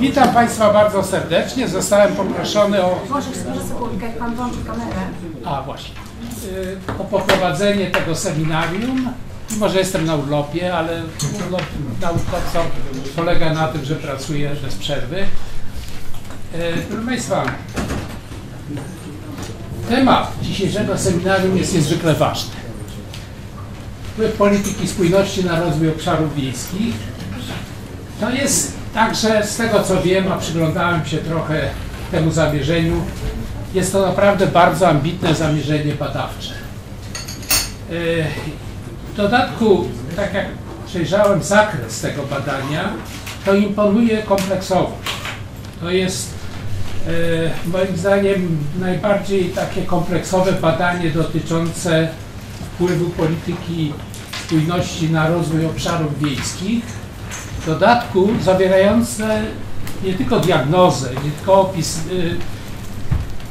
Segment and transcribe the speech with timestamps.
[0.00, 1.68] Witam Państwa bardzo serdecznie.
[1.68, 3.30] Zostałem poproszony o, Może,
[3.68, 4.96] sekundkę, jak Pan włączy kamerę.
[5.44, 5.94] a właśnie,
[6.44, 9.08] y, o poprowadzenie tego seminarium.
[9.50, 11.02] Mimo, że jestem na urlopie, ale
[11.46, 11.62] urlop
[12.00, 12.60] naukowca
[13.16, 15.16] polega na tym, że pracuję bez przerwy.
[15.20, 15.26] Y,
[16.90, 17.44] Proszę Państwa,
[19.88, 22.50] temat dzisiejszego seminarium jest niezwykle ważny.
[24.12, 26.94] Wpływ polityki spójności na rozwój obszarów wiejskich.
[28.20, 31.70] To jest także z tego co wiem, a przyglądałem się trochę
[32.10, 33.02] temu zamierzeniu,
[33.74, 36.54] jest to naprawdę bardzo ambitne zamierzenie badawcze.
[37.90, 38.24] Yy,
[39.12, 40.46] W dodatku, tak jak
[40.86, 42.92] przejrzałem zakres tego badania,
[43.44, 45.10] to imponuje kompleksowość.
[45.80, 46.37] To jest
[47.66, 52.08] moim zdaniem najbardziej takie kompleksowe badanie dotyczące
[52.74, 53.92] wpływu polityki
[54.44, 56.84] spójności na rozwój obszarów wiejskich
[57.62, 59.42] w dodatku zawierające
[60.04, 62.36] nie tylko diagnozę, nie tylko opis y,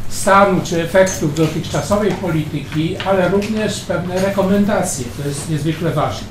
[0.09, 5.05] stanu czy efektów dotychczasowej polityki, ale również pewne rekomendacje.
[5.21, 6.27] To jest niezwykle ważne.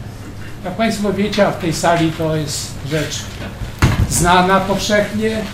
[0.64, 3.22] Jak Państwo wiecie, a w tej sali to jest rzecz
[4.10, 5.44] znana powszechnie,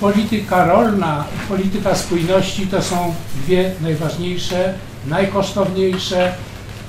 [0.00, 4.74] polityka rolna i polityka spójności to są dwie najważniejsze,
[5.06, 6.32] najkosztowniejsze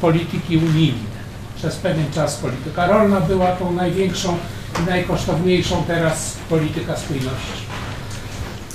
[0.01, 1.15] polityki unijne
[1.55, 4.37] przez pewien czas polityka rolna była tą największą
[4.81, 7.65] i najkosztowniejszą, teraz polityka spójności.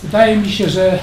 [0.02, 0.98] Wydaje mi się, że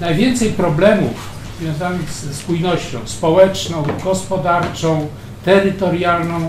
[0.00, 5.08] najwięcej problemów związanych ze spójnością społeczną, gospodarczą,
[5.44, 6.48] terytorialną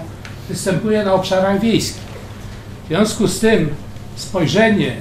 [0.49, 2.03] występuje na obszarach wiejskich.
[2.85, 3.69] W związku z tym
[4.15, 4.95] spojrzenie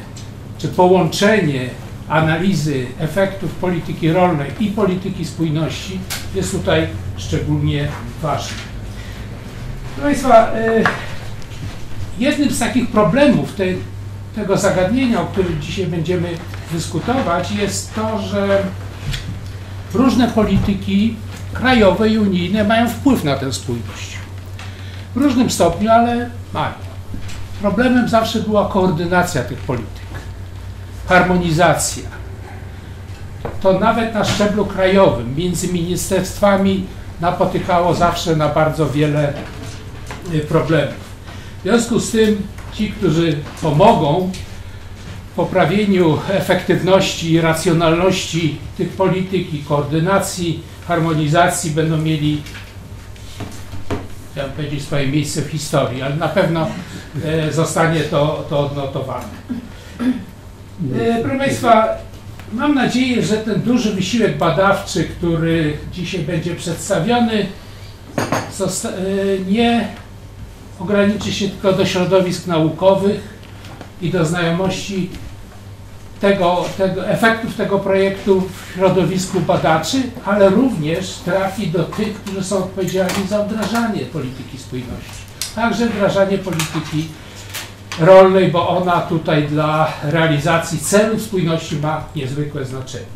[0.63, 1.71] czy połączenie
[2.09, 5.99] analizy efektów polityki rolnej i polityki spójności
[6.35, 7.89] jest tutaj szczególnie
[8.23, 8.57] ważne.
[9.95, 10.85] Proszę Państwa, y,
[12.19, 13.65] jednym z takich problemów te,
[14.35, 16.29] tego zagadnienia, o którym dzisiaj będziemy
[16.73, 18.63] dyskutować, jest to, że
[19.95, 21.17] różne polityki
[21.53, 24.17] krajowe i unijne mają wpływ na tę spójność.
[25.15, 26.75] W różnym stopniu, ale mają.
[27.61, 30.02] Problemem zawsze była koordynacja tych polityk,
[31.07, 32.09] harmonizacja.
[33.61, 36.87] To nawet na szczeblu krajowym, między ministerstwami
[37.21, 39.33] napotykało zawsze na bardzo wiele
[40.35, 41.13] y, problemów.
[41.59, 44.31] W związku z tym ci, którzy pomogą
[45.33, 52.43] w poprawieniu efektywności i racjonalności tych polityk i koordynacji, harmonizacji będą mieli
[54.33, 56.67] chciałem powiedzieć swoje miejsce w historii, ale na pewno
[57.25, 59.29] e, zostanie to, to odnotowane.
[60.91, 61.89] E, proszę Państwa,
[62.53, 67.47] mam nadzieję, że ten duży wysiłek badawczy, który dzisiaj będzie przedstawiony,
[68.17, 69.89] e, nie
[70.81, 73.21] ograniczy się tylko do środowisk naukowych
[74.03, 75.11] i do znajomości
[76.21, 82.59] tego, tego, efektów tego projektu w środowisku badaczy, ale również trafi do tych, którzy są
[82.59, 85.23] odpowiedzialni za wdrażanie polityki spójności.
[85.55, 87.09] Także wdrażanie polityki
[88.01, 93.07] rolnej, bo ona tutaj dla realizacji celów spójności ma niezwykłe znaczenie.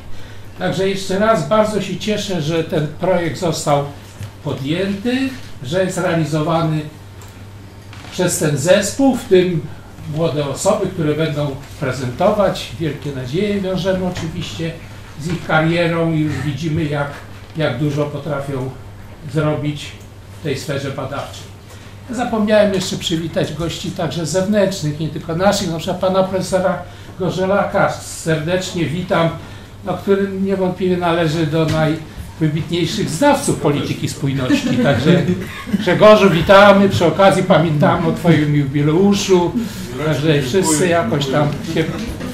[0.59, 3.85] Także jeszcze raz bardzo się cieszę, że ten projekt został
[4.45, 5.29] podjęty,
[5.63, 6.81] że jest realizowany
[8.13, 9.67] przez ten zespół, w tym
[10.15, 12.73] młode osoby, które będą prezentować.
[12.81, 14.73] Wielkie nadzieje wiążemy oczywiście
[15.21, 17.11] z ich karierą i już widzimy, jak,
[17.57, 18.71] jak dużo potrafią
[19.33, 19.93] zrobić
[20.41, 21.46] w tej sferze badawczej.
[22.11, 26.79] Zapomniałem jeszcze przywitać gości także zewnętrznych, nie tylko naszych, na przykład pana profesora
[27.19, 29.29] Gorzelaka serdecznie witam,
[29.85, 34.77] no, który niewątpliwie należy do najwybitniejszych znawców polityki spójności.
[34.83, 35.23] Także
[35.79, 39.53] Grzegorzu witamy, przy okazji pamiętamy o Twoim jubileuszu,
[40.07, 41.85] także wszyscy jakoś tam się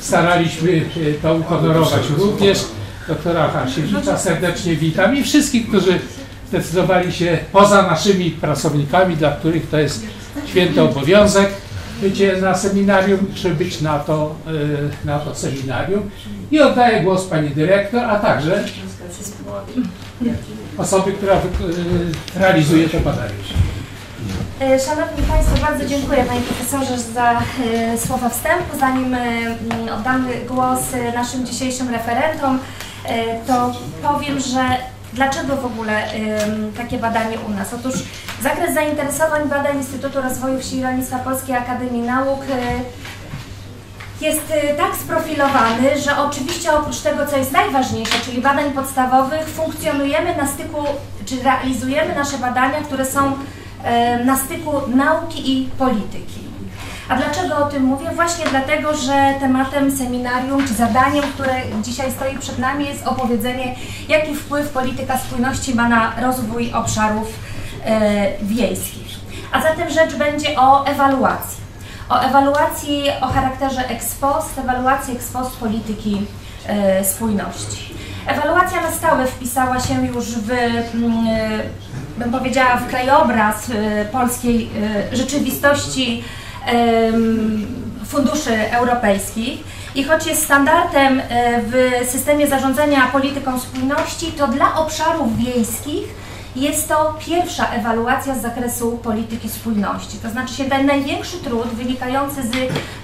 [0.01, 0.71] staraliśmy
[1.11, 2.65] e, to uhonorować również.
[3.09, 5.99] Doktora Hasiewicza serdecznie witam i wszystkich, którzy
[6.53, 10.07] zdecydowali się poza naszymi pracownikami, dla których to jest
[10.47, 11.49] święty obowiązek
[12.03, 14.35] bycie na seminarium, czy być na to,
[15.05, 16.11] y, na to seminarium.
[16.51, 18.65] I oddaję głos Pani Dyrektor, a także
[20.79, 21.41] osoby, która y,
[22.39, 23.35] realizuje to badanie.
[24.61, 28.79] E, Szanowni Państwo, bardzo dziękuję Panie Profesorze za e, słowa wstępu.
[28.81, 29.29] Zanim e,
[29.99, 32.59] oddamy głos e, naszym dzisiejszym referentom,
[33.05, 33.73] e, to
[34.03, 36.09] powiem, że dlaczego w ogóle
[36.77, 37.75] takie badanie u nas?
[37.75, 37.95] Otóż
[38.43, 42.81] zakres zainteresowań badań Instytutu Rozwoju Wsi i Rolnictwa Polskiej Akademii Nauk e,
[44.21, 50.37] jest y, tak sprofilowany, że oczywiście oprócz tego, co jest najważniejsze, czyli badań podstawowych, funkcjonujemy
[50.37, 50.79] na styku,
[51.25, 53.37] czy realizujemy nasze badania, które są
[53.85, 56.52] e, na styku nauki i polityki.
[57.09, 58.11] A dlaczego o tym mówię?
[58.15, 63.75] Właśnie dlatego, że tematem seminarium, czy zadaniem, które dzisiaj stoi przed nami jest opowiedzenie,
[64.09, 67.29] jaki wpływ polityka spójności ma na rozwój obszarów
[67.85, 69.07] e, wiejskich.
[69.53, 71.63] A zatem rzecz będzie o ewaluacji.
[72.09, 76.27] O ewaluacji o charakterze ex post, ewaluacji ex post polityki
[76.67, 77.95] e, spójności.
[78.27, 81.61] Ewaluacja na stałe wpisała się już w, mm, e,
[82.19, 83.71] bym powiedziała, w krajobraz
[84.13, 84.71] polskiej
[85.13, 86.25] rzeczywistości
[88.07, 89.61] funduszy europejskich.
[89.95, 96.22] I choć jest standardem e, w systemie zarządzania polityką spójności, to dla obszarów wiejskich
[96.57, 100.19] jest to pierwsza ewaluacja z zakresu polityki spójności.
[100.19, 102.51] To znaczy się ten największy trud wynikający z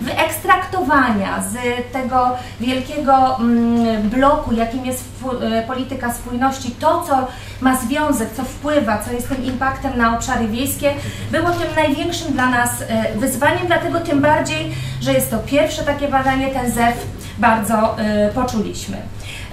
[0.00, 1.56] wyekstraktowania z
[1.92, 5.04] tego wielkiego mm, bloku, jakim jest
[5.42, 7.26] e, polityka spójności, to co
[7.60, 10.94] ma związek, co wpływa, co jest tym impaktem na obszary wiejskie,
[11.30, 16.08] było tym największym dla nas e, wyzwaniem, dlatego tym bardziej, że jest to pierwsze takie
[16.08, 16.96] badanie, ten ZEW
[17.38, 18.96] bardzo e, poczuliśmy.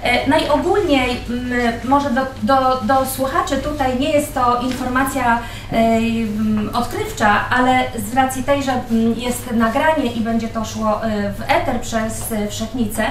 [0.02, 5.38] E, Najogólniej, mm, może do, do, do słuchaczy tutaj nie jest to informacja
[5.72, 11.04] e, mm, odkrywcza, ale z racji tej, że mm, jest nagranie i będzie to szło
[11.04, 13.04] e, w eter przez Wszechnicę,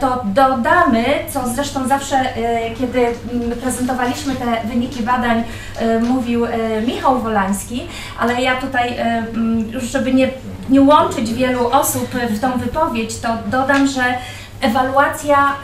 [0.00, 2.16] to dodamy, co zresztą zawsze,
[2.78, 3.06] kiedy
[3.62, 5.44] prezentowaliśmy te wyniki badań,
[6.08, 6.46] mówił
[6.86, 7.86] Michał Wolański,
[8.18, 8.96] ale ja tutaj,
[9.76, 10.28] żeby nie,
[10.68, 14.02] nie łączyć wielu osób w tą wypowiedź, to dodam, że
[14.60, 15.56] ewaluacja,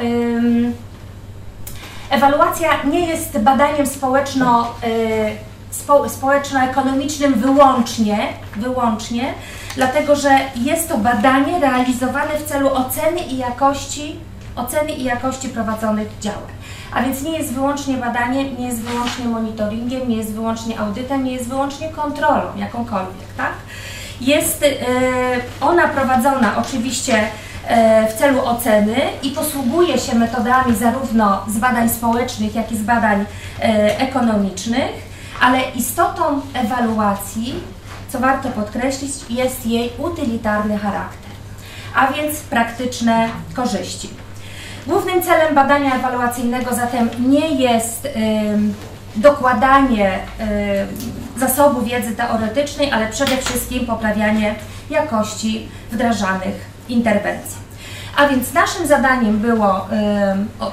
[2.11, 8.19] ewaluacja nie jest badaniem społeczno, y, spo, społeczno-ekonomicznym wyłącznie,
[8.57, 9.35] wyłącznie,
[9.75, 14.17] dlatego że jest to badanie realizowane w celu oceny i jakości,
[14.57, 16.53] oceny i jakości prowadzonych działań.
[16.95, 21.33] A więc nie jest wyłącznie badaniem, nie jest wyłącznie monitoringiem, nie jest wyłącznie audytem, nie
[21.33, 23.53] jest wyłącznie kontrolą jakąkolwiek, tak?
[24.21, 24.77] Jest y,
[25.61, 27.29] ona prowadzona oczywiście
[28.11, 33.25] w celu oceny i posługuje się metodami zarówno z badań społecznych, jak i z badań
[33.61, 34.91] e, ekonomicznych,
[35.41, 37.55] ale istotą ewaluacji,
[38.09, 41.33] co warto podkreślić, jest jej utylitarny charakter,
[41.95, 44.11] a więc praktyczne korzyści.
[44.87, 48.09] Głównym celem badania ewaluacyjnego zatem nie jest
[49.17, 50.19] dokładanie
[51.37, 54.55] zasobu wiedzy teoretycznej, ale przede wszystkim poprawianie
[54.91, 57.63] jakości wdrażanych interwencji.
[58.17, 59.87] A więc naszym zadaniem było,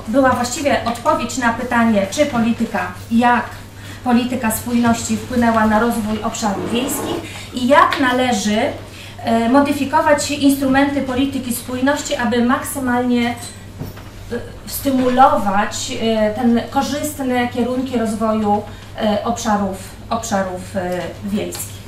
[0.08, 3.46] była właściwie odpowiedź na pytanie, czy polityka, jak
[4.04, 7.16] polityka spójności wpłynęła na rozwój obszarów wiejskich
[7.54, 8.60] i jak należy
[9.24, 13.36] e, modyfikować instrumenty polityki spójności, aby maksymalnie e,
[14.68, 18.64] stymulować e, ten korzystne kierunki rozwoju
[19.24, 19.78] obszarów,
[20.10, 20.62] obszarów
[21.26, 21.80] wiejskich.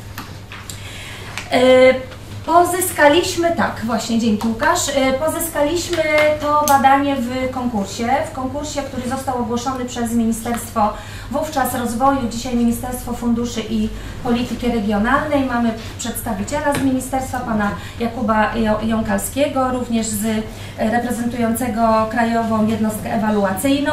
[2.45, 6.03] Pozyskaliśmy, tak, właśnie, dzięki Łukasz, E, pozyskaliśmy
[6.41, 10.93] to badanie w konkursie, w konkursie, który został ogłoszony przez Ministerstwo
[11.31, 13.89] wówczas Rozwoju, dzisiaj Ministerstwo Funduszy i
[14.23, 15.45] Polityki Regionalnej.
[15.45, 18.51] Mamy przedstawiciela z ministerstwa, pana Jakuba
[18.83, 23.91] Jąkalskiego, również z e, reprezentującego Krajową Jednostkę Ewaluacyjną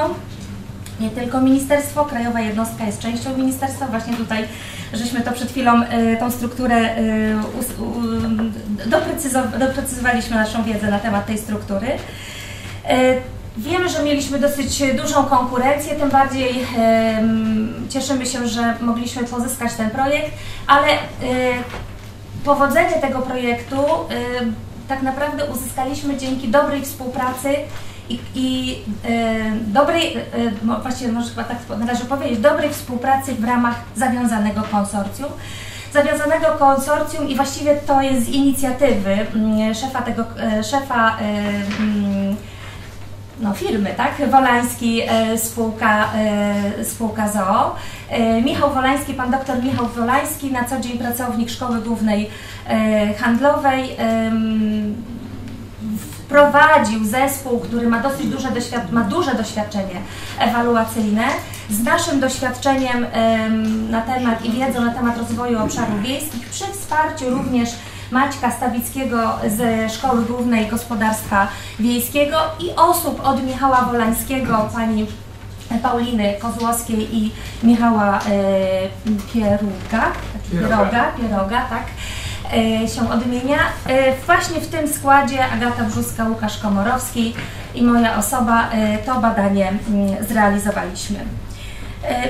[1.01, 3.87] nie tylko ministerstwo, krajowa jednostka jest częścią ministerstwa.
[3.87, 4.45] Właśnie tutaj
[4.93, 6.95] żeśmy to przed chwilą, e, tą strukturę
[8.87, 11.89] doprecyzow- doprecyzowaliśmy naszą wiedzę na temat tej struktury.
[12.85, 13.15] E,
[13.57, 16.67] Wiemy, że mieliśmy dosyć dużą konkurencję, tym bardziej
[17.89, 20.31] cieszymy się, że mogliśmy pozyskać ten projekt,
[20.67, 20.87] ale
[22.45, 27.49] powodzenie tego projektu y, tak naprawdę uzyskaliśmy dzięki dobrej współpracy
[28.09, 30.17] i, i y, dobrej,
[30.63, 35.29] mo- właściwie może chyba tak należy powiedzieć, dobrej współpracy w ramach zawiązanego konsorcjum.
[35.93, 40.25] Zawiązanego konsorcjum i właściwie to jest z inicjatywy mm, szefa tego,
[40.61, 41.17] y, szefa
[41.81, 42.37] mm,
[43.41, 44.31] no, firmy, tak?
[44.31, 47.75] Wolański, e, spółka, e, spółka ZOO.
[48.09, 52.31] E, Michał Wolański, pan doktor Michał Wolański, na co dzień pracownik Szkoły Głównej
[52.67, 53.97] e, Handlowej,
[56.31, 60.01] em, wprowadził zespół, który ma dosyć duże, doświad- ma duże doświadczenie
[60.39, 61.25] ewaluacyjne
[61.71, 67.31] z naszym doświadczeniem em, na temat i wiedzą na temat rozwoju obszarów wiejskich przy wsparciu
[67.31, 67.69] również
[68.11, 75.07] Maćka Stawickiego ze Szkoły Głównej Gospodarstwa Wiejskiego i osób od Michała Wolańskiego, pani
[75.83, 77.33] Pauliny Kozłowskiej i
[77.63, 78.23] Michała e,
[79.33, 80.13] Pieruga,
[80.51, 80.77] Pieroga.
[80.77, 81.83] Pieroga, Pieroga, tak,
[82.95, 83.59] się odmienia.
[83.87, 87.35] E, Właśnie w tym składzie Agata Brzuska, Łukasz Komorowski
[87.75, 91.19] i moja osoba e, to badanie mm, zrealizowaliśmy.
[92.05, 92.23] E,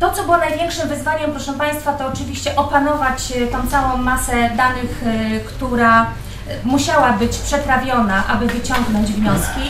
[0.00, 5.02] To, co było największym wyzwaniem, proszę Państwa, to oczywiście opanować e, tą całą masę danych,
[5.06, 6.06] e, która e,
[6.64, 9.60] musiała być przetrawiona, aby wyciągnąć wnioski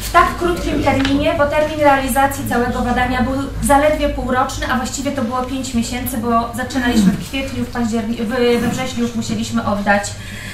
[0.00, 5.22] w tak krótkim terminie, bo termin realizacji całego badania był zaledwie półroczny, a właściwie to
[5.22, 10.10] było 5 miesięcy, bo zaczynaliśmy w kwietniu, w, październi- w, we wrześniu już musieliśmy oddać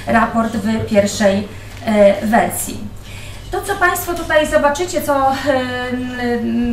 [0.07, 1.47] raport w pierwszej
[1.85, 2.77] e, wersji.
[3.51, 5.35] To, co Państwo tutaj zobaczycie, co e,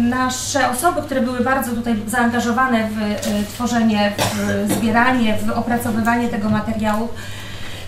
[0.02, 3.16] nasze osoby, które były bardzo tutaj zaangażowane w e,
[3.54, 4.12] tworzenie,
[4.66, 7.08] w zbieranie, w opracowywanie tego materiału,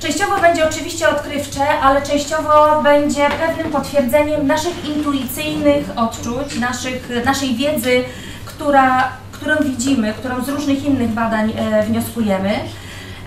[0.05, 8.05] Częściowo będzie oczywiście odkrywcze, ale częściowo będzie pewnym potwierdzeniem naszych intuicyjnych odczuć, naszych, naszej wiedzy,
[8.45, 12.51] która, którą widzimy, którą z różnych innych badań e, wnioskujemy.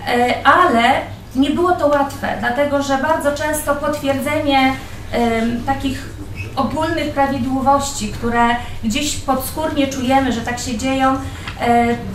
[0.06, 1.00] E, ale
[1.36, 4.72] nie było to łatwe, dlatego że bardzo często potwierdzenie
[5.12, 6.08] em, takich
[6.56, 8.46] ogólnych prawidłowości, które
[8.84, 11.18] gdzieś podskórnie czujemy, że tak się dzieją, e,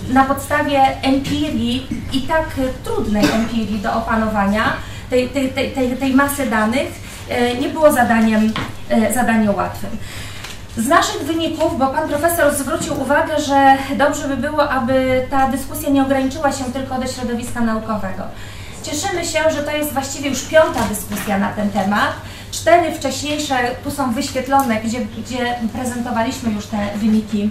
[0.10, 4.74] na podstawie empirii i tak e, trudnej empirii do opanowania,
[5.10, 6.88] tej, tej, tej, tej, tej masy danych,
[7.30, 8.54] e, nie było zadaniem,
[8.90, 9.90] e, zadaniem łatwym.
[10.78, 15.90] Z naszych wyników, bo Pan Profesor zwrócił uwagę, że dobrze by było, aby ta dyskusja
[15.90, 18.24] nie ograniczyła się tylko do środowiska naukowego.
[18.84, 22.12] Cieszymy się, że to jest właściwie już piąta dyskusja na ten temat.
[22.52, 27.50] Cztery wcześniejsze tu są wyświetlone, gdzie, gdzie prezentowaliśmy już te wyniki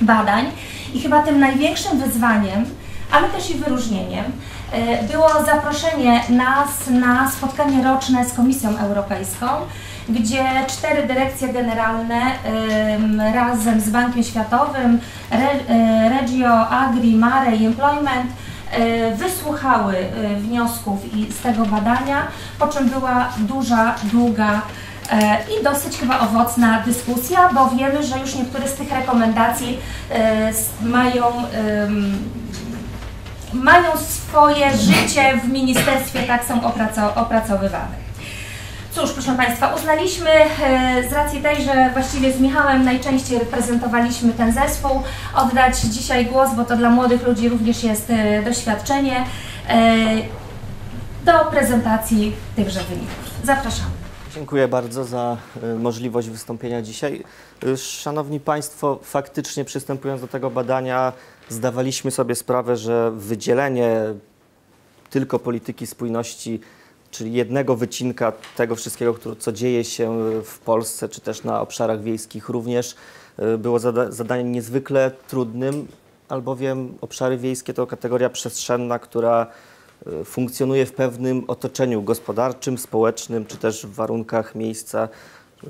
[0.00, 0.46] badań.
[0.96, 2.64] I chyba tym największym wyzwaniem,
[3.12, 4.24] ale też i wyróżnieniem,
[4.72, 9.46] e, było zaproszenie nas na spotkanie roczne z Komisją Europejską,
[10.08, 15.00] gdzie cztery dyrekcje generalne em, razem z Bankiem Światowym,
[15.30, 18.30] e, Regio, Agri, Mare i Employment
[18.70, 19.94] e, wysłuchały
[20.38, 22.26] wniosków i z tego badania,
[22.58, 24.62] po czym była duża, długa
[25.60, 29.78] i dosyć chyba owocna dyskusja, bo wiemy, że już niektóre z tych rekomendacji
[30.10, 31.24] e, mają
[33.52, 38.06] mają swoje życie w ministerstwie, tak są opraco- opracowywane.
[38.92, 44.52] Cóż, proszę Państwa, uznaliśmy e, z racji tej, że właściwie z Michałem najczęściej reprezentowaliśmy ten
[44.52, 45.02] zespół,
[45.34, 49.24] oddać dzisiaj głos, bo to dla młodych ludzi również jest e, doświadczenie,
[49.68, 49.96] e,
[51.24, 53.30] do prezentacji tychże wyników.
[53.44, 53.95] Zapraszam.
[54.36, 57.24] Dziękuję bardzo za y, możliwość wystąpienia dzisiaj.
[57.64, 61.12] Y, Szanowni Państwo, faktycznie przystępując do tego badania,
[61.48, 64.00] zdawaliśmy sobie sprawę, że wydzielenie
[65.10, 66.60] tylko polityki spójności,
[67.10, 72.48] czyli jednego wycinka tego wszystkiego, co dzieje się w Polsce, czy też na obszarach wiejskich
[72.48, 72.94] również,
[73.54, 75.88] y, było zada zadaniem niezwykle trudnym,
[76.28, 79.46] albowiem obszary wiejskie to kategoria przestrzenna, która
[80.24, 85.08] funkcjonuje w pewnym otoczeniu gospodarczym, społecznym, czy też w warunkach miejsca
[85.64, 85.68] y,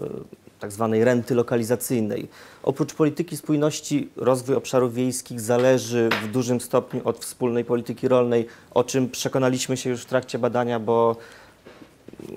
[0.60, 2.28] tak zwanej renty lokalizacyjnej.
[2.62, 8.84] Oprócz polityki spójności rozwój obszarów wiejskich zależy w dużym stopniu od wspólnej polityki rolnej, o
[8.84, 11.16] czym przekonaliśmy się już w trakcie badania, bo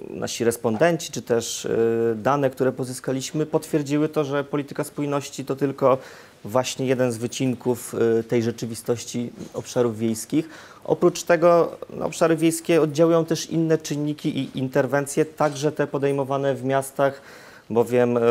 [0.10, 5.98] nasi respondenci, czy też y, dane, które pozyskaliśmy, potwierdziły to, że polityka spójności to tylko
[6.46, 10.50] właśnie jeden z wycinków y, tej rzeczywistości obszarów wiejskich.
[10.84, 16.64] Oprócz tego na obszary wiejskie oddziałują też inne czynniki i interwencje, także te podejmowane w
[16.64, 17.22] miastach,
[17.70, 18.22] bowiem y,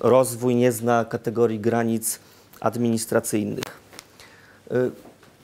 [0.00, 2.18] rozwój nie zna kategorii granic
[2.60, 3.64] administracyjnych.
[4.72, 4.90] Y,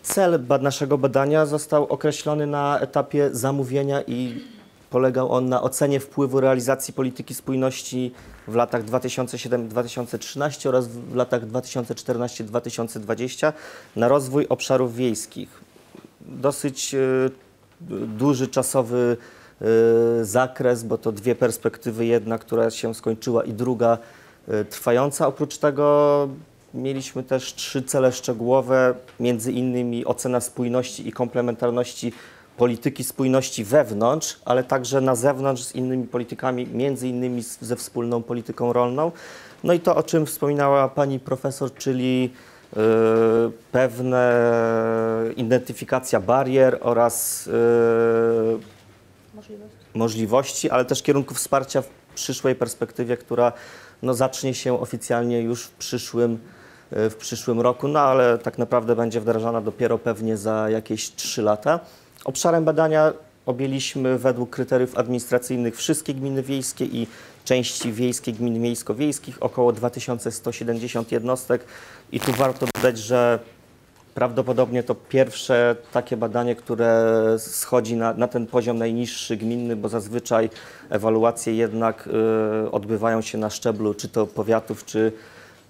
[0.03, 4.45] Cel naszego badania został określony na etapie zamówienia i
[4.91, 8.13] polegał on na ocenie wpływu realizacji polityki spójności
[8.49, 13.53] w latach 2007-2013 oraz w latach 2014-2020
[13.97, 15.61] na rozwój obszarów wiejskich.
[16.21, 17.31] Dosyć y,
[18.07, 19.17] duży czasowy
[19.63, 19.67] y,
[20.25, 23.99] zakres, bo to dwie perspektywy, jedna, która się skończyła i druga
[24.49, 25.27] y, trwająca.
[25.27, 26.29] Oprócz tego
[26.75, 32.13] mieliśmy też trzy cele szczegółowe, między innymi ocena spójności i komplementarności
[32.61, 38.73] polityki spójności wewnątrz, ale także na zewnątrz z innymi politykami, między innymi ze wspólną polityką
[38.73, 39.13] rolną.
[39.65, 42.33] No i to, o czym wspominała pani profesor, czyli
[42.73, 42.77] y,
[43.73, 44.43] pewne
[45.37, 47.51] identyfikacja barier oraz y,
[49.95, 53.53] możliwości, ale też kierunków wsparcia w przyszłej perspektywie, która
[54.03, 56.39] no, zacznie się oficjalnie już w przyszłym,
[56.93, 61.43] y, w przyszłym roku, no ale tak naprawdę będzie wdrażana dopiero pewnie za jakieś 3
[61.43, 61.81] lata.
[62.25, 63.13] Obszarem badania
[63.47, 67.07] objęliśmy według kryteriów administracyjnych wszystkie gminy wiejskie i
[67.45, 71.65] części wiejskie gmin miejsko-wiejskich, około 2170 jednostek
[72.13, 73.39] i tu warto dodać, że
[74.15, 80.51] Prawdopodobnie to pierwsze takie badanie, które schodzi na, na ten poziom najniższy gminny, bo zazwyczaj
[80.91, 82.09] ewaluacje jednak
[82.67, 85.13] y, odbywają się na szczeblu czy to powiatów, czy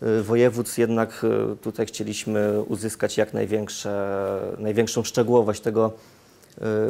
[0.02, 0.78] y, województw.
[0.78, 4.19] Jednak y, tutaj chcieliśmy uzyskać jak największe,
[4.59, 5.92] największą szczegółowość tego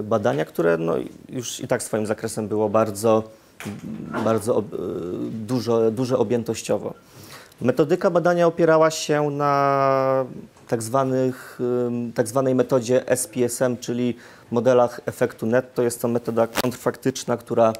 [0.03, 0.95] badania, które no,
[1.29, 3.23] już i tak swoim zakresem było bardzo,
[4.25, 4.79] bardzo ob- y,
[5.31, 6.95] dużo, duże objętościowo.
[7.61, 10.25] Metodyka badania opierała się na
[10.69, 11.59] tak, zwanych,
[12.15, 14.17] tak zwanej metodzie SPSM, czyli
[14.50, 15.83] modelach efektu netto.
[15.83, 17.73] Jest to metoda kontrfaktyczna, która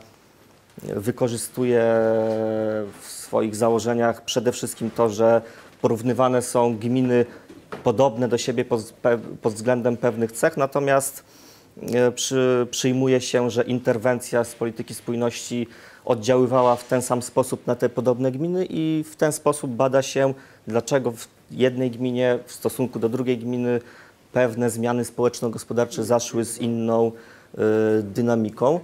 [0.83, 1.83] wykorzystuje
[3.01, 5.43] w swoich założeniach przede wszystkim to, że
[5.83, 7.27] porównywane są gminy
[7.85, 8.95] podobne do siebie pod,
[9.43, 11.25] pod względem pewnych cech, natomiast
[12.15, 15.67] przy, przyjmuje się, że interwencja z polityki spójności
[16.05, 20.35] oddziaływała w ten sam sposób na te podobne gminy i w ten sposób bada się,
[20.67, 23.81] dlaczego w jednej gminie w stosunku do drugiej gminy
[24.33, 27.13] pewne zmiany społeczno-gospodarcze zaszły z inną
[27.55, 27.59] e,
[28.03, 28.81] dynamiką.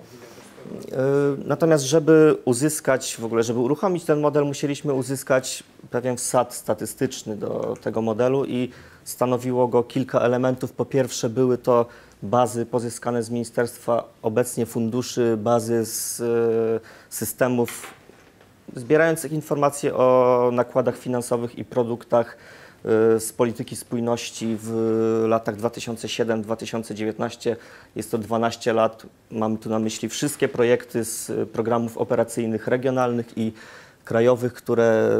[0.93, 0.97] E,
[1.45, 7.76] Natomiast, żeby uzyskać, w ogóle, żeby uruchomić ten model, musieliśmy uzyskać pewien wsad statystyczny do
[7.83, 8.71] tego modelu i
[9.05, 10.73] stanowiło go kilka elementów.
[10.73, 11.87] Po pierwsze, były to
[12.26, 16.25] bazy pozyskane z ministerstwa, obecnie funduszy, bazy z e,
[17.11, 17.95] systemów
[18.75, 22.37] zbierających informacje o nakładach finansowych i produktach
[23.16, 24.71] y, z polityki spójności w
[25.28, 27.56] latach 2007-2019.
[27.97, 29.06] Jest to 12 lat.
[29.30, 33.52] Mamy tu na myśli wszystkie projekty z programów operacyjnych regionalnych i
[34.04, 35.18] krajowych, które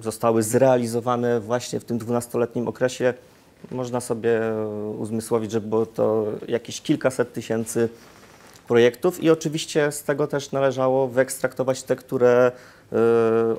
[0.00, 3.14] y, zostały zrealizowane właśnie w tym 12-letnim okresie.
[3.70, 4.40] Można sobie
[4.98, 7.88] uzmysłowić, że było to jakieś kilkaset tysięcy
[8.68, 12.52] projektów i oczywiście z tego też należało wyekstraktować te, które
[12.92, 12.96] y,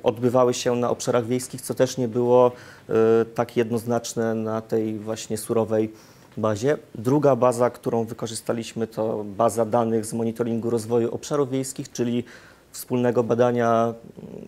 [0.04, 2.94] odbywały się na obszarach wiejskich, co też nie było y,
[3.26, 5.94] tak jednoznaczne na tej właśnie surowej
[6.38, 6.78] bazie.
[6.96, 12.24] Druga baza, którą wykorzystaliśmy to baza danych z monitoringu rozwoju obszarów wiejskich, czyli
[12.72, 13.94] wspólnego badania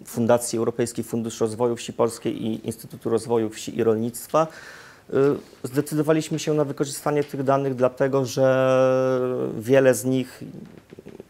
[0.06, 4.48] Fundacji Europejskiej Fundusz Rozwoju Wsi Polskiej i Instytutu Rozwoju Wsi i Rolnictwa.
[5.14, 5.18] Y,
[5.64, 8.78] Zdecydowaliśmy się na wykorzystanie tych danych, dlatego że
[9.60, 10.44] wiele z nich,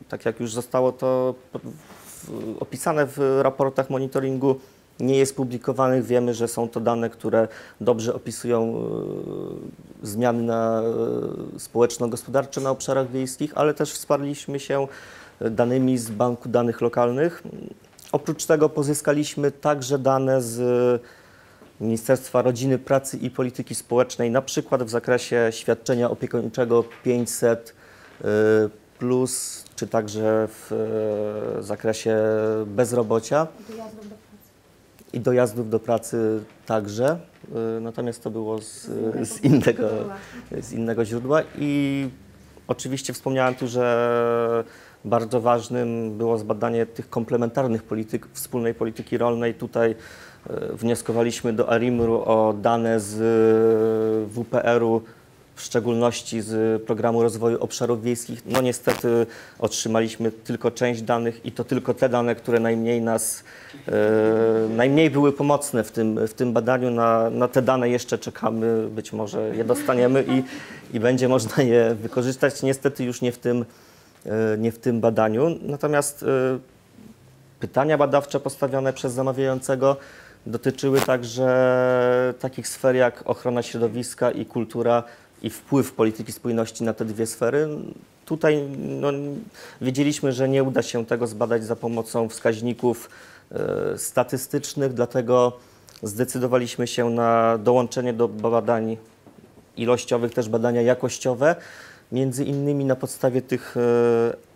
[0.10, 1.36] tak jak już zostało to
[2.60, 4.56] opisane w raportach monitoringu,
[5.00, 6.06] nie jest publikowanych.
[6.06, 7.48] Wiemy, że są to dane, które
[7.82, 8.84] dobrze opisują
[10.04, 10.84] y, zmiany na,
[11.56, 14.88] y, społeczno-gospodarcze na obszarach wiejskich, ale też wsparliśmy się
[15.42, 17.44] danymi z Banku Danych Lokalnych.
[18.12, 20.62] Oprócz tego pozyskaliśmy także dane z
[21.82, 27.70] Ministerstwa Rodziny, Pracy i Polityki Społecznej, na przykład w zakresie świadczenia opiekuńczego 500
[28.22, 28.26] y,
[29.00, 30.72] plus, czy także w
[31.60, 32.18] y, zakresie
[32.66, 33.48] bezrobocia
[35.14, 37.20] i dojazdów do pracy także.
[37.78, 38.90] Y, Natomiast to było z,
[39.24, 39.90] z, innego,
[40.60, 42.10] z innego źródła i
[42.68, 44.64] oczywiście wspomniałem tu, że
[45.06, 49.54] bardzo ważnym było zbadanie tych komplementarnych polityk wspólnej polityki rolnej.
[49.54, 49.96] Tutaj
[50.74, 53.22] wnioskowaliśmy do ARIMR-u o dane z
[54.28, 55.02] y, WPR-u,
[55.56, 58.42] w szczególności z Programu Rozwoju Obszarów Wiejskich.
[58.46, 59.26] No niestety
[59.60, 63.44] otrzymaliśmy tylko część danych i to tylko te dane, które najmniej nas,
[63.88, 63.92] e,
[64.70, 66.92] najmniej były pomocne w tym, w tym badaniu.
[66.92, 70.44] Na, na te dane jeszcze czekamy, być może je dostaniemy i,
[70.96, 72.64] i będzie można je wykorzystać.
[72.64, 73.66] Niestety już nie w tym,
[74.26, 75.58] e, nie w tym badaniu.
[75.62, 76.28] Natomiast e,
[77.60, 79.98] pytania badawcze postawione przez zamawiającego
[80.46, 85.04] dotyczyły także takich sfer jak ochrona środowiska i kultura
[85.42, 87.68] i wpływ polityki spójności na te dwie sfery.
[88.26, 89.12] Tutaj no,
[89.82, 93.10] wiedzieliśmy, że nie uda się tego zbadać za pomocą wskaźników
[93.52, 95.58] e, statystycznych, dlatego
[96.04, 98.98] zdecydowaliśmy się na dołączenie do badań
[99.78, 101.56] ilościowych, też badania jakościowe.
[102.12, 103.82] Między innymi na podstawie tych e,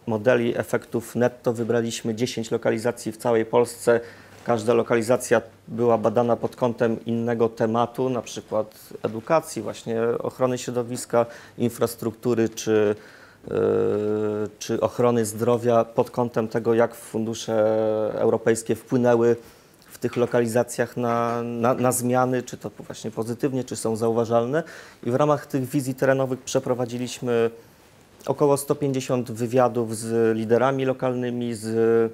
[0.08, 4.00] modeli efektów netto wybraliśmy 10 lokalizacji w całej Polsce.
[4.46, 11.26] Każda lokalizacja była badana pod kątem innego tematu, na przykład edukacji, właśnie ochrony środowiska,
[11.58, 12.96] infrastruktury czy,
[13.48, 13.54] e,
[14.60, 17.56] czy ochrony zdrowia, pod kątem tego, jak fundusze
[18.16, 19.36] europejskie wpłynęły
[19.88, 24.64] w tych lokalizacjach na, na, na zmiany, czy to właśnie pozytywnie, czy są zauważalne.
[25.04, 27.50] I w ramach tych wizji terenowych przeprowadziliśmy
[28.26, 32.12] około 150 wywiadów z liderami lokalnymi, z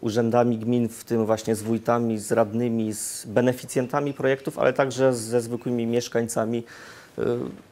[0.00, 5.40] urzędami gmin, w tym właśnie z wójtami, z radnymi, z beneficjentami projektów, ale także ze
[5.40, 6.64] zwykłymi mieszkańcami.
[7.18, 7.22] E,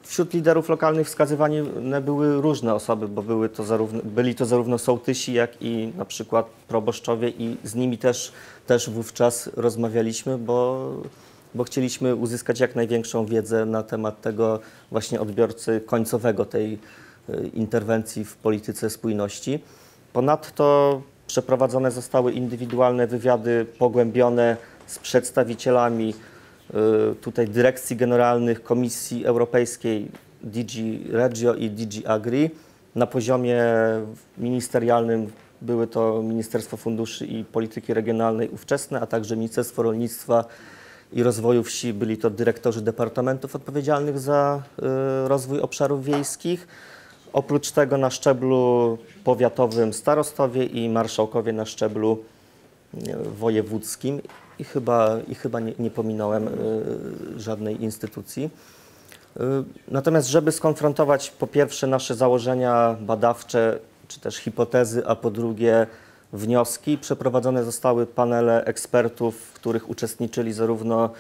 [0.03, 5.33] Wśród liderów lokalnych wskazywane były różne osoby, bo były to zarówno, byli to zarówno sołtysi,
[5.33, 8.33] jak i na przykład proboszczowie i z nimi też,
[8.66, 10.88] też wówczas rozmawialiśmy, bo
[11.55, 16.79] bo chcieliśmy uzyskać jak największą wiedzę na temat tego właśnie odbiorcy końcowego tej
[17.29, 19.62] y, interwencji w polityce spójności.
[20.12, 26.14] Ponadto przeprowadzone zostały indywidualne wywiady pogłębione z przedstawicielami
[27.11, 30.09] y, tutaj dyrekcji generalnych Komisji Europejskiej
[30.42, 30.73] DG
[31.11, 32.51] Regio i DG Agri.
[32.95, 33.62] Na poziomie
[34.38, 40.45] ministerialnym były to Ministerstwo Funduszy i Polityki Regionalnej ówczesne, a także Ministerstwo Rolnictwa
[41.12, 41.92] i Rozwoju Wsi.
[41.92, 44.62] Byli to dyrektorzy departamentów odpowiedzialnych za
[45.25, 46.66] y, rozwój obszarów wiejskich.
[47.33, 52.18] Oprócz tego na szczeblu powiatowym starostowie i marszałkowie na szczeblu
[52.95, 54.21] nie, wojewódzkim
[54.59, 56.53] i chyba, i chyba nie, nie pominąłem y,
[57.40, 58.51] żadnej instytucji.
[59.37, 59.40] Y,
[59.88, 65.87] Natomiast, żeby skonfrontować po pierwsze nasze założenia badawcze, czy też hipotezy, a po drugie
[66.33, 71.11] wnioski, przeprowadzone zostały panele ekspertów, w których uczestniczyli zarówno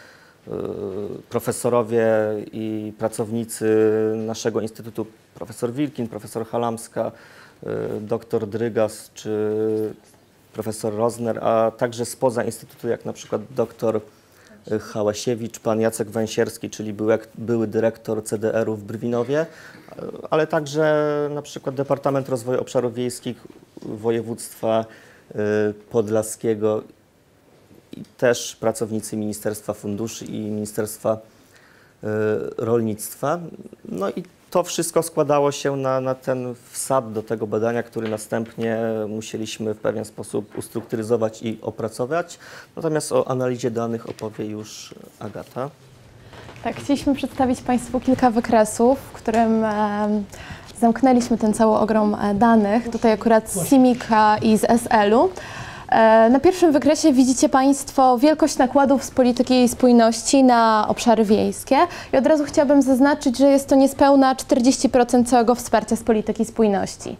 [1.28, 2.06] profesorowie
[2.52, 3.66] i pracownicy
[4.16, 7.12] naszego instytutu, profesor Wilkin, profesor Halamska,
[7.62, 7.66] y,
[8.00, 9.94] doktor Drygas czy
[10.52, 14.00] profesor Rozner, a także spoza instytutu, jak na przykład doktor
[14.80, 19.46] Hałasiewicz, pan Jacek Węsierski, czyli były, były dyrektor CDR-u w Brwinowie,
[20.30, 23.36] ale także na przykład Departament Rozwoju Obszarów Wiejskich
[23.82, 24.84] Województwa
[25.30, 25.34] y,
[25.90, 26.82] Podlaskiego
[28.16, 32.06] też pracownicy Ministerstwa Funduszy i Ministerstwa y,
[32.58, 33.38] Rolnictwa.
[33.84, 38.78] No i to wszystko składało się na, na ten wsad do tego badania, który następnie
[39.08, 42.38] musieliśmy w pewien sposób ustrukturyzować i opracować.
[42.76, 45.70] Natomiast o analizie danych opowie już Agata.
[46.64, 49.64] Tak, chcieliśmy przedstawić Państwu kilka wykresów, w którym
[50.82, 55.30] zamknęliśmy ten cały ogrom e, danych, tutaj akurat z CIMIK-a i z SL-u.
[55.92, 61.76] E, Na pierwszym wykresie widzicie Państwo wielkość nakładów z polityki spójności na obszary wiejskie
[62.12, 67.16] i od razu chciałabym zaznaczyć, że jest to niespełna 40% całego wsparcia z polityki spójności.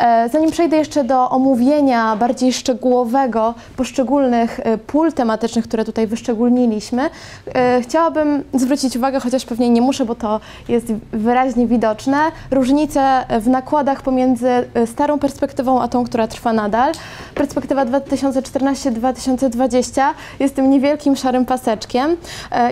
[0.00, 7.10] E, Zanim przejdę jeszcze do omówienia bardziej szczegółowego poszczególnych e, pól tematycznych, które tutaj wyszczególniliśmy,
[7.54, 12.18] e, chciałabym zwrócić uwagę, chociaż pewnie nie muszę, bo to jest wyraźnie widoczne,
[12.50, 14.48] różnice w nakładach pomiędzy
[14.86, 16.92] starą perspektywą a tą, która trwa nadal.
[17.34, 20.02] Perspektywa 2014-2020
[20.40, 22.16] jest tym niewielkim szarym paseczkiem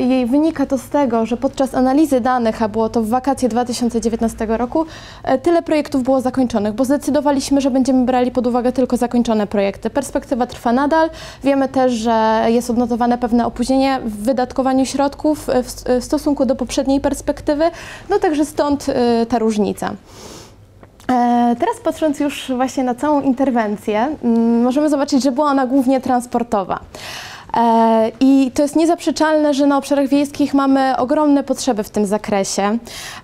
[0.00, 4.46] i wynika to z tego, że podczas analizy danych, a było to w wakacje 2019
[4.48, 4.86] roku,
[5.42, 9.90] tyle projektów było zakończonych, bo zdecydowaliśmy, że będziemy brali pod uwagę tylko zakończone projekty.
[9.90, 11.10] Perspektywa trwa nadal.
[11.44, 15.66] Wiemy też, że jest odnotowane pewne opóźnienie w wydatkowaniu środków e, w,
[16.00, 17.70] w stosunku do poprzedniej perspektywy,
[18.10, 19.90] no także stąd e, ta różnica.
[21.10, 26.00] E, Teraz patrząc już właśnie na całą interwencję, mm, możemy zobaczyć, że była ona głównie
[26.00, 26.80] transportowa.
[27.56, 32.78] E, I to jest niezaprzeczalne, że na obszarach wiejskich mamy ogromne potrzeby w tym zakresie.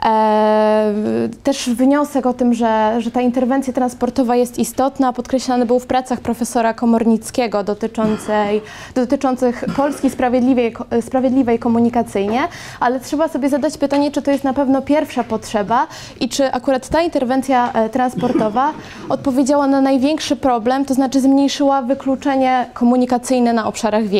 [0.05, 0.95] E,
[1.43, 6.21] Też wniosek o tym, że, że ta interwencja transportowa jest istotna, podkreślany był w pracach
[6.21, 8.63] profesora Komornickiego dotyczącej,
[8.95, 12.41] dotyczących Polski sprawiedliwej, sprawiedliwej komunikacyjnie,
[12.81, 15.87] ale trzeba sobie zadać pytanie, czy to jest na pewno pierwsza potrzeba
[16.21, 18.73] i czy akurat ta interwencja e, transportowa
[19.09, 24.18] odpowiedziała na największy problem, to znaczy zmniejszyła wykluczenie komunikacyjne na obszarach wiejskich.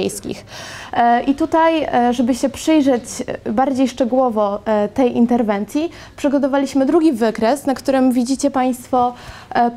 [0.93, 3.03] E, I tutaj, e, żeby się przyjrzeć
[3.45, 4.61] e, bardziej szczegółowo
[4.95, 9.15] tej interwencji, przygotowaliśmy drugi wykres, na którym widzicie Państwo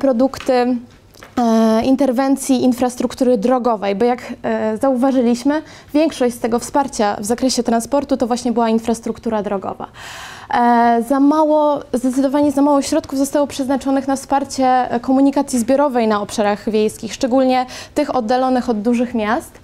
[0.00, 0.76] produkty
[1.84, 4.32] interwencji infrastruktury drogowej, bo jak
[4.80, 5.62] zauważyliśmy,
[5.94, 9.86] większość z tego wsparcia w zakresie transportu to właśnie była infrastruktura drogowa.
[11.08, 17.14] Za mało, zdecydowanie za mało środków zostało przeznaczonych na wsparcie komunikacji zbiorowej na obszarach wiejskich,
[17.14, 19.60] szczególnie tych oddalonych od dużych miast.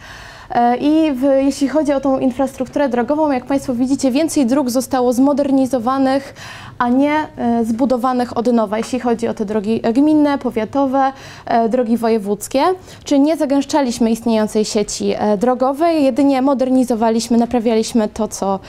[0.50, 5.12] E, I w, jeśli chodzi o tą infrastrukturę drogową, jak Państwo widzicie, więcej dróg zostało
[5.12, 6.34] zmodernizowanych,
[6.78, 11.12] a nie e, zbudowanych od nowa, jeśli chodzi o te drogi gminne, powiatowe,
[11.46, 12.62] e, drogi wojewódzkie.
[13.04, 18.60] Czyli nie zagęszczaliśmy istniejącej sieci drogowej, jedynie modernizowaliśmy, naprawialiśmy to, co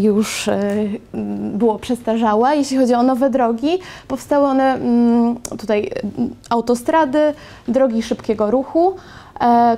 [0.00, 0.50] już
[1.52, 2.56] było przestarzałe.
[2.56, 5.90] Jeśli chodzi o nowe drogi, powstały one mm, tutaj
[6.50, 7.34] autostrady,
[7.68, 8.94] drogi szybkiego ruchu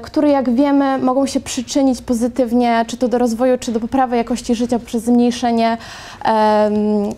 [0.03, 4.55] które jak wiemy mogą się przyczynić pozytywnie czy to do rozwoju, czy do poprawy jakości
[4.55, 5.79] życia poprzez zmniejszenie,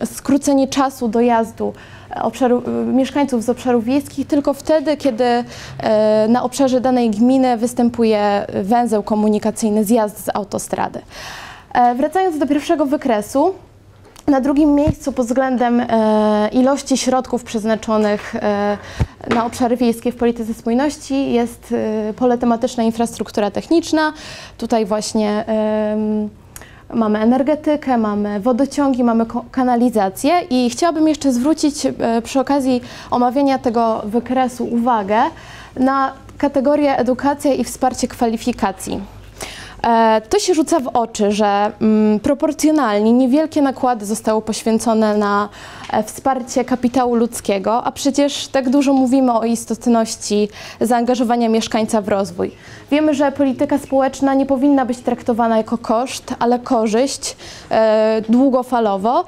[0.04, 1.72] skrócenie czasu dojazdu
[2.11, 5.44] e, obszaru, e, mieszkańców z obszarów wiejskich tylko wtedy, kiedy e,
[6.28, 11.00] na obszarze danej gminy występuje węzeł komunikacyjny, zjazd z autostrady.
[11.72, 13.54] E, Wracając do pierwszego wykresu,
[14.27, 18.79] na drugim miejscu pod względem e, ilości środków przeznaczonych e,
[19.31, 21.75] na obszary wiejskie w polityce spójności jest
[22.09, 24.13] e, pole tematyczne infrastruktura techniczna.
[24.59, 25.45] Tutaj właśnie
[26.95, 31.75] mamy energetykę, mamy wodociągi, mamy kanalizację i chciałabym jeszcze zwrócić
[32.25, 35.21] przy okazji omawiania tego wykresu uwagę
[35.77, 39.01] na kategorię edukacja i wsparcie kwalifikacji.
[39.85, 45.49] E, To się rzuca w oczy, że mm, proporcjonalnie niewielkie nakłady zostały poświęcone na
[45.90, 50.49] e, wsparcie kapitału ludzkiego, a przecież tak dużo mówimy o istotności
[50.81, 52.51] zaangażowania mieszkańca w rozwój.
[52.90, 57.37] Wiemy, że polityka społeczna nie powinna być traktowana jako koszt, ale korzyść
[57.70, 59.25] e, długofalowo.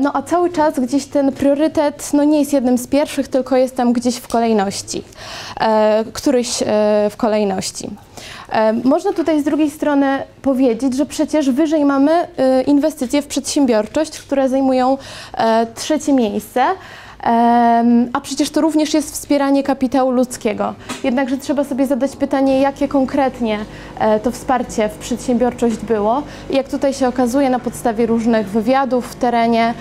[0.00, 3.76] No a cały czas gdzieś ten priorytet no, nie jest jednym z pierwszych, tylko jest
[3.76, 5.02] tam gdzieś w kolejności,
[6.12, 6.48] któryś
[7.10, 7.90] w kolejności.
[8.84, 14.48] Można tutaj z drugiej strony powiedzieć, że przecież wyżej mamy e, inwestycje w przedsiębiorczość, które
[14.48, 14.98] zajmują
[15.34, 16.64] e, trzecie miejsce.
[18.12, 20.74] A przecież to również jest wspieranie kapitału ludzkiego.
[21.04, 23.58] Jednakże trzeba sobie zadać pytanie, jakie konkretnie
[23.98, 26.22] e, to wsparcie w przedsiębiorczość było.
[26.50, 29.74] I jak tutaj się okazuje na podstawie różnych wywiadów w terenie,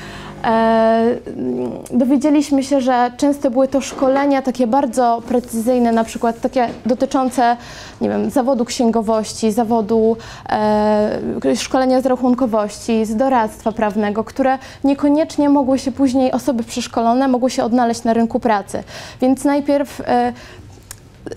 [1.92, 7.58] dowiedzieliśmy się, że często były to szkolenia takie bardzo precyzyjne, na przykład takie dotyczące,
[8.02, 10.18] nie wiem, zawodu księgowości, zawodu
[10.50, 17.50] e, szkolenia z rachunkowości, z doradztwa prawnego, które niekoniecznie mogły się później, osoby przeszkolone mogły
[17.50, 18.84] się odnaleźć na rynku pracy.
[19.22, 20.34] Więc najpierw e,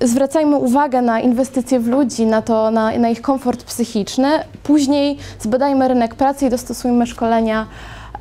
[0.00, 4.28] zwracajmy uwagę na inwestycje w ludzi, na, to, na, na ich komfort psychiczny.
[4.62, 7.66] Później zbadajmy rynek pracy i dostosujmy szkolenia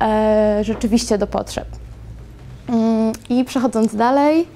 [0.00, 1.66] e, rzeczywiście do potrzeb.
[2.68, 4.48] Mm, I przechodząc dalej.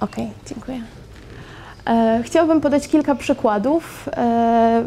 [0.00, 0.80] Okej, dziękuję.
[1.86, 4.84] E, chciałabym podać kilka przykładów e,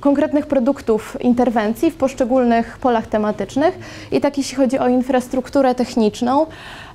[0.00, 3.78] konkretnych produktów interwencji w poszczególnych polach tematycznych
[4.12, 6.46] i tak jeśli chodzi o infrastrukturę techniczną.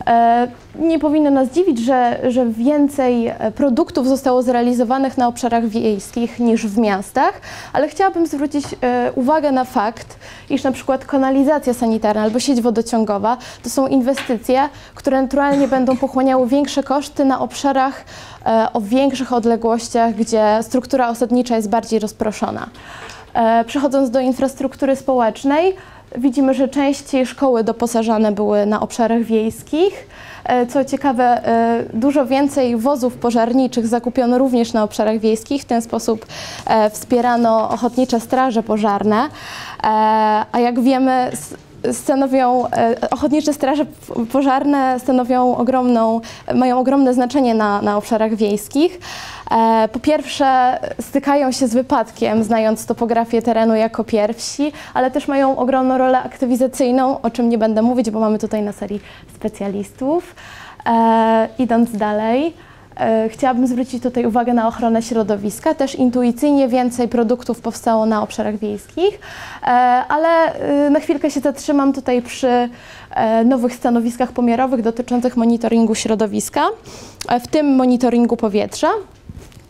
[0.08, 0.48] E,
[0.80, 6.68] nie powinno nas dziwić, że, że więcej e, produktów zostało zrealizowanych na obszarach wiejskich niż
[6.68, 7.42] w miastach,
[7.74, 13.38] ale chciałabym zwrócić e, uwagę na fakt, iż na przykład kanalizacja sanitarna albo sieć wodociągowa
[13.64, 18.06] to są inwestycje, które naturalnie będą pochłaniały większe koszty na obszarach
[18.74, 22.68] o większych odległościach, gdzie struktura osadnicza jest bardziej rozproszona.
[23.34, 25.76] E, Przechodząc do infrastruktury społecznej,
[26.18, 30.08] widzimy, że częściej szkoły doposażane były na obszarach wiejskich.
[30.44, 35.62] E, Co ciekawe, e, dużo więcej wozów pożarniczych zakupiono również na obszarach wiejskich.
[35.62, 36.26] W ten sposób
[36.68, 39.16] e, wspierano ochotnicze straże pożarne.
[39.84, 39.88] E,
[40.52, 41.32] A jak wiemy,
[41.94, 43.86] stanowią, e, ochotnicze straże
[44.32, 46.22] pożarne stanowią ogromną,
[46.56, 49.00] mają ogromne znaczenie na, na obszarach wiejskich.
[49.52, 55.58] E, Po pierwsze stykają się z wypadkiem, znając topografię terenu jako pierwsi, ale też mają
[55.58, 59.00] ogromną rolę aktywizacyjną, o czym nie będę mówić, bo mamy tutaj na sali
[59.36, 60.36] specjalistów.
[60.86, 62.54] E, idąc dalej,
[63.30, 65.74] chciałabym zwrócić tutaj uwagę na ochronę środowiska.
[65.74, 69.20] Też intuicyjnie więcej produktów powstało na obszarach wiejskich,
[69.64, 69.66] e,
[70.08, 72.70] ale e, na chwilkę się zatrzymam tutaj przy
[73.12, 76.68] e, nowych stanowiskach pomiarowych dotyczących monitoringu środowiska,
[77.30, 78.90] e, w tym monitoringu powietrza.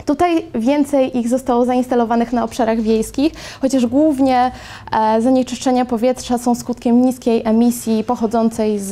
[0.06, 4.50] Tutaj więcej ich zostało zainstalowanych na obszarach wiejskich, chociaż głównie
[4.92, 8.86] e, zanieczyszczenia powietrza są skutkiem niskiej emisji pochodzącej z,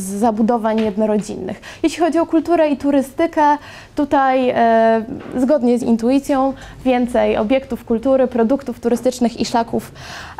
[0.00, 1.60] z zabudowań jednorodzinnych.
[1.82, 3.58] Jeśli chodzi o kulturę i turystykę,
[3.96, 5.04] tutaj e,
[5.36, 6.52] zgodnie z intuicją
[6.84, 9.92] więcej obiektów kultury, produktów turystycznych i szlaków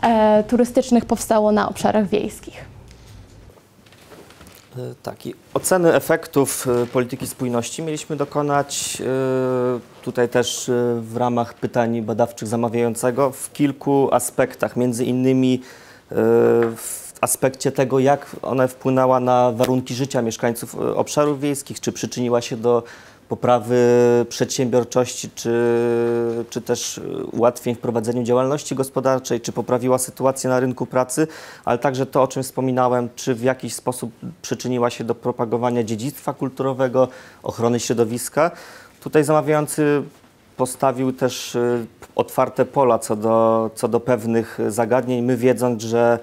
[0.03, 2.65] e, turystycznych powstało na obszarach wiejskich.
[4.77, 9.03] E, Tak, i oceny efektów e, polityki spójności mieliśmy dokonać
[10.07, 15.61] tutaj też e, w ramach pytań badawczych zamawiającego w kilku aspektach, między innymi
[16.11, 16.15] e,
[16.77, 22.41] w aspekcie tego, jak ona wpłynęła na warunki życia mieszkańców e, obszarów wiejskich, czy przyczyniła
[22.41, 22.83] się do
[23.29, 23.77] poprawy
[24.29, 25.55] przedsiębiorczości, czy,
[26.51, 27.01] czy też
[27.33, 31.27] ułatwień w prowadzeniu działalności gospodarczej, czy poprawiła sytuację na rynku pracy,
[31.65, 36.35] ale także to, o czym wspominałem, czy w jakiś sposób przyczyniła się do propagowania dziedzictwa
[36.35, 37.09] kulturowego,
[37.43, 38.51] ochrony środowiska.
[39.07, 40.03] Tutaj zamawiający
[40.57, 45.25] postawił też y, otwarte pola co do, co do pewnych zagadnień.
[45.25, 46.19] My wiedząc, że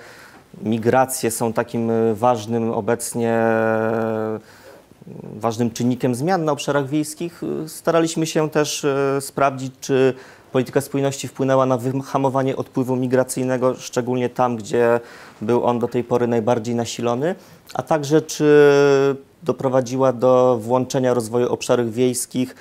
[0.61, 3.43] migracje są takim y, ważnym obecnie
[5.07, 8.85] y, ważnym czynnikiem zmian na obszarach wiejskich, staraliśmy się też
[9.19, 10.13] sprawdzić, czy
[10.51, 14.99] polityka spójności wpłynęła na wyhamowanie odpływu migracyjnego, szczególnie tam, gdzie
[15.41, 17.35] był on do tej pory najbardziej nasilony,
[17.73, 18.45] a także czy
[19.43, 22.55] doprowadziła do włączenia rozwoju obszarów wiejskich,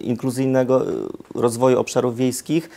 [0.00, 0.94] inkluzyjnego y,
[1.34, 2.70] rozwoju obszarów wiejskich,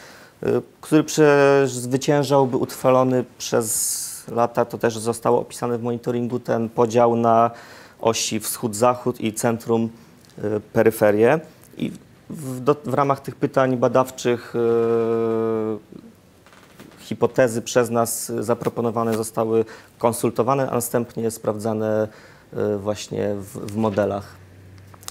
[0.44, 7.52] y, który przezwyciężałby utrwalony przez lata, to też zostało opisane w monitoringu, ten podział na
[8.00, 9.90] osi wschód-zachód i centrum
[10.44, 11.40] y.
[11.78, 11.92] I
[12.30, 14.60] w, do, w ramach tych pytań badawczych y,
[17.00, 19.66] hipotezy przez nas zaproponowane zostały
[19.98, 22.08] konsultowane, a następnie sprawdzane
[22.54, 24.47] y, właśnie w, w modelach.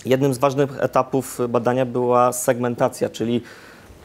[0.07, 3.43] Jednym z ważnych etapów badania była segmentacja, czyli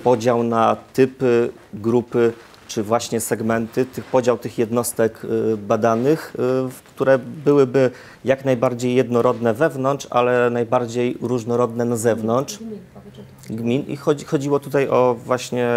[0.04, 2.34] podział na typy, grupy
[2.68, 7.92] czy właśnie segmenty, tych podział tych jednostek y, badanych, y, które byłyby
[8.26, 12.60] jak najbardziej jednorodne wewnątrz, ale najbardziej różnorodne na zewnątrz
[13.50, 13.86] gmin.
[13.88, 15.70] I chodzi, chodziło tutaj o właśnie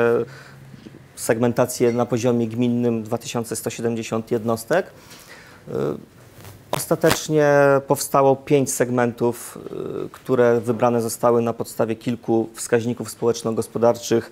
[1.16, 4.86] segmentację na poziomie gminnym 2170 jednostek.
[6.76, 7.52] Ostatecznie
[7.86, 9.58] powstało pięć segmentów,
[10.06, 14.30] y, które wybrane zostały na podstawie kilku wskaźników społeczno-gospodarczych.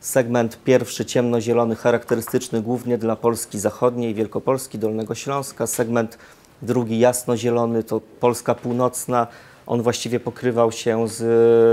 [0.00, 5.66] Segment pierwszy ciemnozielony, charakterystyczny głównie dla Polski Zachodniej, Wielkopolski, Dolnego Śląska.
[5.66, 6.18] Segment
[6.62, 9.26] drugi jasnozielony to Polska Północna.
[9.66, 11.20] On właściwie pokrywał się z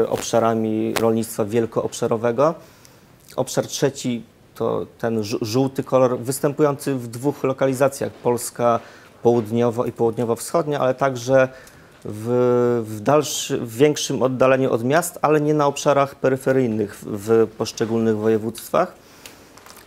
[0.05, 2.55] y, obszarami rolnictwa wielkoobszarowego.
[3.35, 4.23] Obszar trzeci
[4.55, 8.79] to ten żółty kolor występujący w dwóch lokalizacjach, Polska
[9.23, 11.49] południowo i południowo-wschodnia, ale także
[12.05, 18.17] w, w, dalszy, w większym oddaleniu od miast, ale nie na obszarach peryferyjnych w, poszczególnych
[18.17, 18.93] województwach.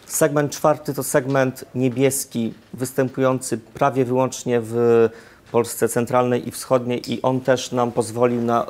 [0.07, 5.09] Segment czwarty to segment niebieski, występujący prawie wyłącznie w
[5.53, 8.67] Polsce centralnej i wschodniej i on też nam pozwolił na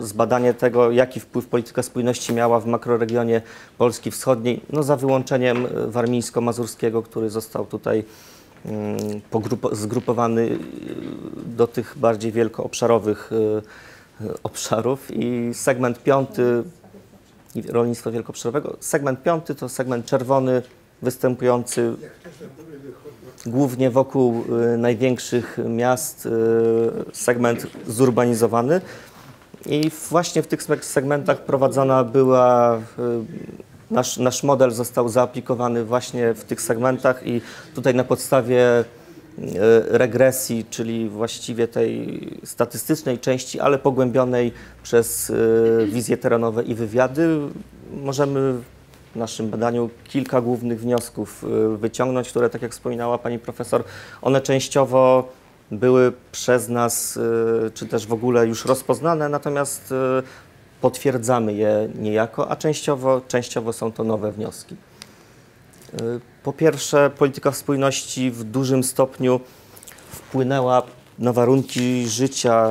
[0.00, 3.42] zbadanie tego, jaki wpływ polityka spójności miała w makroregionie
[3.78, 8.04] Polski Wschodniej, no za wyłączeniem warmińsko-mazurskiego, który został tutaj
[9.72, 10.58] zgrupowany y,
[11.46, 15.10] do tych bardziej wielkoobszarowych y, y, obszarów.
[15.10, 16.62] I segment piąty
[17.68, 18.76] rolnictwa wielkoobszarowego.
[18.80, 20.62] Segment piąty to segment czerwony,
[21.02, 21.94] występujący
[23.46, 24.44] głównie wokół
[24.78, 26.28] największych miast,
[27.12, 28.80] segment zurbanizowany.
[29.66, 32.80] I właśnie w tych seg- segmentach prowadzona była,
[33.92, 37.40] nasz, nasz model został zaaplikowany właśnie w tych segmentach i
[37.74, 38.84] tutaj na podstawie y,
[39.88, 44.52] regresji, czyli właściwie tej statystycznej części, ale pogłębionej
[44.82, 47.38] przez y, wizje terenowe i wywiady,
[48.02, 48.54] możemy
[49.14, 53.84] w naszym badaniu kilka głównych wniosków y, wyciągnąć, które, tak jak wspominała pani profesor,
[54.22, 55.28] one częściowo
[55.70, 57.18] były przez nas,
[57.74, 59.94] czy też w ogóle już rozpoznane, natomiast
[60.82, 64.74] potwierdzamy je niejako, a częściowo, częściowo są to nowe wnioski.
[65.94, 69.40] Y, Po pierwsze, polityka spójności w dużym stopniu
[70.10, 70.82] wpłynęła
[71.18, 72.68] na warunki życia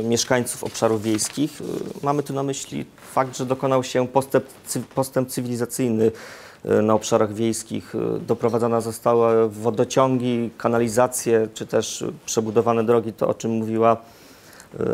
[0.00, 1.60] e, mieszkańców obszarów wiejskich.
[1.60, 1.64] Y,
[2.02, 4.44] Mamy tu na myśli fakt, że dokonał się postęp,
[4.94, 6.04] postęp cywilizacyjny
[6.64, 7.94] y, na obszarach wiejskich.
[7.94, 14.19] Y, Doprowadzone zostały wodociągi, kanalizacje, czy też y, przebudowane drogi, to o czym mówiła y,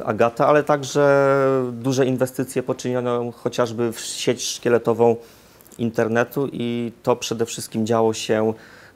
[0.05, 1.27] Agata, ale także
[1.73, 5.17] duże inwestycje poczyniono chociażby w sieć szkieletową
[5.79, 8.53] internetu i to przede wszystkim działo się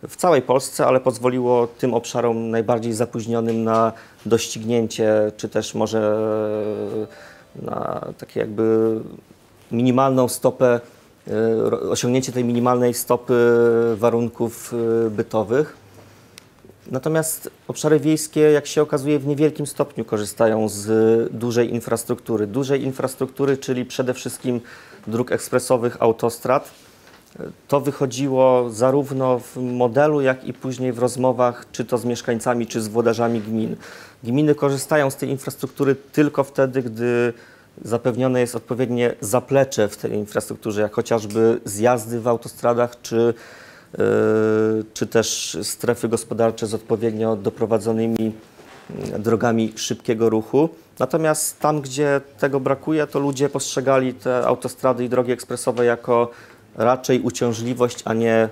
[0.09, 3.93] w całej Polsce, ale pozwoliło tym obszarom najbardziej zapóźnionym na
[4.27, 6.16] doścignięcie, czy też może
[7.62, 9.01] na takie jakby
[9.73, 10.81] minimalną stopę,
[11.57, 13.35] ro- osiągnięcie tej minimalnej stopy
[13.97, 14.75] warunków
[15.11, 15.80] bytowych.
[16.90, 20.88] Natomiast obszary wiejskie, jak się okazuje, w niewielkim stopniu korzystają z
[21.33, 22.46] dużej infrastruktury.
[22.46, 24.61] Dużej infrastruktury, czyli przede wszystkim
[25.07, 26.70] dróg ekspresowych, autostrad.
[27.68, 32.81] To wychodziło zarówno w modelu, jak i później w rozmowach, czy to z mieszkańcami, czy
[32.81, 33.76] z włodarzami gmin.
[34.24, 37.33] Gminy korzystają z tej infrastruktury tylko wtedy, gdy
[37.83, 43.35] zapewnione jest odpowiednie zaplecze w tej infrastrukturze, jak chociażby zjazdy w autostradach, czy,
[44.94, 48.33] czy też strefy gospodarcze z odpowiednio doprowadzonymi
[48.90, 50.68] mm, drogami szybkiego ruchu.
[50.98, 56.31] Natomiast tam, gdzie tego brakuje, to ludzie postrzegali te autostrady i drogi ekspresowe jako
[56.76, 58.48] raczej uciążliwość, a nie,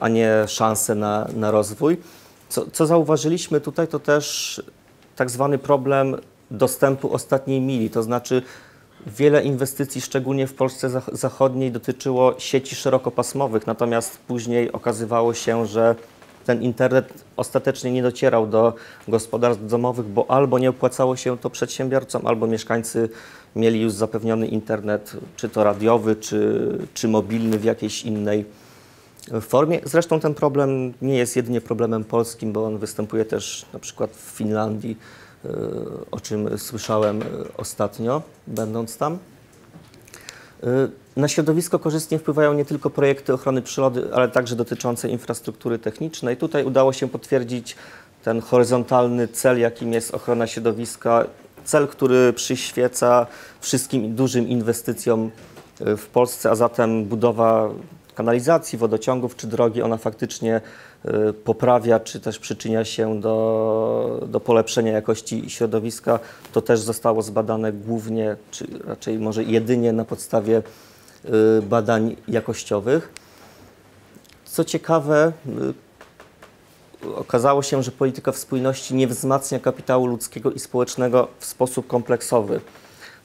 [0.00, 1.96] a nie szansę na, na rozwój.
[2.48, 4.62] Co, co zauważyliśmy tutaj, to też
[5.16, 6.16] tak zwany problem
[6.50, 8.42] dostępu ostatniej mili, to znaczy
[9.06, 15.94] wiele inwestycji, szczególnie w Polsce zach- Zachodniej, dotyczyło sieci szerokopasmowych, natomiast później okazywało się, że
[16.46, 18.74] ten internet ostatecznie nie docierał do
[19.08, 23.08] gospodarstw domowych, bo albo nie opłacało się to przedsiębiorcom, albo mieszkańcy
[23.56, 28.44] mieli już zapewniony internet, czy to radiowy, czy, czy mobilny w jakiejś innej
[29.40, 29.80] formie.
[29.84, 34.30] Zresztą ten problem nie jest jedynie problemem polskim, bo on występuje też na przykład w
[34.36, 34.96] Finlandii,
[36.10, 37.26] o czym słyszałem y,
[37.56, 39.18] ostatnio, będąc tam.
[40.64, 40.66] Y,
[41.16, 46.36] Na środowisko korzystnie wpływają nie tylko projekty ochrony przyrody, ale także dotyczące infrastruktury technicznej.
[46.36, 47.76] Tutaj udało się potwierdzić
[48.24, 51.24] ten horyzontalny cel, jakim jest ochrona środowiska,
[51.64, 53.26] cel, który przyświeca
[53.60, 55.30] wszystkim dużym inwestycjom
[55.80, 57.68] w Polsce, a zatem budowa
[58.14, 60.60] kanalizacji, wodociągów czy drogi, ona faktycznie
[61.44, 66.18] poprawia, czy też przyczynia się do, do polepszenia jakości środowiska.
[66.52, 70.62] To też zostało zbadane głównie, czy raczej może jedynie na podstawie
[71.58, 73.12] y, badań jakościowych.
[74.44, 75.32] Co ciekawe,
[77.04, 82.60] y, okazało się, że polityka spójności nie wzmacnia kapitału ludzkiego i społecznego w sposób kompleksowy.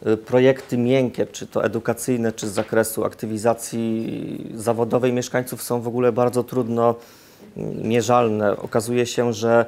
[0.07, 6.11] Y, Projekty miękkie, czy to edukacyjne, czy z zakresu aktywizacji zawodowej mieszkańców są w ogóle
[6.11, 6.95] bardzo trudno
[7.83, 8.57] mierzalne.
[8.57, 9.65] Okazuje się, że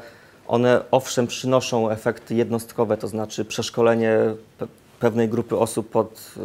[0.47, 4.17] one owszem przynoszą efekty jednostkowe, to znaczy przeszkolenie
[4.59, 4.67] pe-
[4.99, 6.41] pewnej grupy osób pod y,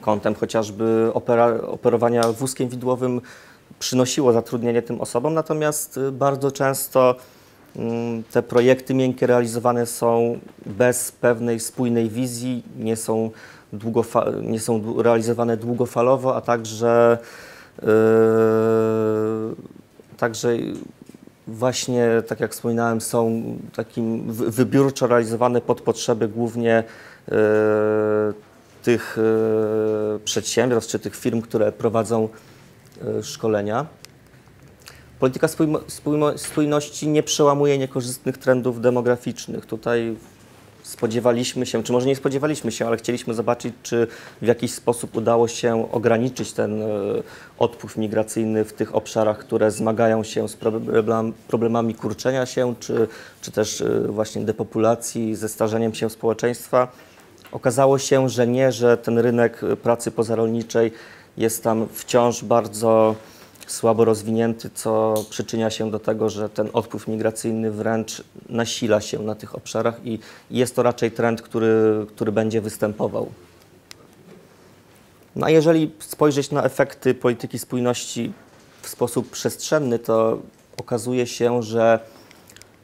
[0.00, 1.10] kątem chociażby
[1.66, 3.20] operowania wózkiem widłowym
[3.78, 7.14] przynosiło zatrudnienie tym osobom, natomiast y, bardzo często
[7.76, 13.30] mm, te projekty miękkie realizowane są bez pewnej spójnej wizji, nie są,
[14.42, 17.18] nie są realizowane długofalowo, a także,
[17.82, 17.88] yy,
[20.22, 20.48] także
[21.46, 23.42] właśnie, tak jak wspominałem, są
[23.76, 26.84] takim wy- wybiórczo realizowane pod potrzeby głównie
[27.28, 27.36] yy,
[28.82, 29.18] tych
[30.12, 32.28] yy, przedsiębiorstw czy tych firm, które prowadzą
[33.04, 33.86] yy, szkolenia.
[35.18, 39.66] Polityka spójmo- spójności nie przełamuje niekorzystnych trendów demograficznych.
[39.66, 40.16] Tutaj
[40.82, 44.06] spodziewaliśmy się, czy może nie spodziewaliśmy się, ale chcieliśmy zobaczyć, czy
[44.42, 46.86] w jakiś sposób udało się ograniczyć ten e,
[47.58, 53.08] odpływ migracyjny w tych obszarach, które zmagają się z problem, problemami kurczenia się, czy,
[53.40, 56.92] czy też e, właśnie depopulacji, ze starzeniem się społeczeństwa.
[57.52, 60.92] Okazało się, że nie, że ten rynek pracy pozarolniczej
[61.36, 63.14] jest tam wciąż bardzo
[63.72, 69.34] słabo rozwinięty, co przyczynia się do tego, że ten odpływ migracyjny wręcz nasila się na
[69.34, 70.18] tych obszarach i
[70.50, 73.32] jest to raczej trend, który, który będzie występował.
[75.36, 78.32] No a jeżeli spojrzeć na efekty polityki spójności
[78.82, 80.38] w sposób przestrzenny, to
[80.76, 82.00] okazuje się, że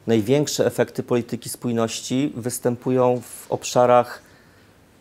[0.07, 4.28] największe efekty polityki spójności występują w obszarach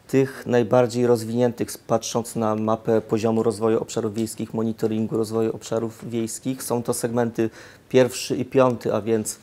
[0.09, 6.83] tych najbardziej rozwiniętych, patrząc na mapę poziomu rozwoju obszarów wiejskich, monitoringu rozwoju obszarów wiejskich, są
[6.83, 7.51] to segmenty
[7.89, 9.39] pierwszy i piąty, a więc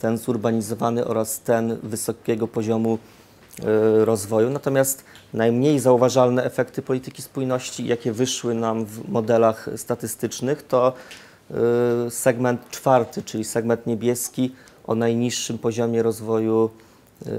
[0.00, 4.50] ten zurbanizowany oraz ten wysokiego poziomu e, rozwoju.
[4.50, 5.04] Natomiast
[5.34, 10.92] najmniej zauważalne efekty polityki spójności, jakie wyszły nam w modelach statystycznych, to
[11.50, 14.54] e, segment czwarty, czyli segment niebieski
[14.86, 16.70] o najniższym poziomie rozwoju
[17.26, 17.30] e,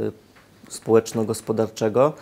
[0.69, 2.13] społeczno-gospodarczego.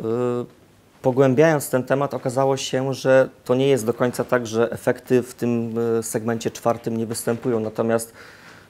[0.00, 0.60] Y,
[1.02, 5.34] Pogłębiając ten temat, okazało się, że to nie jest do końca tak, że efekty w
[5.34, 7.60] tym y, segmencie czwartym nie występują.
[7.60, 8.12] Natomiast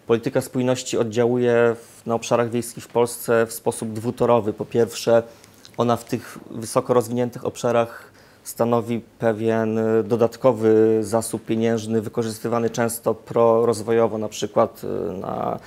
[0.07, 1.77] polityka spójności oddziałuje
[2.07, 4.53] na obszarach wiejskich w Polsce w sposób dwutorowy.
[4.53, 5.23] Po pierwsze,
[5.77, 8.13] ona w tych wysoko rozwiniętych obszarach
[8.43, 14.83] stanowi pewien y, dodatkowy zasób pieniężny, wykorzystywany często prorozwojowo, na przykład
[15.21, 15.59] na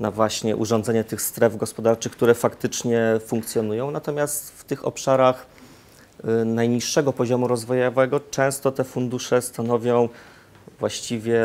[0.00, 3.90] na właśnie urządzenie tych stref gospodarczych, które faktycznie funkcjonują.
[3.90, 5.46] Natomiast w tych obszarach
[6.42, 10.08] y, najniższego poziomu rozwojowego często te fundusze stanowią
[10.78, 11.44] właściwie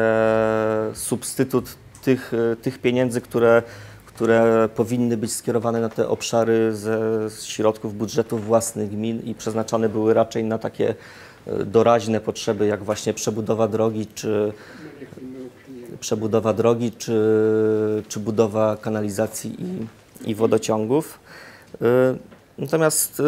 [0.94, 1.66] substytut
[2.04, 3.64] tych, y, tych pieniędzy, które,
[4.06, 7.00] które powinny być skierowane na te obszary ze
[7.44, 10.96] środków budżetów własnych gmin i przeznaczone były raczej na takie
[11.48, 14.54] y, doraźne potrzeby, jak właśnie przebudowa drogi czy
[16.00, 19.88] przebudowa drogi czy, czy budowa kanalizacji i,
[20.32, 21.20] i wodociągów.
[21.82, 23.24] Y, Natomiast y,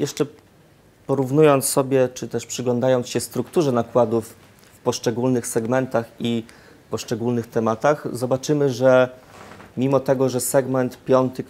[0.00, 0.26] jeszcze
[1.06, 4.34] porównując sobie, czy też przyglądając się strukturze nakładów
[4.74, 6.44] w poszczególnych segmentach i
[6.90, 9.08] poszczególnych tematach, zobaczymy, że
[9.76, 11.44] mimo tego, że segment piąty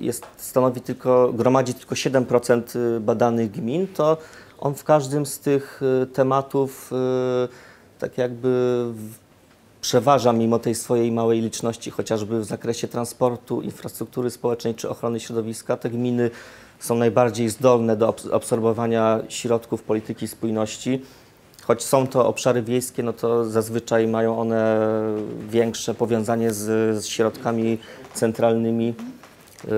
[0.00, 4.16] jest, stanowi tylko, gromadzi tylko 7% badanych gmin, to
[4.58, 8.84] on w każdym z tych y, tematów y, tak jakby
[9.80, 15.76] przeważa mimo tej swojej małej liczności, chociażby w zakresie transportu, infrastruktury społecznej czy ochrony środowiska.
[15.76, 16.30] Te gminy
[16.78, 21.02] są najbardziej zdolne do abs- absorbowania środków polityki spójności.
[21.66, 24.80] Choć są to obszary wiejskie, no to zazwyczaj mają one
[25.48, 26.64] większe powiązanie z,
[27.02, 27.78] z środkami
[28.14, 28.94] centralnymi,
[29.64, 29.68] y,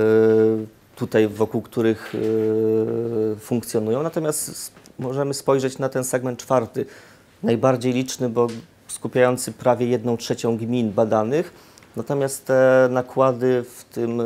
[0.97, 4.03] tutaj wokół których y, funkcjonują.
[4.03, 6.87] Natomiast możemy spojrzeć na ten segment czwarty,
[7.43, 8.47] najbardziej liczny, bo
[8.91, 11.53] skupiający prawie jedną trzecią gmin badanych.
[11.97, 14.25] Natomiast te nakłady w, tym, y,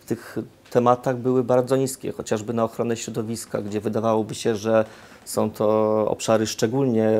[0.00, 0.38] w tych
[0.70, 4.84] tematach były bardzo niskie, chociażby na ochronę środowiska, gdzie wydawałoby się, że
[5.24, 5.66] są to
[6.08, 7.10] obszary szczególnie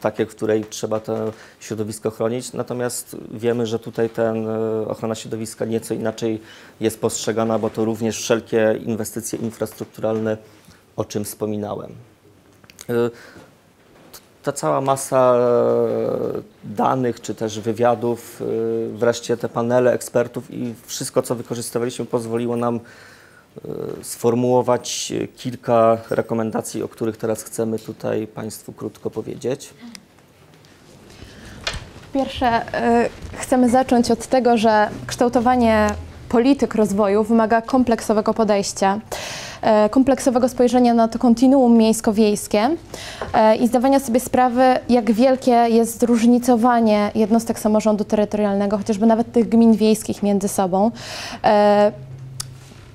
[0.00, 2.52] takie, w której trzeba to środowisko chronić.
[2.52, 6.40] Natomiast wiemy, że tutaj ten y, ochrona środowiska nieco inaczej
[6.80, 10.36] jest postrzegana, bo to również wszelkie inwestycje infrastrukturalne,
[10.96, 11.92] o czym wspominałem.
[14.46, 21.22] Ta cała masa e, danych, czy też wywiadów, e, wreszcie te panele ekspertów i wszystko,
[21.22, 22.80] co wykorzystywaliśmy, pozwoliło nam e,
[24.04, 29.74] sformułować kilka rekomendacji, o których teraz chcemy tutaj Państwu krótko powiedzieć.
[32.12, 32.64] Po pierwsze,
[33.32, 35.88] chcemy zacząć od tego, że kształtowanie
[36.28, 39.00] polityk rozwoju wymaga kompleksowego podejścia,
[39.90, 47.10] kompleksowego spojrzenia na to kontinuum miejsko-wiejskie y, i zdawania sobie sprawy, jak wielkie jest zróżnicowanie
[47.14, 50.90] jednostek samorządu terytorialnego, chociażby nawet tych gmin wiejskich między sobą.
[50.90, 52.06] Y,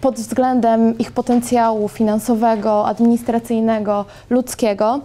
[0.01, 4.99] pod względem ich potencjału finansowego, administracyjnego, ludzkiego.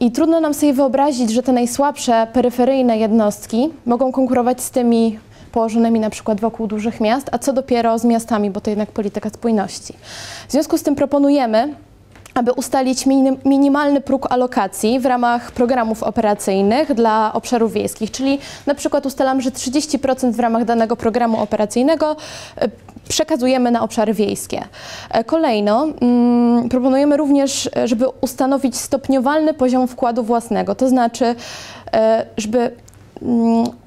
[0.00, 5.18] I trudno nam sobie wyobrazić, że te najsłabsze, peryferyjne jednostki mogą konkurować z tymi
[5.56, 9.30] położonymi na przykład wokół dużych miast, a co dopiero z miastami, bo to jednak polityka
[9.30, 9.94] spójności.
[10.48, 11.74] W związku z tym proponujemy,
[12.34, 18.74] aby ustalić minim, minimalny próg alokacji w ramach programów operacyjnych dla obszarów wiejskich, czyli na
[18.74, 22.16] przykład ustalam, że 30% w ramach danego programu operacyjnego
[22.56, 22.68] e,
[23.08, 24.62] przekazujemy na obszary wiejskie.
[25.10, 31.34] E, Kolejno mm, proponujemy również, e, żeby ustanowić stopniowalny poziom wkładu własnego, to znaczy,
[32.36, 32.70] żeby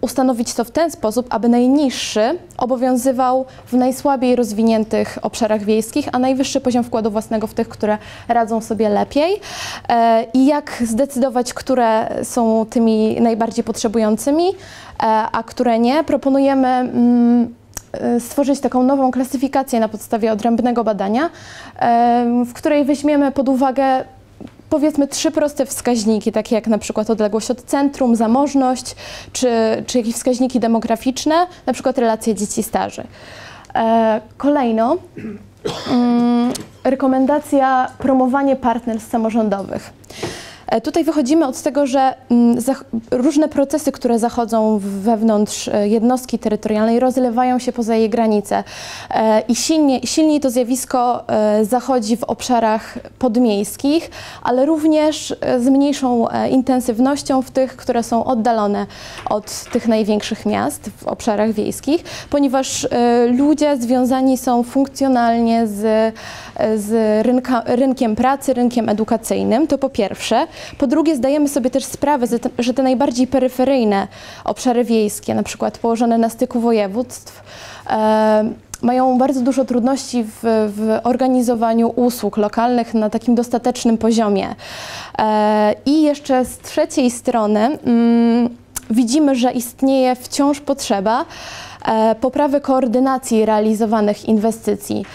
[0.01, 6.61] ustanowić to w ten sposób, aby najniższy obowiązywał w najsłabiej rozwiniętych obszarach wiejskich, a najwyższy
[6.61, 9.41] poziom wkładu własnego w tych, które radzą sobie lepiej.
[9.89, 14.53] E, I jak zdecydować, które są tymi najbardziej potrzebującymi, e,
[15.31, 17.55] a które nie, proponujemy mm,
[17.91, 21.29] e, stworzyć taką nową klasyfikację na podstawie odrębnego badania,
[22.45, 24.03] w której weźmiemy pod uwagę
[24.69, 28.95] powiedzmy trzy proste wskaźniki, takie jak na przykład odległość od centrum, zamożność,
[29.33, 29.49] czy,
[29.87, 33.03] czy jakieś wskaźniki demograficzne, na przykład relacje dzieci-starzy.
[33.75, 34.97] E, kolejno,
[35.91, 36.53] mm,
[36.83, 39.93] rekomendacja promowanie partnerstw samorządowych.
[40.69, 42.57] E, Tutaj wychodzimy od tego, że mm,
[43.11, 48.63] różne procesy, które zachodzą wewnątrz e, jednostki terytorialnej, rozlewają się poza jej granice.
[49.11, 51.23] E, I silnie, silniej to zjawisko
[51.61, 54.11] zachodzi w obszarach podmiejskich,
[54.43, 58.85] ale również z mniejszą intensywnością w tych, które są oddalone
[59.29, 62.87] od tych największych miast w obszarach wiejskich, ponieważ
[63.37, 66.13] ludzie związani są funkcjonalnie z,
[66.75, 70.47] z rynka, rynkiem pracy, rynkiem edukacyjnym, to po pierwsze.
[70.77, 72.27] Po drugie, zdajemy sobie też sprawę,
[72.59, 74.07] że te, najbardziej peryferyjne
[74.43, 77.43] obszary wiejskie, na przykład położone na styku województw,
[77.89, 78.49] e,
[78.81, 80.39] mają bardzo dużo trudności w,
[80.75, 84.55] w organizowaniu usług lokalnych na takim dostatecznym poziomie.
[85.19, 88.49] E, I jeszcze z trzeciej strony mm,
[88.89, 91.25] widzimy, że istnieje wciąż potrzeba
[91.85, 95.05] e, poprawy koordynacji realizowanych inwestycji,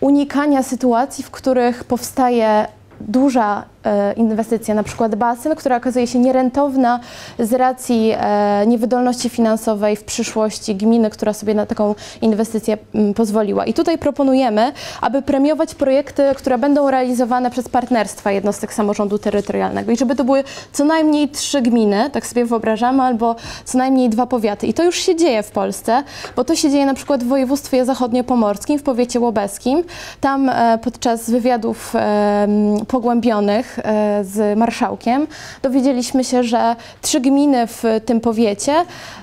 [0.00, 2.66] unikania sytuacji, w których powstaje
[3.00, 3.64] duża
[4.16, 7.00] inwestycja, na przykład basen, która okazuje się nierentowna
[7.38, 13.64] z racji e, niewydolności finansowej w przyszłości gminy, która sobie na taką inwestycję mm, pozwoliła.
[13.64, 19.96] I tutaj proponujemy, aby premiować projekty, które będą realizowane przez partnerstwa jednostek samorządu terytorialnego i
[19.96, 24.66] żeby to były co najmniej trzy gminy, tak sobie wyobrażamy, albo co najmniej dwa powiaty.
[24.66, 26.02] I to już się dzieje w Polsce,
[26.36, 29.84] bo to się dzieje na przykład w województwie zachodniopomorskim, w powiecie łobeskim.
[30.20, 32.48] Tam e, podczas wywiadów e,
[32.88, 33.75] pogłębionych e,
[34.22, 35.26] z marszałkiem
[35.62, 38.74] dowiedzieliśmy się, że trzy gminy w tym powiecie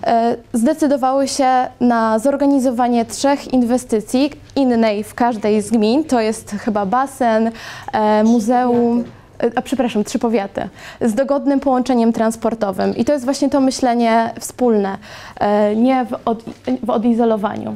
[0.04, 1.47] e, zdecydowały się
[1.80, 7.51] na zorganizowanie trzech inwestycji, innej w każdej z gmin, to jest chyba basen,
[7.93, 9.04] e, muzeum.
[9.43, 10.70] e, A przepraszam, trzy powiaty,
[11.01, 12.95] z dogodnym połączeniem transportowym.
[12.95, 14.97] I to jest właśnie to myślenie wspólne,
[15.39, 16.43] e, nie w, od,
[16.84, 17.76] w odizolowaniu.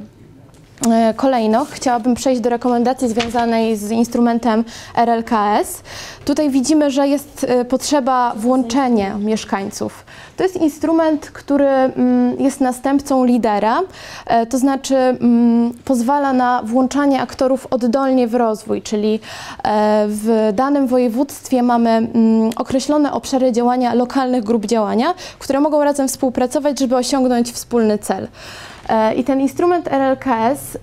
[0.86, 4.64] E, Kolejno chciałabym przejść do rekomendacji związanej z instrumentem
[4.96, 5.82] RLKS.
[6.26, 10.06] Tutaj widzimy, że jest e, potrzeba włączenia mieszkańców.
[10.38, 13.82] To jest instrument, który mm, jest następcą lidera,
[14.26, 19.20] e, to znaczy mm, pozwala na włączanie aktorów oddolnie w rozwój, czyli
[20.08, 26.80] w danym województwie mamy mm, określone obszary działania lokalnych grup działania, które mogą razem współpracować,
[26.80, 28.28] żeby osiągnąć wspólny cel.
[28.90, 30.78] E, I ten instrument RLKS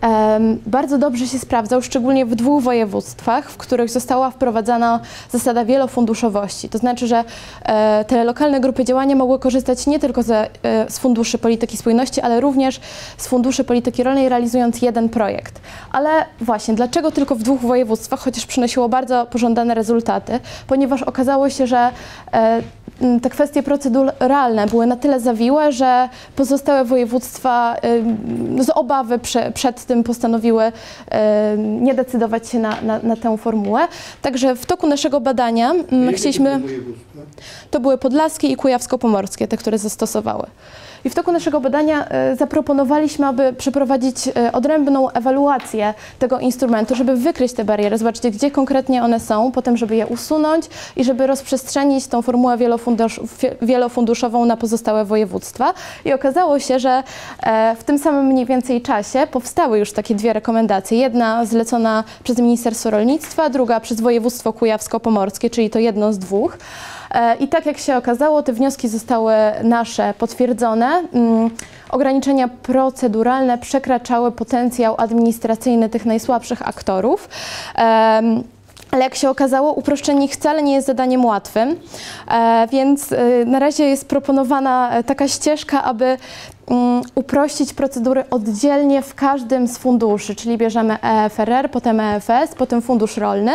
[0.66, 5.00] bardzo dobrze się sprawdzał, szczególnie w dwóch województwach, w których została wprowadzana
[5.30, 6.68] zasada wielofunduszowości.
[6.68, 7.24] To znaczy, że
[7.62, 12.20] e, te lokalne grupy działania mogły korzystać nie tylko ze, e, z funduszy polityki spójności,
[12.20, 12.80] ale również
[13.16, 15.60] z funduszy polityki rolnej, realizując jeden projekt.
[15.92, 20.40] Ale właśnie, dlaczego tylko w dwóch województwach, chociaż przynosiło bardzo pożądane rezultaty?
[20.66, 21.90] Ponieważ okazało się, że
[23.22, 27.76] te kwestie proceduralne były na tyle zawiłe, że pozostałe województwa
[28.60, 30.72] z obawy prze, przed tym postanowiły
[31.58, 33.88] nie decydować się na, na, na tę formułę.
[34.22, 36.60] Także w toku naszego badania mm, chcieliśmy.
[37.70, 40.46] To były podlaskie i kujawsko-pomorskie, te, które zastosowały.
[41.04, 47.16] I w toku naszego badania e, zaproponowaliśmy, aby przeprowadzić e, odrębną ewaluację tego instrumentu, żeby
[47.16, 52.06] wykryć te bariery, zobaczyć, gdzie konkretnie one są, potem, żeby je usunąć i żeby rozprzestrzenić
[52.06, 53.20] tą formułę wielofundusz,
[53.62, 55.74] wielofunduszową na pozostałe województwa.
[56.04, 57.02] I okazało się, że
[57.42, 60.98] e, w tym samym mniej więcej czasie powstały już takie dwie rekomendacje.
[60.98, 66.58] Jedna zlecona przez Ministerstwo Rolnictwa, druga przez województwo kujawsko-pomorskie, czyli to jedno z dwóch.
[67.10, 71.02] E, I tak jak się okazało, te wnioski zostały nasze potwierdzone.
[71.12, 71.50] Mm,
[71.90, 77.28] Ograniczenia proceduralne przekraczały potencjał administracyjny tych najsłabszych aktorów.
[78.94, 81.76] Ale jak się okazało, uproszczenie ich wcale nie jest zadaniem łatwym,
[82.28, 86.18] e, więc e, na razie jest proponowana e, taka ścieżka, aby
[87.14, 93.52] uprościć procedury oddzielnie w każdym z funduszy, czyli bierzemy EFRR, potem EFS, potem Fundusz Rolny,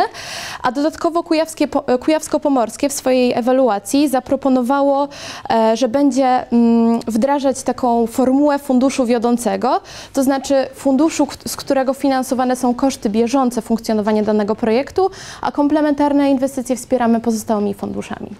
[0.62, 1.22] a dodatkowo
[2.00, 5.08] Kujawsko-Pomorskie w swojej ewaluacji zaproponowało,
[5.50, 9.80] e, że będzie mm, wdrażać taką formułę funduszu wiodącego,
[10.12, 15.10] to znaczy funduszu, z którego finansowane są koszty bieżące funkcjonowania danego projektu,
[15.42, 18.30] a komplementarne inwestycje wspieramy pozostałymi funduszami.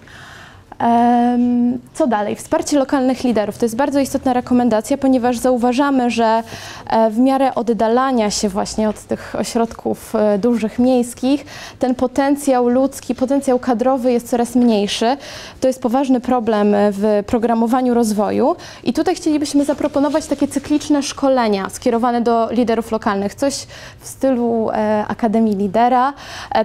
[1.93, 2.35] Co dalej?
[2.35, 3.57] Wsparcie lokalnych liderów.
[3.57, 6.43] To jest bardzo istotna rekomendacja, ponieważ zauważamy, że
[6.87, 11.45] e, w miarę oddalania się właśnie od tych ośrodków e, dużych miejskich,
[11.79, 15.17] ten potencjał ludzki, potencjał kadrowy jest coraz mniejszy.
[15.59, 21.69] To jest poważny problem e, w programowaniu rozwoju i tutaj chcielibyśmy zaproponować takie cykliczne szkolenia
[21.69, 23.53] skierowane do liderów lokalnych, coś
[23.99, 24.69] w stylu
[25.07, 26.13] Akademii Lidera,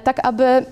[0.05, 0.65] tak aby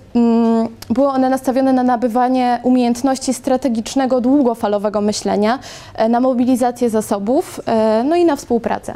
[0.91, 5.59] były one nastawione na nabywanie umiejętności strategicznego, długofalowego myślenia,
[5.95, 8.95] e, na mobilizację zasobów, e, no i na współpracę.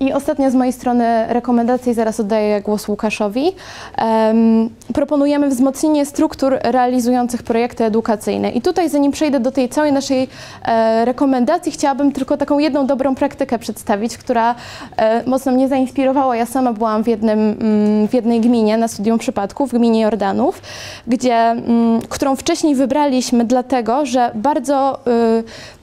[0.00, 3.52] I ostatnia z mojej strony rekomendacja zaraz oddaję głos Łukaszowi.
[3.96, 8.50] Em, proponujemy wzmocnienie struktur realizujących projekty edukacyjne.
[8.50, 10.28] I tutaj, zanim przejdę do tej całej naszej
[10.64, 14.54] e, rekomendacji, chciałabym tylko taką jedną dobrą praktykę przedstawić, która
[14.96, 16.36] e, mocno mnie zainspirowała.
[16.36, 20.62] Ja sama byłam w, jednym, mm, w jednej gminie na studium przypadków, w gminie Jordanów,
[21.06, 24.98] gdzie, mm, którą wcześniej wybraliśmy dlatego, że bardzo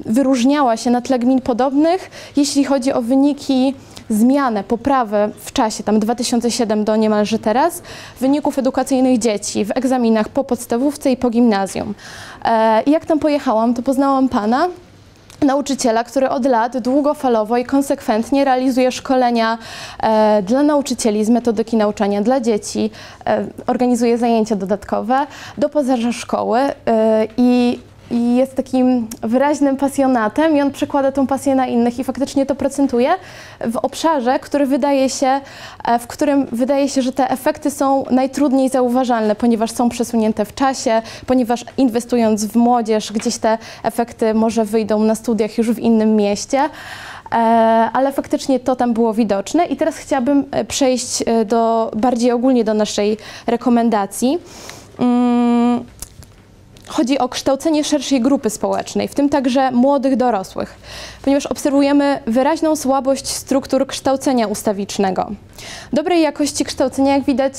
[0.06, 3.74] y, wyróżniała się na tle gmin podobnych, jeśli chodzi o wyniki
[4.10, 7.82] zmianę, poprawę w czasie, tam 2007 do niemalże teraz,
[8.20, 11.96] wyników edukacyjnych dzieci w egzaminach po podstawówce i po gimnazjum.
[12.46, 14.68] E, I jak tam pojechałam, to poznałam pana,
[15.44, 19.58] nauczyciela, który od lat długofalowo i konsekwentnie realizuje szkolenia
[20.00, 22.92] e, dla nauczycieli z metodyki nauczania dla dzieci,
[23.26, 25.28] e, organizuje zajęcia dodatkowe
[25.58, 26.74] do pozaża szkoły e,
[27.38, 27.80] i
[28.14, 32.56] i jest takim wyraźnym pasjonatem i on przekłada tą pasję na innych i faktycznie to
[32.56, 33.10] procentuje
[33.60, 35.42] w obszarze, który wydaje się,
[35.84, 40.56] e, w którym wydaje się, że te efekty są najtrudniej zauważalne, ponieważ są przesunięte w
[40.56, 46.16] czasie, ponieważ inwestując w młodzież, gdzieś te efekty może wyjdą na studiach już w innym
[46.16, 46.60] mieście.
[47.32, 47.36] E,
[47.94, 52.74] Ale faktycznie to tam było widoczne i teraz chciałabym e, przejść do, bardziej ogólnie do
[52.74, 54.40] naszej rekomendacji.
[56.88, 60.76] Chodzi o kształcenie szerszej grupy społecznej, w tym także młodych dorosłych,
[61.24, 65.32] ponieważ obserwujemy wyraźną słabość struktur kształcenia ustawicznego.
[65.94, 67.54] Dobrej jakości kształcenia, jak widać,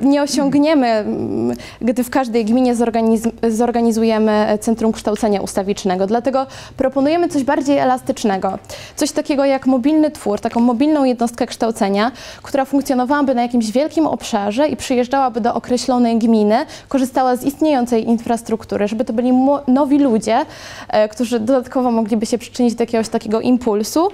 [0.00, 6.06] e, nie osiągniemy, mm, gdy w każdej gminie zorganiz- zorganizujemy Centrum Kształcenia Ustawicznego.
[6.06, 6.46] Dlatego
[6.76, 8.58] proponujemy coś bardziej elastycznego,
[8.96, 14.68] coś takiego jak mobilny twór, taką mobilną jednostkę kształcenia, która funkcjonowałaby na jakimś wielkim obszarze
[14.68, 16.56] i przyjeżdżałaby do określonej gminy,
[16.88, 18.49] korzystała z istniejącej infrastruktury,
[18.88, 19.32] żeby to byli
[19.68, 20.46] nowi ludzie,
[20.88, 24.08] e, którzy dodatkowo mogliby się przyczynić do jakiegoś takiego impulsu,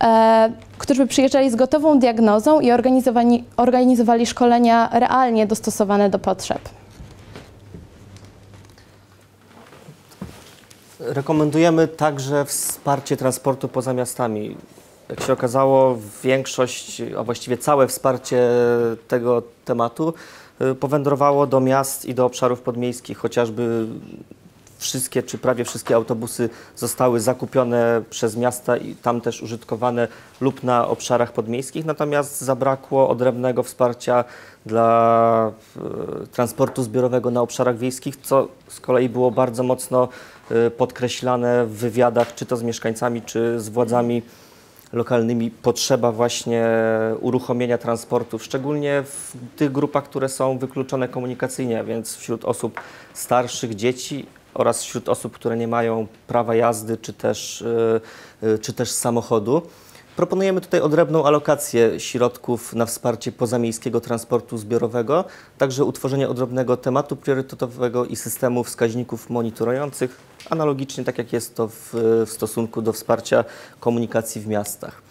[0.00, 6.60] e, którzy by przyjeżdżali z gotową diagnozą i organizowani, organizowali szkolenia realnie dostosowane do potrzeb.
[11.00, 14.56] Rekomendujemy także wsparcie transportu poza miastami.
[15.08, 18.48] Jak się okazało, większość, a właściwie całe wsparcie
[19.08, 20.14] tego tematu
[20.60, 23.86] y, powędrowało do miast i do obszarów podmiejskich, chociażby
[24.78, 30.08] wszystkie czy prawie wszystkie autobusy zostały zakupione przez miasta i tam też użytkowane
[30.40, 34.24] lub na obszarach podmiejskich, natomiast zabrakło odrębnego wsparcia
[34.66, 40.08] dla e, transportu zbiorowego na obszarach wiejskich, co z kolei było bardzo mocno
[40.50, 44.22] e, podkreślane w wywiadach, czy to z mieszkańcami, czy z władzami
[44.92, 46.66] lokalnymi, potrzeba właśnie
[47.20, 52.80] uruchomienia transportu, szczególnie w tych grupach, które są wykluczone komunikacyjnie, więc wśród osób
[53.14, 58.00] starszych, dzieci oraz wśród osób, które nie mają prawa jazdy czy też, y,
[58.42, 59.62] y, czy też samochodu.
[60.18, 65.24] Proponujemy tutaj odrębną alokację środków na wsparcie pozamiejskiego transportu zbiorowego,
[65.58, 71.90] także utworzenie odrębnego tematu priorytetowego i systemu wskaźników monitorujących, analogicznie tak jak jest to w,
[72.26, 73.44] w stosunku do wsparcia
[73.80, 75.02] komunikacji w miastach.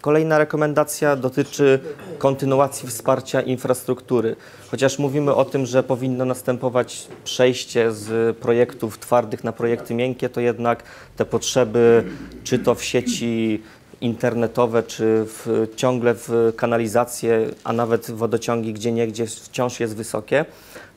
[0.00, 1.80] Kolejna rekomendacja dotyczy
[2.18, 4.36] kontynuacji wsparcia infrastruktury.
[4.70, 10.40] Chociaż mówimy o tym, że powinno następować przejście z projektów twardych na projekty miękkie, to
[10.40, 10.82] jednak
[11.16, 12.04] te potrzeby,
[12.44, 13.62] czy to w sieci
[14.00, 20.44] internetowe, czy w, ciągle w kanalizację, a nawet wodociągi gdzie niegdzie wciąż jest wysokie.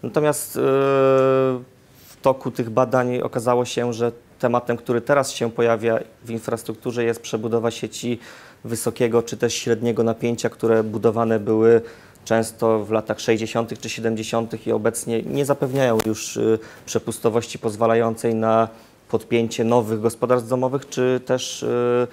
[0.04, 6.32] Natomiast yy, w toku tych badań okazało się, że tematem, który teraz się pojawia w
[6.32, 8.20] infrastrukturze jest przebudowa sieci
[8.64, 11.82] wysokiego czy też średniego napięcia, które budowane były
[12.26, 13.80] często w latach 60.
[13.80, 14.68] czy 70.
[14.68, 18.68] i obecnie nie zapewniają już y, przepustowości pozwalającej na
[19.10, 22.08] podpięcie nowych gospodarstw domowych czy też y,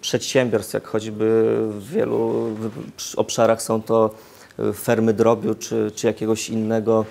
[0.00, 2.50] przedsiębiorstw, jak choćby w wielu
[3.16, 4.14] obszarach są to
[4.58, 7.04] y, fermy drobiu czy, czy jakiegoś innego,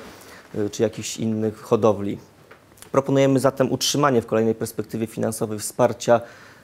[0.55, 2.17] y, czy jakichś innych hodowli.
[2.91, 6.21] Proponujemy zatem utrzymanie w kolejnej perspektywie finansowej wsparcia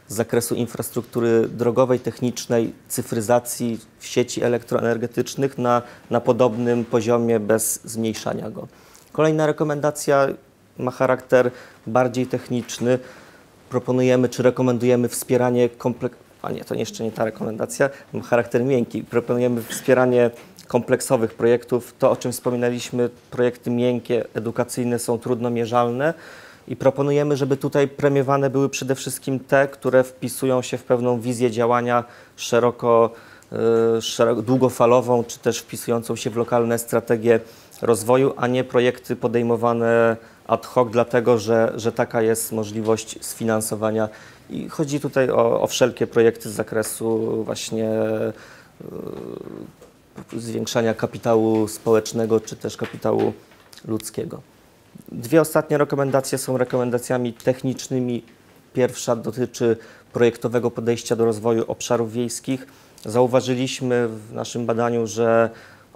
[0.08, 8.50] z zakresu infrastruktury drogowej, technicznej, cyfryzacji w sieci elektroenergetycznych na, na podobnym poziomie bez zmniejszania
[8.50, 8.68] go.
[9.12, 10.28] Kolejna rekomendacja
[10.78, 11.52] ma charakter
[11.88, 13.00] bardziej techniczny.
[13.70, 16.14] Proponujemy czy rekomendujemy wspieranie komplek...
[16.42, 19.04] A nie, to jeszcze nie ta rekomendacja, ma charakter miękki.
[19.04, 20.32] Proponujemy wspieranie
[20.68, 21.94] kompleksowych projektów.
[22.00, 26.14] To, o czym wspominaliśmy, projekty miękkie, edukacyjne są trudno mierzalne
[26.68, 31.52] i proponujemy, żeby tutaj premiowane były przede wszystkim te, które wpisują się w pewną wizję
[31.52, 32.04] działania
[32.36, 33.12] szeroko,
[33.98, 37.40] y, szeroko długofalową, czy też wpisującą się w lokalne strategie
[37.82, 40.18] rozwoju, a nie projekty podejmowane
[40.50, 44.10] ad hoc, dlatego że, że taka jest możliwość sfinansowania.
[44.50, 47.90] I chodzi tutaj o, o wszelkie projekty z zakresu właśnie
[50.34, 53.34] y, zwiększania kapitału społecznego, czy też kapitału
[53.88, 54.42] ludzkiego.
[55.12, 58.24] Dwie ostatnie rekomendacje są rekomendacjami technicznymi.
[58.74, 59.78] Pierwsza dotyczy
[60.14, 62.68] projektowego podejścia do rozwoju obszarów wiejskich.
[63.06, 65.50] Zauważyliśmy w naszym badaniu, że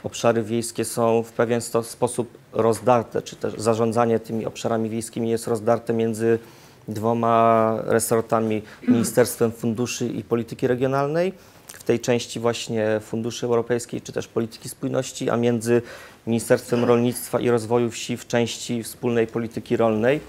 [0.03, 5.93] obszary wiejskie są w pewien sposób rozdarte, czy też zarządzanie tymi obszarami wiejskimi jest rozdarte
[5.93, 6.39] między
[6.87, 11.33] dwoma resortami, Ministerstwem Funduszy i Polityki Regionalnej,
[11.67, 15.81] w tej części właśnie Funduszy Europejskiej, czy też Polityki Spójności, a między
[16.27, 20.19] Ministerstwem Rolnictwa i Rozwoju Wsi w części wspólnej polityki rolnej,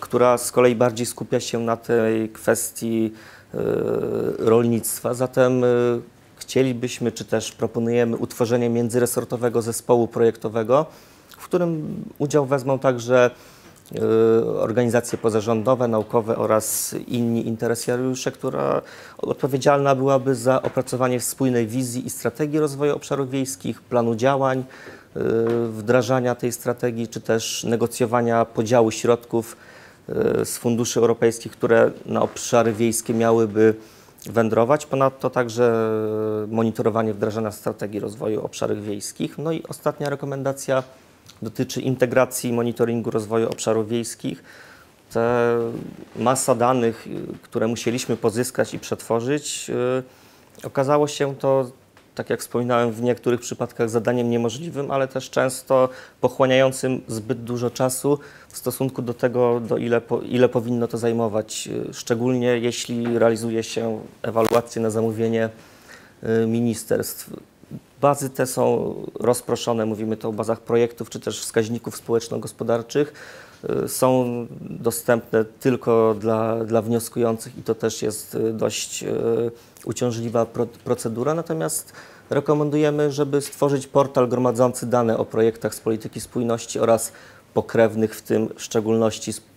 [0.00, 3.12] która z kolei bardziej skupia się na tej kwestii
[3.54, 3.58] e,
[4.38, 5.14] rolnictwa.
[5.14, 5.68] Zatem e,
[6.42, 10.86] chcielibyśmy, czy też proponujemy utworzenie międzyresortowego zespołu projektowego,
[11.38, 13.30] w którym udział wezmą także
[13.94, 14.00] e,
[14.46, 18.82] organizacje pozarządowe, naukowe oraz inni interesariusze, która
[19.18, 24.58] odpowiedzialna byłaby za opracowanie spójnej wizji i strategii rozwoju obszarów wiejskich, planu działań,
[25.16, 25.20] y,
[25.68, 29.56] wdrażania tej strategii, czy też negocjowania podziału środków
[30.08, 33.74] y, z funduszy europejskich, które na obszary wiejskie miałyby
[34.26, 34.86] wędrować.
[34.86, 35.90] Ponadto także
[36.48, 39.38] monitorowanie wdrażania strategii rozwoju obszarów wiejskich.
[39.38, 40.82] No i ostatnia rekomendacja
[41.42, 44.42] dotyczy integracji i monitoringu rozwoju obszarów wiejskich.
[45.12, 45.56] Te
[46.16, 47.08] masa danych,
[47.42, 49.70] które musieliśmy pozyskać i przetworzyć,
[50.60, 51.70] y, okazało się to,
[52.14, 55.88] tak jak wspominałem, w niektórych przypadkach zadaniem niemożliwym, ale też często
[56.20, 61.68] pochłaniającym zbyt dużo czasu w stosunku do tego, do ile, po, ile powinno to zajmować,
[61.92, 65.48] szczególnie jeśli realizuje się ewaluację na zamówienie
[66.22, 67.30] y, ministerstw.
[68.00, 73.12] Bazy te są rozproszone, mówimy to o bazach projektów czy też wskaźników społeczno-gospodarczych.
[73.84, 74.26] Y, Są
[74.60, 79.06] dostępne tylko dla, dla wnioskujących i to też jest y, dość y,
[79.84, 81.34] uciążliwa pro, procedura.
[81.34, 81.92] Natomiast
[82.30, 87.12] rekomendujemy, żeby stworzyć portal gromadzący dane o projektach z polityki spójności oraz
[87.54, 89.48] pokrewnych, w tym w szczególności sp-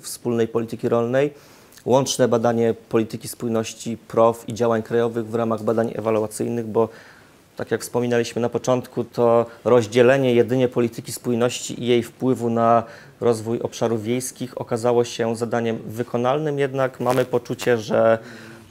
[0.00, 1.34] wspólnej polityki rolnej.
[1.84, 6.88] Łączne badanie polityki spójności PROW i działań krajowych w ramach badań ewaluacyjnych, bo
[7.56, 12.82] tak jak wspominaliśmy na początku, to rozdzielenie jedynie polityki spójności i jej wpływu na
[13.20, 18.18] rozwój obszarów wiejskich okazało się zadaniem wykonalnym, jednak mamy poczucie, że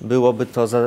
[0.01, 0.81] byłoby to za,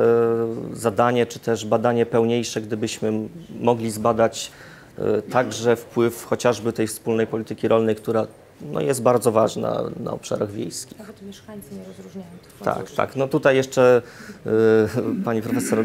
[0.72, 3.12] zadanie czy też badanie pełniejsze, gdybyśmy
[3.60, 4.50] mogli zbadać
[4.98, 8.26] e, także wpływ chociażby tej wspólnej polityki rolnej, która
[8.60, 10.98] no, jest bardzo ważna na obszarach wiejskich.
[10.98, 13.16] Nawet mieszkańcy nie rozróżniają tych Tak, tak.
[13.16, 14.02] No tutaj jeszcze
[14.46, 15.84] y, pani profesor y,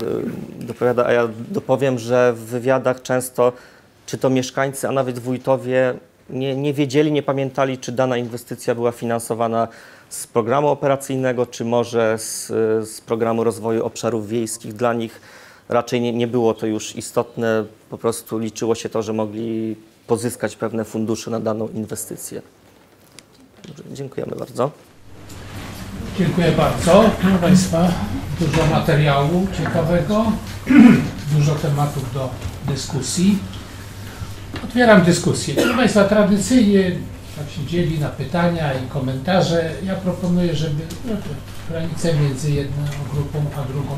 [0.60, 3.54] dopowiada, a ja dopowiem, że w wywiadach często
[4.06, 5.94] czy to mieszkańcy, a nawet wójtowie
[6.30, 9.68] nie, nie wiedzieli, nie pamiętali, czy dana inwestycja była finansowana
[10.10, 12.48] z programu operacyjnego, czy może z,
[12.90, 14.74] z programu rozwoju obszarów wiejskich.
[14.74, 15.22] Dla nich
[15.70, 19.76] raczej nie, nie było to już istotne, po prostu liczyło się to, że mogli
[20.08, 22.42] pozyskać pewne fundusze na daną inwestycję.
[23.68, 24.72] Dobrze, dziękujemy bardzo.
[26.20, 27.10] Dziękuję bardzo.
[27.22, 27.92] Proszę Państwa,
[28.40, 30.32] dużo materiału ciekawego,
[31.38, 32.30] dużo tematów do
[32.68, 33.38] dyskusji.
[34.64, 35.54] Otwieram dyskusję.
[35.54, 36.92] Proszę Państwa, tradycyjnie
[37.38, 39.72] tak się dzieli na pytania i komentarze.
[39.84, 41.14] Ja proponuję, żeby no,
[41.70, 42.84] granice między jedną
[43.14, 43.96] grupą a drugą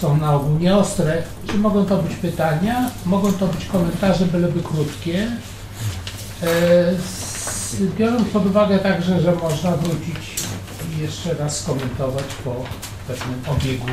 [0.00, 1.22] są na ogół nieostre.
[1.46, 2.90] Czy mogą to być pytania?
[3.06, 5.28] Mogą to być komentarze, byleby krótkie.
[6.42, 6.46] E,
[7.98, 10.36] Biorąc pod uwagę także, że można wrócić
[10.96, 12.64] i jeszcze raz skomentować po
[13.08, 13.86] pewnym obiegu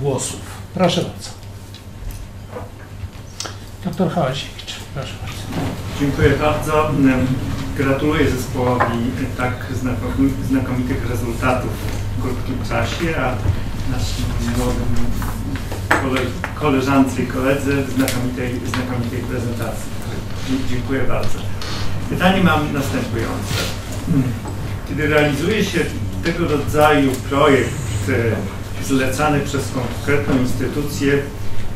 [0.00, 0.40] głosów.
[0.74, 1.30] Proszę bardzo.
[3.84, 5.42] Doktor Hałasiewicz, proszę bardzo.
[6.00, 6.88] Dziękuję bardzo.
[6.90, 7.26] Em,
[7.76, 8.98] Gratuluję zespołowi
[9.36, 11.70] tak znakomi- znakomitych rezultatów
[12.18, 13.34] w krótkim czasie, a
[13.92, 14.24] naszym
[14.58, 14.96] młodym
[16.02, 19.90] kole- koleżance i koledze znakomitej, znakomitej prezentacji.
[20.70, 21.38] Dziękuję bardzo.
[22.10, 23.54] Pytanie mam następujące.
[24.88, 25.78] Kiedy realizuje się
[26.24, 27.74] tego rodzaju projekt
[28.84, 31.12] zlecany przez konkretną instytucję,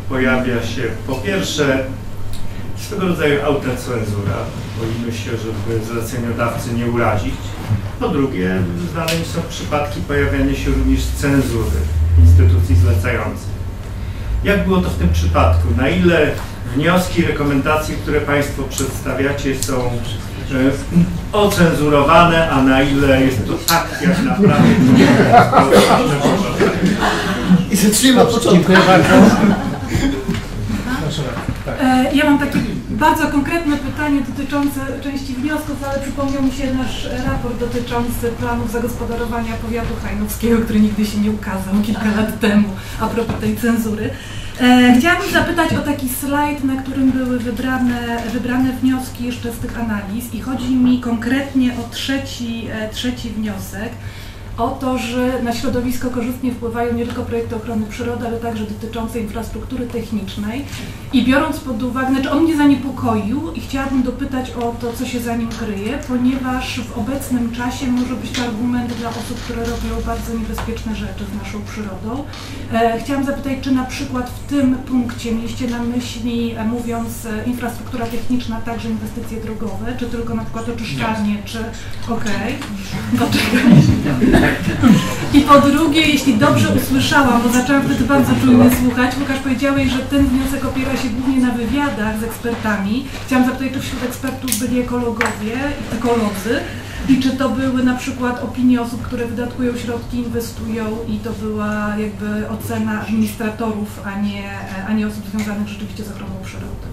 [0.08, 1.84] pojawia się po pierwsze
[2.76, 4.36] swego rodzaju autocenzura.
[4.78, 7.34] Boimy się, żeby zleceniodawcy nie urazić.
[8.00, 8.62] Po drugie,
[8.92, 11.80] znane mi są przypadki pojawiania się również cenzury
[12.18, 13.52] instytucji zlecających.
[14.44, 15.68] Jak było to w tym przypadku?
[15.76, 16.30] Na ile
[16.74, 19.92] wnioski rekomendacje, które Państwo przedstawiacie są e,
[21.32, 24.68] ocenzurowane, a na ile jest to tak, jak naprawdę
[27.70, 28.52] I zaczniemy od początku.
[28.52, 29.14] Dziękuję bardzo.
[31.82, 32.58] E, Ja mam takie
[32.90, 39.52] bardzo konkretne pytanie dotyczące części wniosków, ale przypomniał mi się nasz raport dotyczący planów zagospodarowania
[39.66, 42.68] powiatu hajnowskiego, który nigdy się nie ukazał kilka lat temu
[43.00, 44.10] a propos tej cenzury.
[44.62, 49.80] E, Chciałabym zapytać o taki slajd, na którym były wybrane, wybrane wnioski jeszcze z tych
[49.80, 53.90] analiz i chodzi mi konkretnie o trzeci, e, trzeci wniosek
[54.58, 59.20] o to, że na środowisko korzystnie wpływają nie tylko projekty ochrony przyrody, ale także dotyczące
[59.20, 60.64] infrastruktury technicznej.
[61.12, 65.20] I biorąc pod uwagę, znaczy on mnie zaniepokoił i chciałabym dopytać o to, co się
[65.20, 70.06] za nim kryje, ponieważ w obecnym czasie może być to argument dla osób, które robią
[70.06, 72.24] bardzo niebezpieczne rzeczy z naszą przyrodą.
[72.72, 77.44] E, chciałam zapytać, czy na przykład w tym punkcie mieliście na myśli, e, mówiąc e,
[77.44, 81.58] infrastruktura techniczna, także inwestycje drogowe, czy tylko na przykład oczyszczalnie, czy
[82.08, 82.56] okej,
[83.14, 84.41] okay.
[85.34, 89.98] I po drugie, jeśli dobrze usłyszałam, bo zaczęłam wtedy bardzo czujnie słuchać, Łukasz powiedziałeś, że
[89.98, 93.06] ten wniosek opiera się głównie na wywiadach z ekspertami.
[93.26, 95.54] Chciałam zapytać, czy wśród ekspertów byli ekologowie
[95.92, 96.60] i ekolodzy
[97.08, 101.96] i czy to były na przykład opinie osób, które wydatkują środki, inwestują i to była
[101.98, 104.42] jakby ocena administratorów, a nie,
[104.88, 106.86] a nie osób związanych rzeczywiście z ochroną przyrody.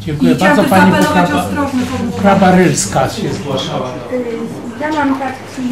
[0.00, 0.64] Dziękuję I bardzo.
[0.64, 2.34] Pani zaapelować o Buchra- ostrożne formułowanie.
[2.34, 3.90] Buchra Rylska się zgłaszała.
[4.80, 5.62] Ja mam takie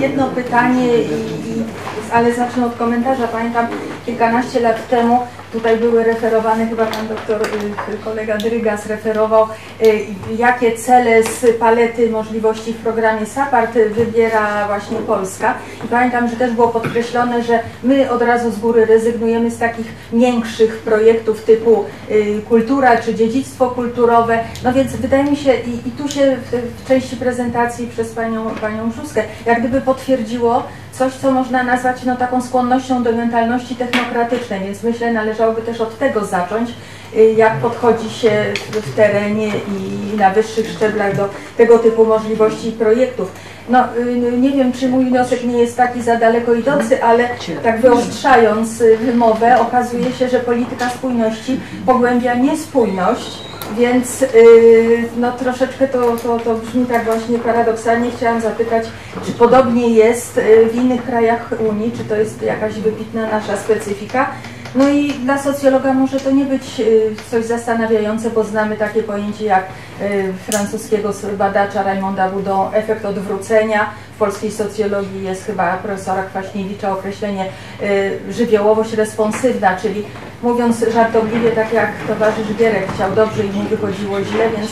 [0.00, 1.64] jedno pytanie, i, i,
[2.12, 3.28] ale zacznę od komentarza.
[3.28, 3.66] Pamiętam
[4.06, 5.20] kilkanaście lat temu
[5.54, 9.46] tutaj były referowane, chyba pan doktor, y, kolega Drygas referował,
[9.82, 10.04] y,
[10.38, 15.54] jakie cele z palety możliwości w programie SAPART wybiera właśnie Polska.
[15.84, 19.86] I pamiętam, że też było podkreślone, że my od razu z góry rezygnujemy z takich
[20.12, 24.38] większych projektów typu y, kultura czy dziedzictwo kulturowe.
[24.64, 28.43] No więc wydaje mi się, i, i tu się w, w części prezentacji przez panią,
[28.50, 34.60] panią Brzuskę, jak gdyby potwierdziło coś, co można nazwać no, taką skłonnością do mentalności technokratycznej,
[34.60, 36.70] więc myślę, należałoby też od tego zacząć,
[37.16, 42.72] y, jak podchodzi się w terenie i na wyższych szczeblach do tego typu możliwości i
[42.72, 43.32] projektów.
[43.68, 47.28] No, y, nie wiem, czy mój wniosek nie jest taki za daleko idący, ale
[47.62, 53.38] tak wyostrzając y, wymowę, okazuje się, że polityka spójności pogłębia niespójność,
[53.78, 58.10] więc y, no, troszeczkę to, to, to brzmi tak właśnie paradoksalnie.
[58.16, 58.84] Chciałam zapytać,
[59.26, 64.30] czy podobnie jest y, w innych krajach Unii, czy to jest jakaś wybitna nasza specyfika?
[64.74, 69.44] No i dla socjologa może to nie być y, coś zastanawiające, bo znamy takie pojęcie
[69.44, 69.64] jak
[70.00, 73.90] y, francuskiego badacza Raymonda Boudon, efekt odwrócenia.
[74.14, 77.46] W polskiej socjologii jest chyba profesora Kwaśniewicza określenie
[77.82, 80.04] y, żywiołowość responsywna, czyli
[80.42, 84.70] mówiąc żartobliwie, tak jak towarzysz Gierek chciał dobrze i mu wychodziło źle, więc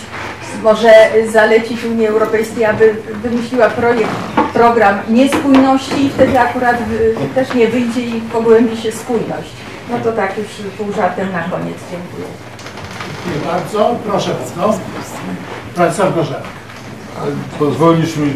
[0.63, 0.93] może
[1.33, 4.11] zalecić Unii Europejskiej, aby wymyśliła projekt,
[4.55, 6.77] program niespójności i wtedy akurat
[7.35, 9.62] też nie wyjdzie i pogłębi się spójność.
[9.91, 10.47] No to tak już
[10.79, 11.77] pół żartem na koniec.
[11.91, 12.27] Dziękuję.
[13.25, 13.97] Dziękuję bardzo.
[14.07, 14.79] Proszę bardzo.
[15.75, 16.43] Profesor Gorzelek.
[17.59, 18.33] Pozwolisz mi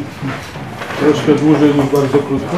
[1.01, 2.57] troszkę dłużej niż bardzo krótko?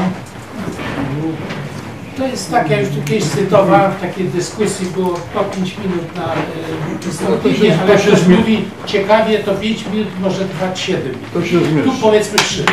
[2.16, 6.16] To jest tak, ja już tu kiedyś cytowałem, w takiej dyskusji było po 5 minut
[6.16, 6.36] na e,
[7.02, 11.32] wystąpienie, to ale jak się ktoś mówi ciekawie, to 5 minut może trwać 7 minut.
[11.34, 11.90] To się Tu zmierzy.
[12.02, 12.64] powiedzmy 3.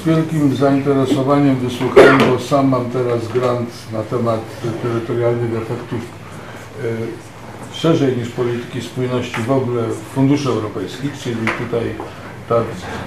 [0.00, 4.40] Z wielkim zainteresowaniem wysłuchałem, bo sam mam teraz grant na temat
[4.82, 9.82] terytorialnych efektów e, szerzej niż polityki spójności w ogóle
[10.14, 11.94] funduszy europejskich, czyli tutaj
[12.48, 12.54] ta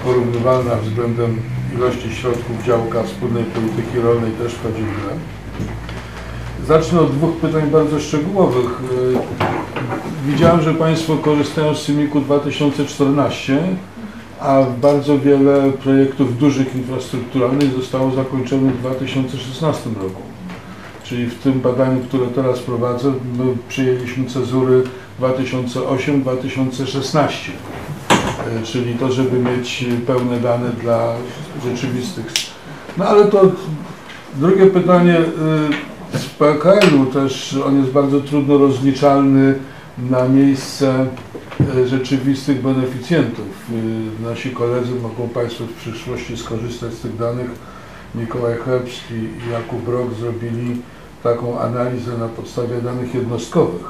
[0.04, 1.40] porównywalna względem
[1.74, 5.14] ilości środków działka wspólnej polityki rolnej też wchodzi w grę.
[6.66, 8.80] Zacznę od dwóch pytań bardzo szczegółowych.
[9.20, 9.54] E,
[10.26, 13.58] Widziałem, że Państwo korzystają z CIMIK-u 2014,
[14.44, 20.22] a bardzo wiele projektów dużych infrastrukturalnych zostało zakończonych w 2016 roku.
[21.04, 24.82] Czyli w tym badaniu, które teraz prowadzę, my przyjęliśmy cezury
[25.20, 27.18] 2008-2016.
[27.18, 27.24] E,
[28.64, 31.12] Czyli to, żeby mieć pełne dane dla
[31.64, 32.26] rzeczywistych.
[32.96, 33.42] No ale to
[34.34, 35.18] drugie pytanie
[36.14, 39.54] y, z PKL-u też, on jest bardzo trudno rozliczalny
[40.10, 41.06] na miejsce
[41.86, 43.46] rzeczywistych beneficjentów.
[44.20, 47.50] Y, Nasi koledzy mogą Państwo w przyszłości skorzystać z tych danych.
[48.14, 50.82] Mikołaj Herbst i Jakub Brok zrobili
[51.22, 53.84] taką analizę na podstawie danych jednostkowych,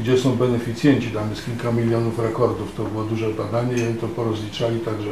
[0.00, 4.08] gdzie są beneficjenci, tam jest kilka milionów rekordów, to było duże badanie i oni to
[4.08, 5.08] porozliczali, także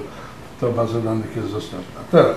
[0.60, 2.00] ta baza danych jest dostępna.
[2.10, 2.36] Teraz,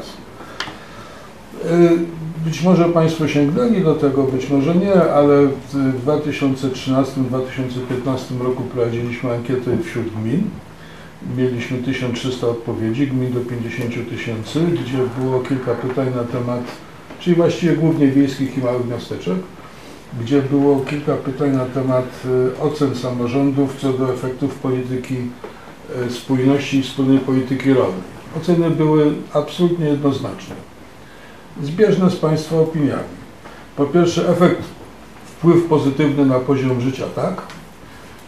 [1.66, 2.00] y,
[2.46, 9.78] być może Państwo sięgnęli do tego, być może nie, ale w 2013-2015 roku prowadziliśmy ankietę
[9.84, 10.43] wśród gmin.
[11.38, 16.62] Mieliśmy 1300 odpowiedzi, gmin do 50 tysięcy, gdzie było kilka pytań na temat,
[17.20, 19.38] czyli właściwie głównie wiejskich i małych miasteczek,
[20.22, 25.16] gdzie było kilka pytań na temat y, ocen samorządów co do efektów polityki
[26.08, 28.16] y, spójności i wspólnej polityki rolnej.
[28.38, 30.74] Oceny były absolutnie jednoznaczne
[31.64, 33.16] zbieżne z Państwa opiniami.
[33.76, 34.62] Po pierwsze, efekt,
[35.26, 37.41] wpływ pozytywny na poziom życia, tak?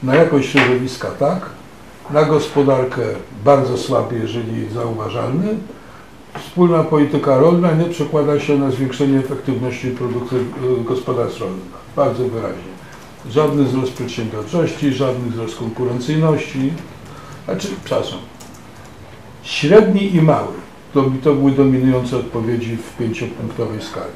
[0.04, 1.50] Na jakość środowiska, tak?
[2.12, 3.02] Na gospodarkę
[3.46, 5.58] bardzo słaby, jeżeli zauważalny.
[6.40, 11.64] Wspólna polityka rolna nie przekłada się na zwiększenie efektywności produkcji y, gospodarstw rolnych.
[11.96, 12.78] Bardzo wyraźnie.
[13.30, 16.74] Żadny wzrost przedsiębiorczości, żadny wzrost konkurencyjności.
[17.46, 18.20] Znaczy, przepraszam,
[19.44, 20.67] średni i mały.
[20.94, 24.12] To, to były dominujące odpowiedzi w pięciopunktowej skali.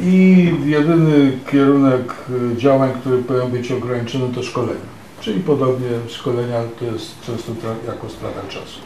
[0.00, 2.14] I jedyny kierunek
[2.52, 4.96] y, działań, które powinien być ograniczony, to szkolenia.
[5.20, 7.52] Czyli podobnie szkolenia to jest często
[7.86, 8.80] jako strata czasu.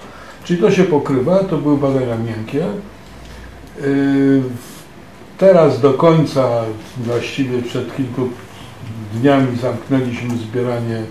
[0.44, 2.66] Czyli to się pokrywa, to były badania miękkie.
[3.80, 4.42] Yy,
[5.40, 6.64] Teraz do końca,
[6.96, 8.28] właściwie przed kilku
[9.14, 11.02] dniami zamknęliśmy zbieranie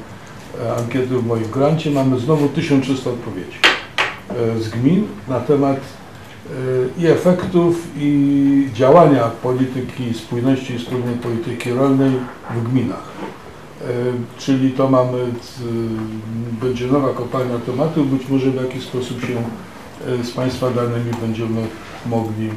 [0.66, 1.92] e, ankiety w moim grancie.
[1.92, 3.69] Mamy znowu 1300 odpowiedzi
[4.60, 12.12] z gmin na temat e, i efektów, i działania polityki spójności i wspólnej polityki rolnej
[12.56, 13.04] w gminach.
[13.82, 13.86] E,
[14.38, 15.18] Czyli to mamy,
[16.62, 19.44] będzie nowa kopalnia tematów, być może w jakiś sposób się
[20.08, 21.62] e, z Państwa danymi będziemy
[22.06, 22.54] mogli e, e,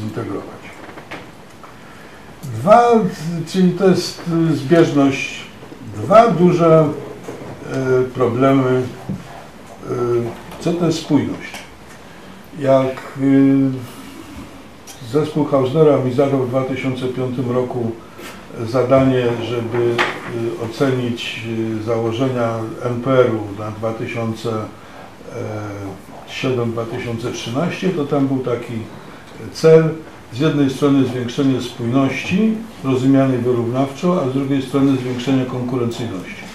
[0.00, 0.62] zintegrować.
[2.42, 2.90] Dwa,
[3.46, 5.40] czyli to jest e, zbieżność,
[5.96, 6.88] dwa duże
[7.72, 8.82] e, problemy, e,
[10.60, 11.52] co to jest spójność.
[12.58, 13.22] Jak e,
[15.12, 17.90] zespół Hausnera mi zadał w 2005 roku
[18.60, 19.94] zadanie, żeby y,
[20.64, 21.42] ocenić
[21.80, 23.72] y, założenia NPR-u na
[26.32, 28.74] 2007-2013, to tam był taki
[29.52, 29.88] cel,
[30.32, 32.54] z jednej strony zwiększenie spójności,
[32.84, 36.51] rozumianej wyrównawczo, a z drugiej strony zwiększenie konkurencyjności.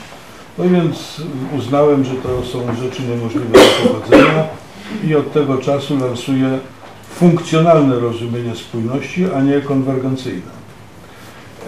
[0.58, 1.22] No więc
[1.58, 4.44] uznałem, że to są rzeczy niemożliwe do pogodzenia
[5.04, 6.60] i od tego czasu lansuję
[7.10, 10.52] funkcjonalne rozumienie spójności, a nie konwergencyjne.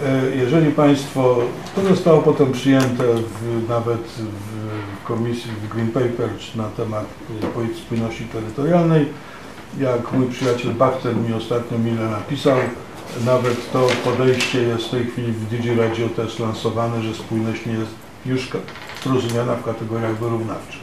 [0.06, 1.38] E, Jeżeli Państwo,
[1.74, 7.04] to zostało potem przyjęte w, nawet w komisji, w Green Paper na temat
[7.72, 9.06] e, spójności terytorialnej,
[9.80, 12.56] jak mój przyjaciel Bachter mi ostatnio mile napisał,
[13.26, 18.09] nawet to podejście jest w tej chwili w DigiRadio też lansowane, że spójność nie jest
[18.26, 18.48] już
[19.06, 20.80] rozumiana w kategoriach wyrównawczych.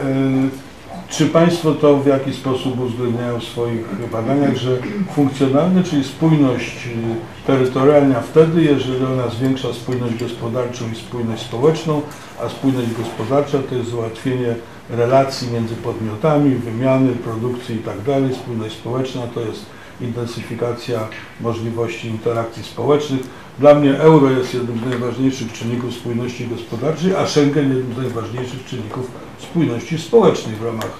[0.00, 0.64] E,
[1.08, 4.78] Czy Państwo to w jakiś sposób uwzględniają w swoich badaniach, że
[5.14, 12.02] funkcjonalny, czyli spójność y, terytorialna wtedy, jeżeli ona zwiększa spójność gospodarczą i spójność społeczną,
[12.44, 14.54] a spójność gospodarcza to jest załatwienie
[14.90, 17.96] relacji między podmiotami, wymiany, produkcji i tak.
[18.42, 19.66] Spójność społeczna to jest
[20.00, 21.08] intensyfikacja
[21.40, 23.20] możliwości interakcji społecznych.
[23.58, 28.64] Dla mnie euro jest jednym z najważniejszych czynników spójności gospodarczej, a Schengen jednym z najważniejszych
[28.64, 30.90] czynników spójności społecznej w ramach.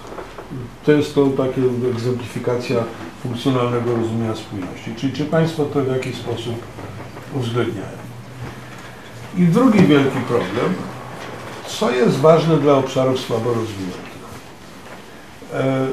[0.86, 2.76] To jest to takie egzemplifikacja
[3.22, 4.94] funkcjonalnego rozumienia spójności.
[4.96, 6.54] Czyli czy Państwo to w jakiś sposób
[7.34, 8.04] uwzględniają?
[9.36, 10.74] I drugi wielki problem,
[11.66, 14.14] co jest ważne dla obszarów słabo rozwiniętych.
[15.52, 15.86] E,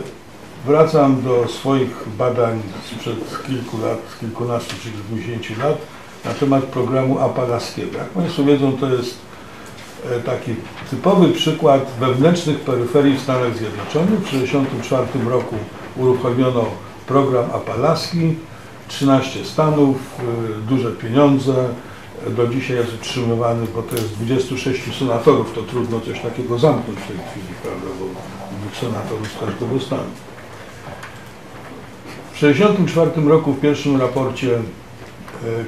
[0.66, 5.78] Wracam do swoich badań sprzed kilku lat, kilkunastu czy kilkudziesięciu lat
[6.26, 7.98] na temat programu apalaskiego.
[7.98, 9.18] Jak Państwo wiedzą, to jest
[10.12, 10.56] e, taki
[10.90, 14.20] typowy przykład wewnętrznych peryferii w Stanach Zjednoczonych.
[14.20, 15.56] W 1964 roku
[15.98, 16.66] uruchomiono
[17.08, 18.36] program apalaski,
[18.88, 21.54] 13 stanów, e, duże pieniądze,
[22.30, 27.08] do dzisiaj jest utrzymywany, bo to jest 26 senatorów, to trudno coś takiego zamknąć w
[27.08, 28.06] tej chwili, prawda, bo
[28.58, 30.31] dwóch senatorów z każdego stanu.
[32.42, 34.60] W 1964 roku w pierwszym raporcie e,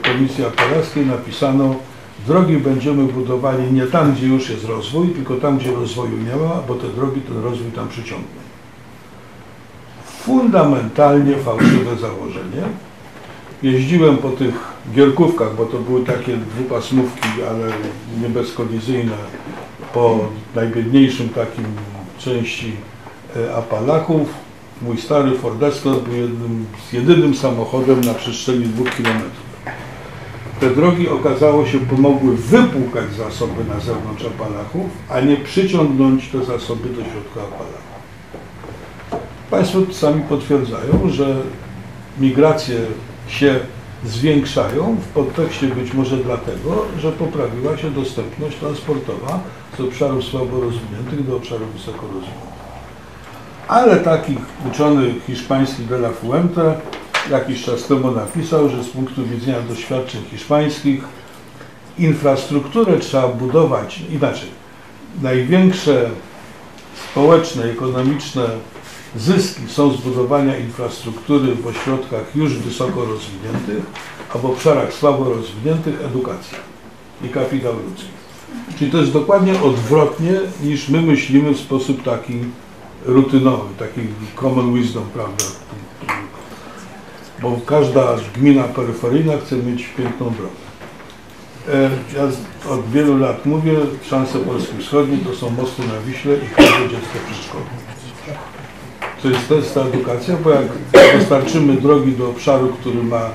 [0.09, 1.75] Komisji Apelaskiej napisano
[2.27, 6.61] drogi będziemy budowali nie tam, gdzie już jest rozwój, tylko tam, gdzie rozwoju nie ma,
[6.67, 8.27] bo te drogi ten rozwój tam przyciągną.
[10.05, 12.63] Fundamentalnie fałszywe założenie.
[13.63, 14.55] Jeździłem po tych
[14.93, 17.67] gierkówkach, bo to były takie dwupasmówki, ale
[18.21, 19.17] nie bezkolizyjne,
[19.93, 20.19] po
[20.55, 21.65] najbiedniejszym takim
[22.19, 22.71] części
[23.35, 24.52] e, Apalaków.
[24.83, 29.53] Mój stary Ford Escort był jednym, jedynym samochodem na przestrzeni dwóch kilometrów.
[30.59, 36.89] Te drogi okazało się pomogły wypłukać zasoby na zewnątrz Apalachów, a nie przyciągnąć te zasoby
[36.89, 37.93] do środka Apalachów.
[39.51, 41.35] Państwo sami potwierdzają, że
[42.19, 42.77] migracje
[43.27, 43.59] się
[44.05, 49.39] zwiększają w podtekście być może dlatego, że poprawiła się dostępność transportowa
[49.77, 52.52] z obszarów słabo rozwiniętych do obszarów wysoko rozwiniętych.
[53.67, 54.37] Ale taki
[54.71, 56.75] uczony hiszpański de la Fuente
[57.31, 61.03] jakiś czas temu napisał, że z punktu widzenia doświadczeń hiszpańskich
[61.99, 64.49] infrastrukturę trzeba budować inaczej.
[65.21, 66.09] Największe
[67.11, 68.45] społeczne, ekonomiczne
[69.17, 73.83] zyski są z budowania infrastruktury w ośrodkach już wysoko rozwiniętych,
[74.35, 76.57] a w obszarach słabo rozwiniętych edukacja
[77.23, 78.09] i kapitał ludzki.
[78.79, 82.39] Czyli to jest dokładnie odwrotnie niż my myślimy w sposób taki
[83.05, 84.01] rutynowy, taki
[84.35, 85.43] common wisdom, prawda?
[87.41, 90.63] Bo każda gmina peryferyjna chce mieć piękną drogę.
[91.69, 92.23] E, Ja
[92.73, 93.73] od wielu lat mówię,
[94.09, 97.63] szanse Polski Wschodniej to są mosty na Wiśle i każde dziecko w przedszkolu.
[99.21, 100.67] To jest, jest ta edukacja, bo jak
[101.19, 103.29] dostarczymy drogi do obszaru, który ma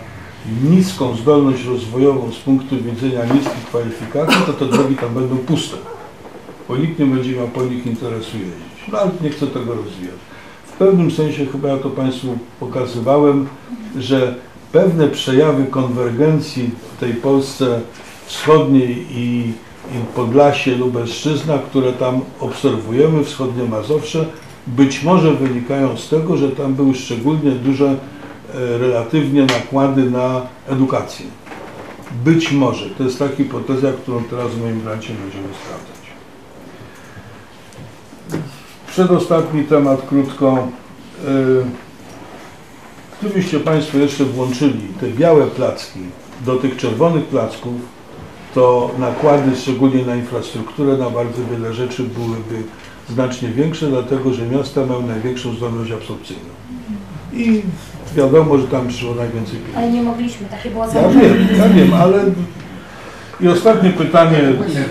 [0.62, 5.76] niską zdolność rozwojową z punktu widzenia niskich kwalifikacji, to te drogi tam będą puste,
[6.68, 8.67] bo nikt nie będzie miał po nich interesu jeździć.
[8.92, 10.14] No ale nie chcę tego rozwijać.
[10.66, 13.48] W pewnym sensie chyba ja to Państwu pokazywałem,
[13.98, 14.34] że
[14.72, 17.80] pewne przejawy konwergencji w tej Polsce
[18.26, 19.52] wschodniej i,
[19.92, 24.26] i Podlasie, Lubelszczyzna, które tam obserwujemy, wschodnie Mazowsze,
[24.66, 27.86] być może wynikają z tego, że tam były szczególnie duże
[28.54, 31.26] e, relatywnie nakłady na edukację.
[32.24, 32.90] Być może.
[32.90, 36.17] To jest ta hipoteza, którą teraz w moim grancie będziemy sprawdzać.
[38.90, 40.68] Przedostatni temat, krótko.
[41.28, 41.28] E,
[43.22, 45.98] Gdybyście Państwo jeszcze włączyli te białe placki
[46.46, 47.74] do tych czerwonych placków,
[48.54, 52.62] to nakłady, szczególnie na infrastrukturę, na bardzo wiele rzeczy byłyby
[53.10, 56.42] znacznie większe, dlatego że miasta mają największą zdolność absorpcyjną.
[57.32, 57.62] I
[58.16, 59.78] wiadomo, że tam przyszło najwięcej pieniędzy.
[59.78, 61.28] Ale nie mogliśmy, takie było Ja założenie.
[61.28, 62.24] wiem, ja wiem, ale...
[63.40, 64.84] I ostatnie pytanie, nie.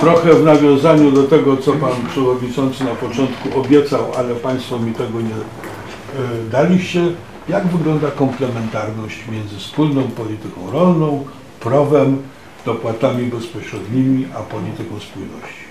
[0.00, 5.20] Trochę w nawiązaniu do tego, co Pan Przewodniczący na początku obiecał, ale Państwo mi tego
[5.20, 7.02] nie y, daliście.
[7.48, 11.24] Jak wygląda komplementarność między wspólną polityką rolną,
[11.60, 12.22] prowem,
[12.66, 15.62] dopłatami bezpośrednimi, a polityką spójności?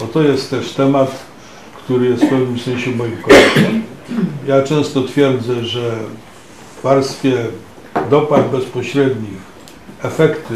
[0.00, 1.10] Bo to jest też temat,
[1.76, 3.80] który jest w pewnym sensie moim kolegą.
[4.46, 5.90] Ja często twierdzę, że
[6.78, 7.46] w warstwie
[8.10, 9.38] dopłat bezpośrednich
[10.02, 10.54] efekty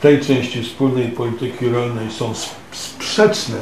[0.00, 3.58] tej części wspólnej polityki rolnej są sp- sprzeczne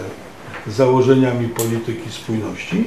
[0.66, 2.84] z założeniami polityki spójności,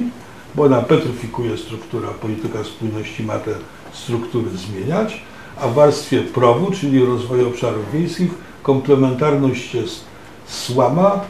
[0.54, 3.50] bo ona petryfikuje strukturę, polityka spójności ma te
[3.92, 5.22] struktury zmieniać,
[5.60, 8.30] a w warstwie prowu, czyli rozwoju obszarów wiejskich,
[8.62, 10.04] komplementarność jest
[10.46, 11.24] słaba,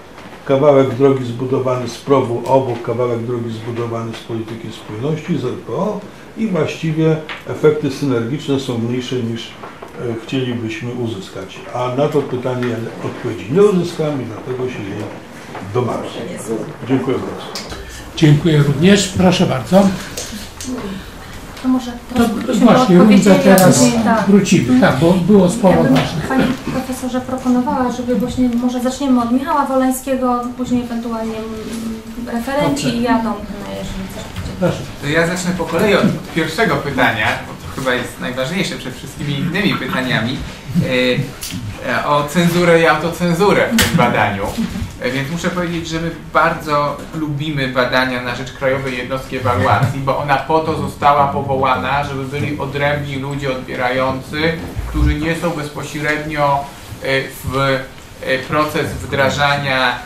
[0.44, 6.00] kawałek drogi zbudowany z prowu obok, kawałek drogi zbudowany z polityki spójności, z RPO
[6.38, 7.16] i właściwie
[7.46, 9.50] efekty synergiczne są mniejsze niż
[10.24, 11.60] chcielibyśmy uzyskać.
[11.74, 12.76] A na to pytanie ja
[13.06, 15.02] odpowiedzi nie uzyskam i dlatego się jej
[15.74, 16.02] domagam.
[16.88, 17.70] Dziękuję bardzo.
[18.16, 19.08] Dziękuję również.
[19.08, 19.88] Proszę bardzo.
[21.62, 22.24] To może To
[22.54, 24.26] właśnie, rundę odpowiedzieli, a teraz tak.
[24.26, 26.26] wrócimy, tak, bo było Ja sporo bym ważnych.
[26.28, 31.34] Pani profesorze proponowała, żeby właśnie może zaczniemy od Michała Wolańskiego, później ewentualnie
[32.32, 32.98] referenci Dobrze.
[32.98, 33.30] i ja do
[33.70, 34.72] jeżeli coś.
[35.02, 36.04] To ja zacznę po kolei od
[36.34, 37.26] pierwszego pytania,
[37.82, 40.38] chyba jest najważniejsze przed wszystkimi innymi pytaniami,
[41.86, 44.42] e, e, o cenzurę i autocenzurę w tym badaniu.
[45.00, 50.18] E, Więc muszę powiedzieć, że my bardzo lubimy badania na rzecz Krajowej Jednostki Ewaluacji, bo
[50.18, 54.52] ona po to została powołana, żeby byli odrębni ludzie odbierający,
[54.88, 56.64] którzy nie są bezpośrednio
[57.44, 57.80] w
[58.48, 59.98] proces wdrażania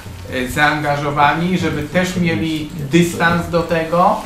[0.48, 4.20] zaangażowani, żeby też mieli dystans do tego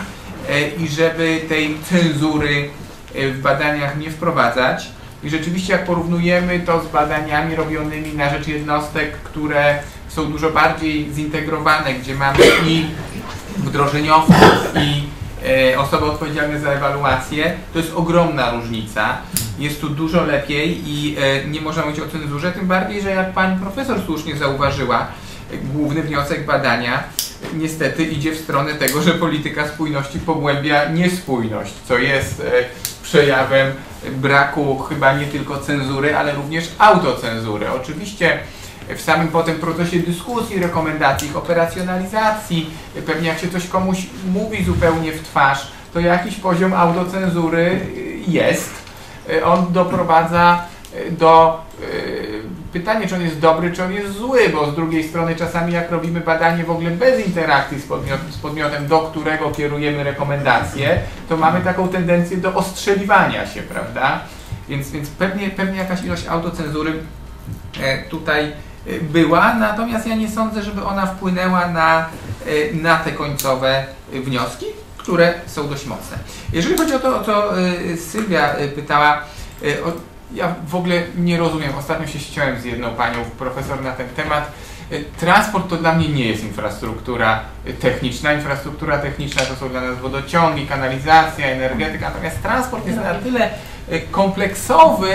[0.78, 2.70] i żeby tej cenzury
[3.14, 4.90] w badaniach nie wprowadzać.
[5.22, 9.78] I rzeczywiście jak porównujemy to z badaniami robionymi na rzecz jednostek, które
[10.08, 12.86] są dużo bardziej zintegrowane, gdzie mamy i
[13.56, 15.02] wdrożeniowców i
[15.72, 19.18] e, osoby odpowiedzialne za ewaluację, to jest ogromna różnica.
[19.58, 23.32] Jest tu dużo lepiej i e, nie można mówić o cenzurze, tym bardziej, że jak
[23.32, 25.06] pani profesor słusznie zauważyła,
[25.74, 27.02] główny wniosek badania
[27.54, 32.44] niestety idzie w stronę tego, że polityka spójności pogłębia niespójność, co jest e,
[33.02, 33.72] przejawem
[34.12, 37.70] braku chyba nie tylko cenzury, ale również autocenzury.
[37.70, 38.38] Oczywiście
[38.96, 42.70] w samym potem procesie dyskusji, rekomendacji, ich operacjonalizacji,
[43.06, 47.80] pewnie jak się coś komuś mówi zupełnie w twarz, to jakiś poziom autocenzury
[48.28, 48.70] jest.
[49.30, 50.64] Y, On doprowadza
[50.94, 51.60] y, do
[52.72, 55.90] pytania, czy on jest dobry, czy on jest zły, bo z drugiej strony czasami jak
[55.90, 61.36] robimy badanie w ogóle bez interakcji z, podmiot, z podmiotem, do którego kierujemy rekomendacje, to
[61.36, 64.20] mamy taką tendencję do ostrzeliwania się, prawda?
[64.68, 66.92] Więc, więc pewnie, pewnie jakaś ilość autocenzury
[67.80, 72.06] e, tutaj e, była, natomiast ja nie sądzę, żeby ona wpłynęła na,
[72.46, 74.66] e, na te końcowe wnioski,
[74.96, 76.18] które są dość mocne.
[76.52, 77.52] Jeżeli chodzi o to, o co
[78.10, 79.22] Sylwia pytała,
[79.84, 79.92] o,
[80.34, 84.52] ja w ogóle nie rozumiem, ostatnio się ściąłem z jedną panią profesor na ten temat.
[84.90, 87.40] E, Transport to dla mnie nie jest infrastruktura
[87.80, 88.32] techniczna.
[88.32, 93.50] Infrastruktura techniczna to są dla nas wodociągi, kanalizacja, energetyka, natomiast transport jest na tyle
[93.88, 95.10] e, kompleksowy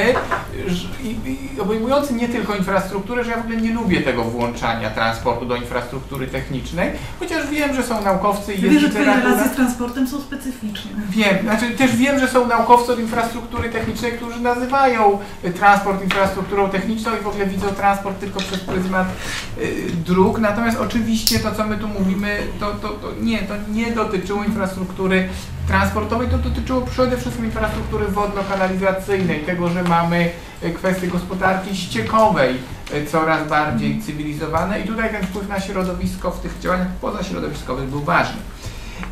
[1.03, 5.55] i, obejmujący nie tylko infrastrukturę, że ja w ogóle nie lubię tego włączania transportu do
[5.55, 10.21] infrastruktury technicznej, chociaż wiem, że są naukowcy i jest że Twoje relacje z transportem są
[10.21, 10.91] specyficzne.
[11.09, 16.69] Wiem, znaczy też wiem, że są naukowcy od infrastruktury technicznej, którzy nazywają y, transport infrastrukturą
[16.69, 19.07] techniczną i w ogóle widzą transport tylko przez pryzmat
[19.57, 20.39] y, dróg.
[20.39, 25.29] Natomiast oczywiście to, co my tu mówimy, to, to, to nie, to nie dotyczyło infrastruktury
[25.67, 30.29] transportowej, to dotyczyło przede wszystkim infrastruktury wodno-kanalizacyjnej, tego, że mamy
[30.63, 32.55] y, kwestie gospodarki ściekowej
[32.93, 38.01] y, coraz bardziej cywilizowane i tutaj ten wpływ na środowisko w tych działaniach pozaśrodowiskowych był
[38.01, 38.37] ważny.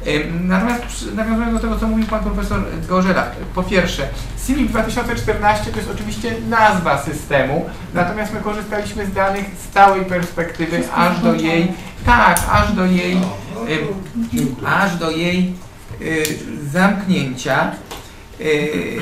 [0.08, 3.26] Ym, Natomiast nawiązując do tego, co mówił pan profesor Gorzela,
[3.56, 4.08] po pierwsze,
[4.48, 10.84] CIMIC 2014 to jest oczywiście nazwa systemu, natomiast my korzystaliśmy z danych z całej perspektywy,
[10.96, 11.72] aż do jej,
[12.06, 13.18] tak, aż do jej,
[14.66, 15.54] aż do jej
[16.02, 16.24] y,
[16.72, 17.72] zamknięcia.
[18.42, 19.00] Y,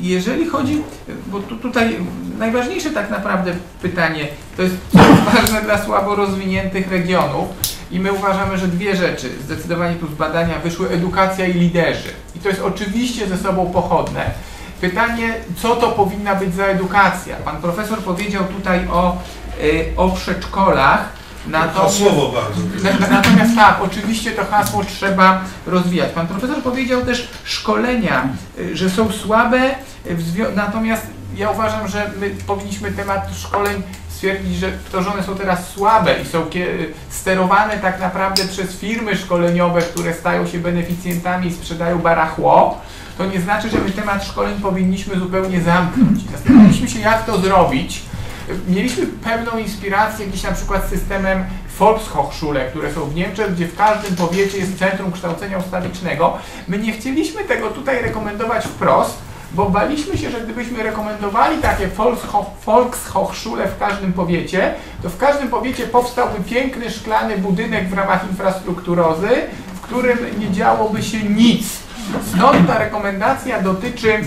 [0.00, 0.82] Jeżeli chodzi,
[1.26, 1.96] bo tu, tutaj
[2.38, 3.52] najważniejsze tak naprawdę
[3.82, 4.76] pytanie, to jest
[5.34, 7.48] ważne dla słabo rozwiniętych regionów
[7.90, 12.10] i my uważamy, że dwie rzeczy zdecydowanie tu z badania wyszły, edukacja i liderzy.
[12.36, 14.30] I to jest oczywiście ze sobą pochodne.
[14.80, 17.36] Pytanie, co to powinna być za edukacja?
[17.36, 19.16] Pan profesor powiedział tutaj o,
[19.62, 21.08] y, o przedszkolach,
[21.48, 21.96] natomiast...
[21.98, 22.60] Słowo bardzo.
[22.82, 26.12] Na- na- Natomiast tak, oczywiście to hasło trzeba rozwijać.
[26.12, 28.28] Pan profesor powiedział też szkolenia,
[28.72, 29.60] że są słabe,
[30.56, 31.06] natomiast
[31.36, 36.20] ja uważam, że my powinniśmy temat szkoleń stwierdzić, że to, że one są teraz słabe
[36.22, 36.46] i są
[37.10, 42.80] sterowane tak naprawdę przez firmy szkoleniowe, które stają się beneficjentami i sprzedają barachło,
[43.18, 46.30] to nie znaczy, że my temat szkoleń powinniśmy zupełnie zamknąć.
[46.32, 48.02] Zastanawialiśmy się, jak to zrobić.
[48.68, 51.44] Mieliśmy pewną inspirację gdzieś na przykład systemem
[51.78, 56.38] Volkshochschule, które są w Niemczech, gdzie w każdym powiecie jest centrum kształcenia ustawicznego.
[56.68, 59.18] My nie chcieliśmy tego tutaj rekomendować wprost,
[59.52, 65.48] bo baliśmy się, że gdybyśmy rekomendowali takie Volkshoch- Volkshochschule w każdym powiecie, to w każdym
[65.48, 69.28] powiecie powstałby piękny szklany budynek w ramach infrastrukturozy,
[69.74, 71.66] w którym nie działoby się nic.
[72.34, 74.20] Stąd ta rekomendacja dotyczy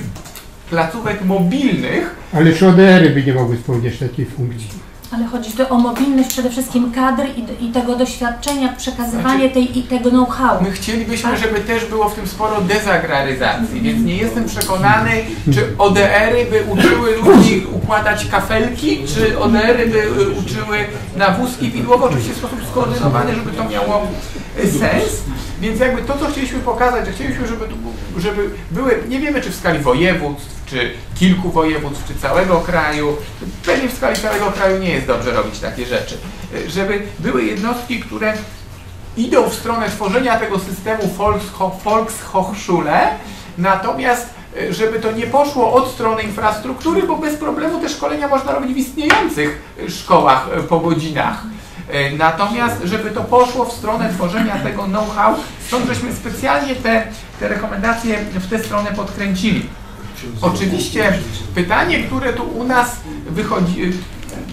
[0.70, 4.90] placówek mobilnych, Ale czy ODR-y by nie mogły spełniać takiej funkcji?
[5.12, 9.80] Ale chodzi tu o mobilność przede wszystkim kadr i, i tego doświadczenia, przekazywanie Znaczy- tej,
[9.80, 10.64] i tego know-how.
[10.64, 11.40] My chcielibyśmy, Tak.
[11.40, 15.12] żeby też było w tym sporo dezagraryzacji, więc nie jestem przekonany,
[15.54, 20.78] czy ODR-y by uczyły ludzi układać kafelki, czy ODR-y by y, uczyły
[21.16, 24.08] na wózki widłowe, oczywiście w sposób skoordynowany, żeby to miało
[24.64, 25.24] y, sens.
[25.62, 27.76] Więc jakby to, co chcieliśmy pokazać, że chcieliśmy, żeby, tu,
[28.18, 33.18] żeby były, nie wiemy czy w skali województw, czy kilku województw, czy całego kraju,
[33.66, 36.18] pewnie w skali całego kraju nie jest dobrze robić takie rzeczy,
[36.68, 38.34] żeby były jednostki, które
[39.18, 43.08] idą w stronę tworzenia tego systemu Volksho- Volkshochschule,
[43.58, 48.52] natomiast y, żeby to nie poszło od strony infrastruktury, bo bez problemu te szkolenia można
[48.52, 51.44] robić w istniejących y, szkołach y, po godzinach.
[52.18, 55.36] Natomiast, żeby to poszło w stronę tworzenia tego know-how,
[55.68, 57.08] stąd żeśmy specjalnie te,
[57.40, 59.70] te rekomendacje w tę stronę podkręcili.
[60.42, 61.14] Oczywiście
[61.56, 62.96] pytanie, które tu u nas
[63.30, 63.92] wychodzi,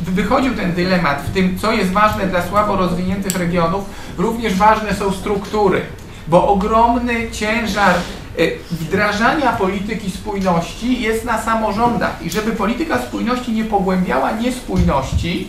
[0.06, 3.84] wychodził ten dylemat w tym, co jest ważne dla słabo rozwiniętych regionów,
[4.18, 5.80] również ważne są struktury,
[6.28, 13.64] bo ogromny ciężar e, wdrażania polityki spójności jest na samorządach i żeby polityka spójności nie
[13.64, 15.48] pogłębiała niespójności,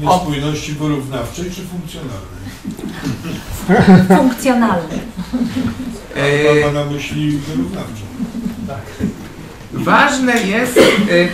[0.00, 2.46] Niespójności porównawczej czy funkcjonalnej?
[4.18, 4.98] Funkcjonalny.
[6.14, 8.02] e, Pan ma na myśli wyrównawczą.
[9.72, 11.28] Ważne jest, y,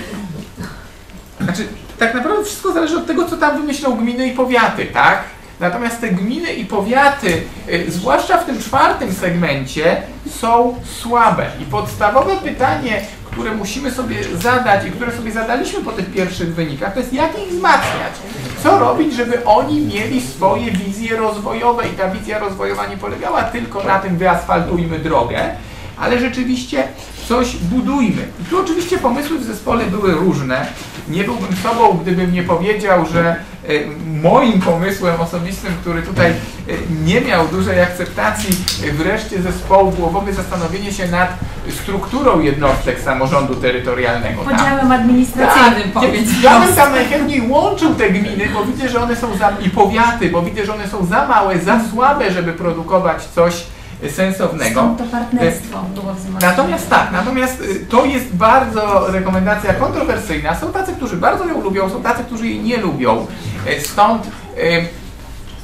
[1.41, 1.69] znaczy
[1.99, 5.25] tak naprawdę wszystko zależy od tego, co tam wymyślą gminy i powiaty, tak?
[5.61, 10.03] Natomiast te gminy i powiaty, y, zwłaszcza w tym czwartym segmencie,
[10.41, 11.47] są słabe.
[11.61, 16.95] I podstawowe pytanie, które musimy sobie zadać i które sobie zadaliśmy po tych pierwszych wynikach,
[16.95, 18.13] to jest jak ich wzmacniać?
[18.63, 23.85] Co robić, żeby oni mieli swoje wizje rozwojowe i ta wizja rozwojowa nie polegała tylko
[23.85, 25.51] na tym wyasfaltujmy drogę,
[26.01, 26.89] ale rzeczywiście
[27.33, 28.23] coś budujmy.
[28.43, 30.67] I tu oczywiście pomysły w zespole były różne.
[31.09, 33.37] Nie byłbym sobą, gdybym nie powiedział, że e,
[34.23, 36.35] moim pomysłem osobistym, który tutaj e,
[37.05, 38.57] nie miał dużej akceptacji
[38.89, 41.29] e, wreszcie zespołu, było w ogóle zastanowienie się nad
[41.83, 44.45] strukturą jednostek samorządu terytorialnego.
[44.45, 44.57] tak?
[44.57, 46.43] Podziałem administracyjnym, Tak, powiedz.
[46.43, 50.29] Ja bym tam najchętniej łączył te gminy, bo widzę, że one są za, i powiaty,
[50.29, 53.65] bo widzę, że one są za małe, za słabe, żeby produkować coś
[54.11, 54.81] sensownego.
[54.81, 56.57] Stąd to partnerstwo było wzmocnione.
[56.57, 60.55] Natomiast tak, natomiast y, to jest bardzo rekomendacja kontrowersyjna.
[60.57, 63.27] Są tacy, którzy bardzo ją lubią, są tacy, którzy jej nie lubią.
[63.66, 64.27] Y, Stąd,
[64.59, 65.02] y,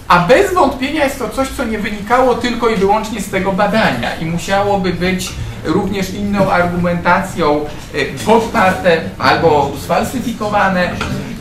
[0.08, 4.16] a bez wątpienia jest to coś, co nie wynikało tylko i wyłącznie z tego badania
[4.16, 5.32] i musiałoby być
[5.64, 7.64] również inną argumentacją
[7.94, 10.90] y, podparte albo sfalsyfikowane.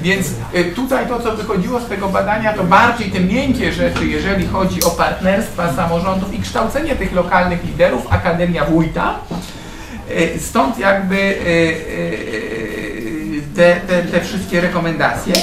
[0.02, 4.48] Więc y, tutaj to, co wychodziło z tego badania, to bardziej te miękkie rzeczy, jeżeli
[4.48, 9.16] chodzi o partnerstwa samorządów i kształcenie tych lokalnych liderów, Akademia Wójta.
[10.12, 11.38] Y, Stąd jakby
[13.56, 15.34] te, te, te wszystkie rekomendacje.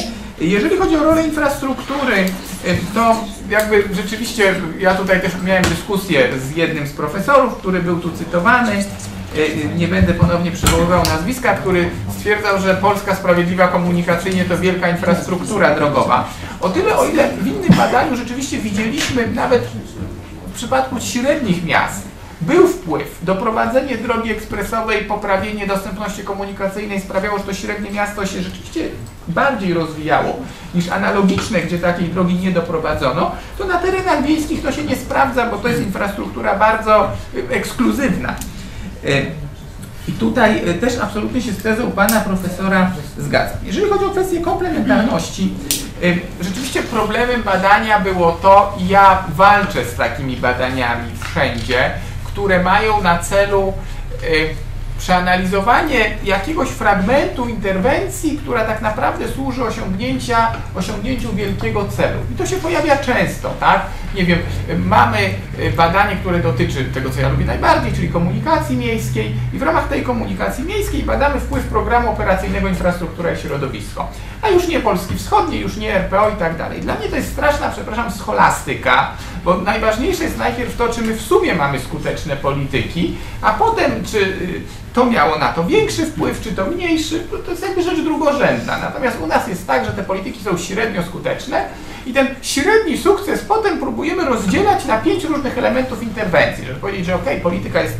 [0.40, 2.24] Jeżeli chodzi o rolę infrastruktury,
[2.66, 3.16] y, to
[3.51, 8.73] jakby rzeczywiście ja tutaj też miałem dyskusję z jednym z profesorów, który był tu cytowany.
[9.36, 15.74] Y, Nie będę ponownie przywoływał nazwiska, który stwierdzał, że Polska Sprawiedliwa komunikacyjnie to wielka infrastruktura
[15.74, 16.28] drogowa.
[16.61, 19.62] O tyle, o ile w innym badaniu rzeczywiście widzieliśmy nawet
[20.47, 22.14] w przypadku średnich miast
[22.46, 23.18] był wpływ.
[23.22, 28.88] Doprowadzenie drogi ekspresowej, poprawienie dostępności komunikacyjnej sprawiało, że to średnie miasto się rzeczywiście
[29.28, 30.36] bardziej rozwijało
[30.74, 35.46] niż analogiczne, gdzie takiej drogi nie doprowadzono, to na terenach wiejskich to się nie sprawdza,
[35.50, 38.34] bo to jest infrastruktura bardzo y, ekskluzywna.
[39.04, 39.26] Y,
[40.08, 43.58] I tutaj y, też absolutnie się z tezą pana profesora zgadzam.
[43.64, 45.54] Jeżeli chodzi o kwestię komplementarności,
[46.40, 51.90] rzeczywiście problemem badania było to, ja walczę z takimi badaniami wszędzie,
[52.35, 53.73] które mają na celu
[54.23, 54.55] y,
[54.98, 62.19] przeanalizowanie jakiegoś fragmentu interwencji, która tak naprawdę służy osiągnięcia, osiągnięciu wielkiego celu.
[62.35, 63.86] I to się pojawia często, tak?
[64.15, 64.39] Nie wiem,
[64.85, 65.19] mamy
[65.59, 69.89] y, badanie, które dotyczy tego, co ja lubię najbardziej, czyli komunikacji miejskiej i w ramach
[69.89, 74.09] tej komunikacji miejskiej badamy wpływ programu operacyjnego Infrastruktura i Środowisko.
[74.44, 76.80] A już nie Polski Wschodniej, już nie RPO i tak dalej.
[76.80, 79.10] Dla mnie to jest straszna, przepraszam, scholastyka,
[79.44, 84.18] bo najważniejsze jest najpierw to, czy my w sumie mamy skuteczne polityki, a potem, czy
[84.18, 84.62] y,
[84.94, 88.78] to miało na to większy wpływ, czy to mniejszy, to, jest jakby rzecz drugorzędna.
[88.78, 91.68] Natomiast u nas jest tak, że te polityki są średnio skuteczne
[92.06, 97.14] i ten średni sukces potem próbujemy rozdzielać na pięć różnych elementów interwencji, żeby powiedzieć, że
[97.14, 97.94] okej, polityka jest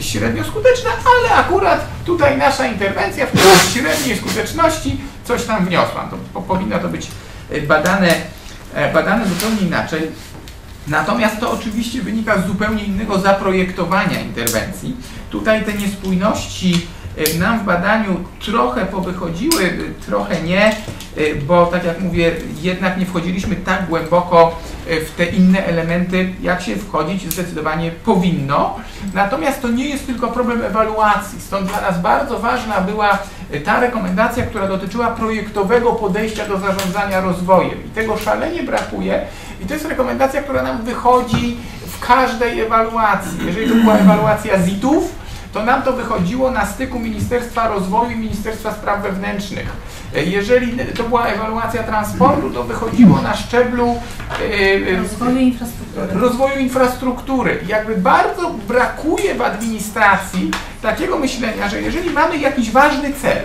[0.00, 6.08] średnio skuteczna, ale akurat tutaj nasza interwencja w tej średniej skuteczności coś tam wniosła.
[6.10, 7.08] To po, powinno to być
[7.52, 8.14] y, badane,
[8.74, 10.10] e, badane zupełnie inaczej.
[10.88, 14.96] Natomiast to oczywiście wynika z zupełnie innego zaprojektowania interwencji.
[15.30, 16.86] Tutaj te niespójności
[17.38, 20.76] nam w badaniu trochę powychodziły, y, trochę nie,
[21.18, 22.32] y, bo tak jak mówię,
[22.62, 24.58] jednak nie wchodziliśmy tak głęboko
[25.06, 28.76] w te inne elementy, jak się wchodzić zdecydowanie powinno.
[29.14, 31.40] Natomiast to nie jest tylko problem ewaluacji.
[31.40, 33.18] Stąd dla nas bardzo ważna była
[33.64, 37.86] ta rekomendacja, która dotyczyła projektowego podejścia do zarządzania rozwojem.
[37.86, 39.26] I tego szalenie brakuje.
[39.62, 41.56] I to jest rekomendacja, która nam wychodzi
[41.86, 43.38] w każdej ewaluacji.
[43.46, 45.19] Jeżeli to była ewaluacja ZIT-ów,
[45.52, 49.72] to nam to wychodziło na styku Ministerstwa Rozwoju i Ministerstwa Spraw Wewnętrznych.
[50.16, 53.96] E, Jeżeli to była ewaluacja transportu, to wychodziło na szczeblu
[54.40, 54.44] e,
[54.92, 56.20] e, Rozwoju infrastruktury.
[56.20, 57.58] rozwoju infrastruktury.
[57.66, 60.50] Jakby bardzo brakuje w administracji
[60.82, 63.38] takiego myślenia, że jeżeli mamy jakiś ważny cel,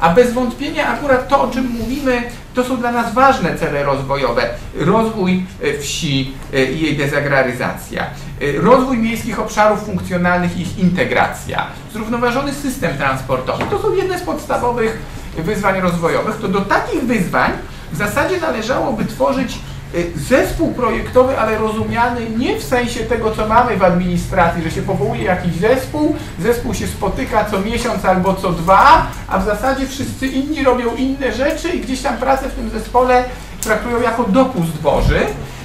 [0.00, 2.22] a bez wątpienia akurat to, o czym mówimy,
[2.54, 4.42] to są dla nas ważne cele rozwojowe.
[4.74, 5.46] Rozwój
[5.80, 6.34] wsi
[6.74, 8.06] i jej dezagraryzacja,
[8.52, 13.64] rozwój miejskich obszarów funkcjonalnych i ich integracja, zrównoważony system transportowy.
[13.70, 14.98] To są jedne z podstawowych
[15.38, 16.36] wyzwań rozwojowych.
[16.40, 17.50] To do takich wyzwań
[17.92, 19.58] w zasadzie należałoby tworzyć
[19.94, 24.82] y, zespół projektowy, ale rozumiany nie w sensie tego, co mamy w administracji, że się
[24.82, 30.26] powołuje jakiś zespół, zespół się spotyka co miesiąc albo co dwa, a w zasadzie wszyscy
[30.26, 33.24] inni robią inne rzeczy i gdzieś tam pracę w tym zespole
[33.60, 35.20] traktują jako dopust Boży,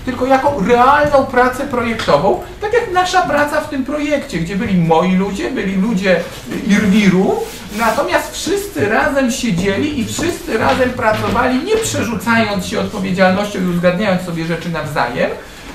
[0.10, 5.16] tylko jako realną pracę projektową, tak jak nasza praca w tym projekcie, gdzie byli moi
[5.16, 6.20] ludzie, byli ludzie
[6.68, 7.40] Irwiru,
[7.78, 14.46] natomiast wszyscy razem siedzieli i wszyscy razem pracowali, nie przerzucając się odpowiedzialnością i uzgadniając sobie
[14.46, 15.30] rzeczy nawzajem,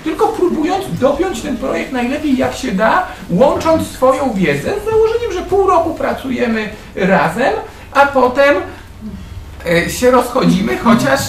[0.05, 5.43] tylko próbując dopiąć ten projekt najlepiej jak się da, łącząc swoją wiedzę z założeniem, że
[5.43, 7.53] pół roku pracujemy razem,
[7.93, 8.55] a potem
[9.67, 11.21] e, się rozchodzimy, chociaż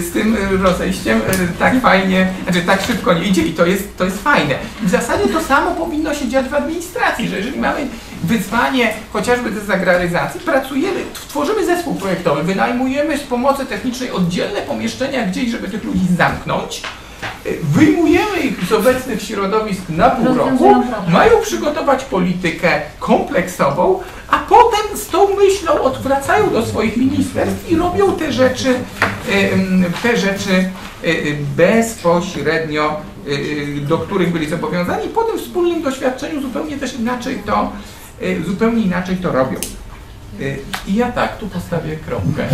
[0.00, 4.04] z tym rozejściem e, tak fajnie, znaczy tak szybko nie idzie i to jest, to
[4.04, 4.54] jest fajne.
[4.82, 7.86] W zasadzie to samo powinno się dziać w administracji, że jeżeli mamy
[8.24, 15.68] wyzwanie chociażby dezagraryzacji, pracujemy, tworzymy zespół projektowy, wynajmujemy z pomocy technicznej oddzielne pomieszczenia gdzieś, żeby
[15.68, 16.82] tych ludzi zamknąć,
[17.62, 25.06] wyjmujemy ich z obecnych środowisk na pół roku, mają przygotować politykę kompleksową, a potem z
[25.06, 28.74] tą myślą odwracają do swoich ministerstw i robią te rzeczy,
[30.02, 30.70] te rzeczy
[31.02, 31.12] e,
[31.56, 37.72] bezpośrednio, e, do których byli zobowiązani i potem w wspólnym doświadczeniu zupełnie też inaczej to,
[38.20, 39.58] e, zupełnie inaczej to robią.
[40.40, 42.48] E, I ja tak tu postawię kropkę.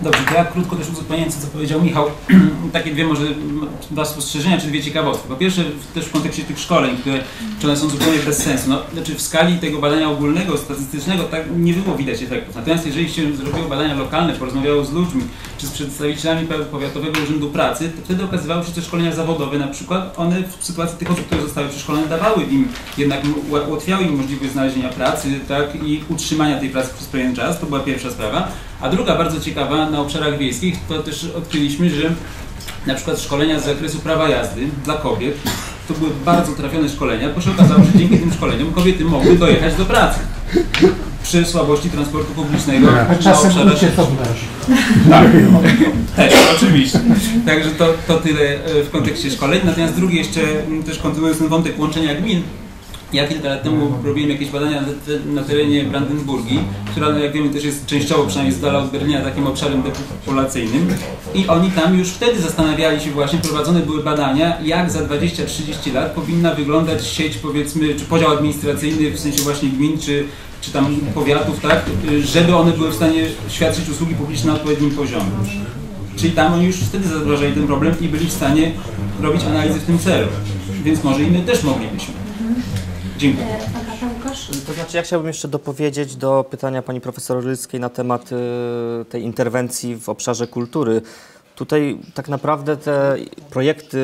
[0.00, 2.06] Dobrze, to ja krótko też uzupełniając co powiedział Michał,
[2.72, 3.24] takie dwie może
[3.90, 5.28] dwa spostrzeżenia, czy dwie ciekawostki.
[5.28, 5.64] Po pierwsze,
[5.94, 7.18] też w kontekście tych szkoleń, które
[7.60, 8.70] czy one są zupełnie bez sensu.
[8.70, 12.56] No, znaczy w skali tego badania ogólnego, statystycznego, tak nie było widać efektów.
[12.56, 15.22] Natomiast jeżeli się zrobiło badania lokalne, porozmawiało z ludźmi,
[15.58, 20.18] czy z przedstawicielami Powiatowego Urzędu Pracy, to wtedy okazywało się, że szkolenia zawodowe na przykład,
[20.18, 22.68] one w sytuacji tych osób, które zostały przeszkolone, dawały im,
[22.98, 23.20] jednak
[23.68, 27.60] ułatwiały im możliwość znalezienia pracy, tak, i utrzymania tej pracy przez pewien czas.
[27.60, 28.48] To była pierwsza sprawa.
[28.80, 32.10] A druga bardzo ciekawa, na obszarach wiejskich, to też odkryliśmy, że
[32.86, 35.36] na przykład szkolenia z zakresu prawa jazdy dla kobiet,
[35.88, 39.74] to były bardzo trafione szkolenia, bo się okazało, że dzięki tym szkoleniom kobiety mogły dojechać
[39.74, 40.18] do pracy
[41.22, 44.46] przy słabości transportu publicznego A na czasem od męża.
[45.10, 45.26] Tak,
[46.16, 47.00] też, oczywiście.
[47.46, 49.60] Także to, to tyle e, w kontekście szkoleń.
[49.64, 50.40] Natomiast drugie jeszcze,
[50.86, 52.42] też kontynuując ten wątek łączenia gmin,
[53.12, 56.58] ja kilka lat temu robiłem jakieś badania na, te- na terenie Brandenburgii,
[56.90, 60.88] która, no, jak wiemy, też jest częściowo, przynajmniej z dala od Berlina, takim obszarem depopulacyjnym.
[61.34, 66.12] I oni tam już wtedy zastanawiali się właśnie, prowadzone były badania, jak za 20-30 lat
[66.12, 70.24] powinna wyglądać sieć, powiedzmy, czy podział administracyjny, w sensie właśnie gmin, czy,
[70.60, 71.82] czy tam powiatów, tak,
[72.24, 75.30] żeby one były w stanie świadczyć usługi publiczne na odpowiednim poziomie.
[76.16, 78.72] Czyli tam oni już wtedy zauważali ten problem i byli w stanie
[79.22, 80.28] robić analizy w tym celu.
[80.84, 82.14] Więc może i my też moglibyśmy.
[83.18, 83.46] Dziękuję.
[83.76, 84.46] Agata Łukasz?
[84.66, 89.22] To znaczy, ja chciałbym jeszcze dopowiedzieć do pytania pani profesor Ryckiej na temat y, tej
[89.22, 91.02] interwencji w obszarze kultury.
[91.54, 93.16] Tutaj tak naprawdę te
[93.50, 93.98] projekty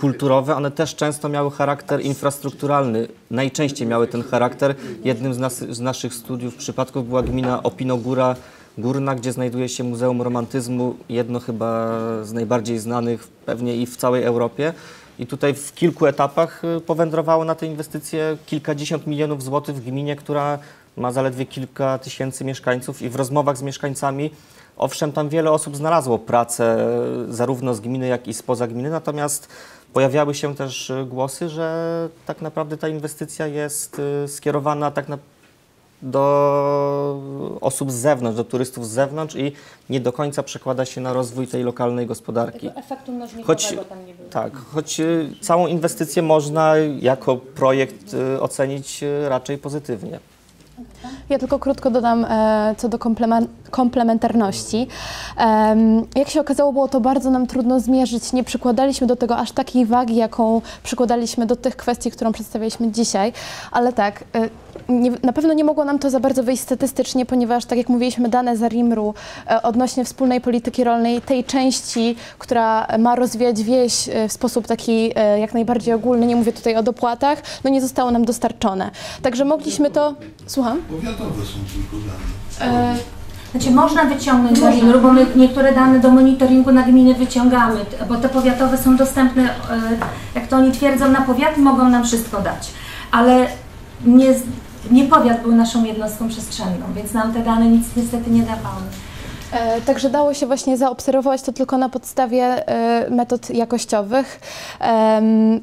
[0.00, 3.08] kulturowe, one też często miały charakter infrastrukturalny.
[3.30, 4.74] Najczęściej miały ten charakter.
[5.04, 8.36] Jednym z, nas, z naszych studiów przypadków była gmina Opinogóra
[8.78, 14.22] Górna, gdzie znajduje się Muzeum Romantyzmu, jedno chyba z najbardziej znanych pewnie i w całej
[14.22, 14.72] Europie.
[15.18, 20.16] I tutaj w kilku etapach y, powędrowało na te inwestycje kilkadziesiąt milionów złotych w gminie,
[20.16, 20.58] która
[20.96, 23.02] ma zaledwie kilka tysięcy mieszkańców.
[23.02, 24.30] I w rozmowach z mieszkańcami
[24.76, 26.86] Owszem, tam wiele osób znalazło pracę
[27.28, 29.48] e, zarówno z gminy, jak i spoza gminy, natomiast
[29.92, 35.18] pojawiały się też e, głosy, że tak naprawdę ta inwestycja jest skierowana tak na,
[36.02, 37.22] do
[37.60, 39.52] osób z zewnątrz, do turystów z zewnątrz i
[39.90, 42.70] nie do końca przekłada się na rozwój tej lokalnej gospodarki.
[42.76, 44.28] efektu mnożnikowego Choć, tam nie było.
[44.30, 45.04] tak, choć e,
[45.40, 50.18] całą inwestycję można jako projekt e, ocenić e, raczej pozytywnie.
[51.28, 54.88] Ja tylko krótko dodam e, co do komplemen- komplementarności.
[55.36, 58.32] Em, jak się okazało, było to bardzo nam trudno zmierzyć.
[58.32, 63.32] Nie przykładaliśmy do tego aż takiej wagi, jaką przykładaliśmy do tych kwestii, którą przedstawialiśmy dzisiaj.
[63.72, 64.48] Ale tak, e,
[64.88, 68.28] nie, na pewno nie mogło nam to za bardzo wyjść statystycznie, ponieważ, tak jak mówiliśmy,
[68.28, 69.14] dane z RIMR-u
[69.50, 75.12] e, odnośnie wspólnej polityki rolnej, tej części, która ma rozwijać wieś e, w sposób taki
[75.16, 78.90] e, jak najbardziej ogólny, nie mówię tutaj o dopłatach, no nie zostało nam dostarczone.
[79.22, 80.14] Także mogliśmy to...
[80.46, 80.71] Słucham?
[80.90, 82.72] Powiatowe są tylko dane.
[82.72, 82.96] E,
[83.52, 88.16] Znaczy można wyciągnąć z RIMR-u, bo my niektóre dane do monitoringu na gminy wyciągamy, bo
[88.16, 89.50] te powiatowe są dostępne, e,
[90.34, 92.70] jak to oni twierdzą, na powiat mogą nam wszystko dać.
[93.10, 93.46] Ale
[94.04, 94.34] nie,
[94.90, 98.82] nie powiat był naszą jednostką przestrzenną, więc nam te dane nic niestety nie dawały.
[99.52, 104.40] E, Także dało się właśnie zaobserwować to tylko na podstawie e, metod jakościowych.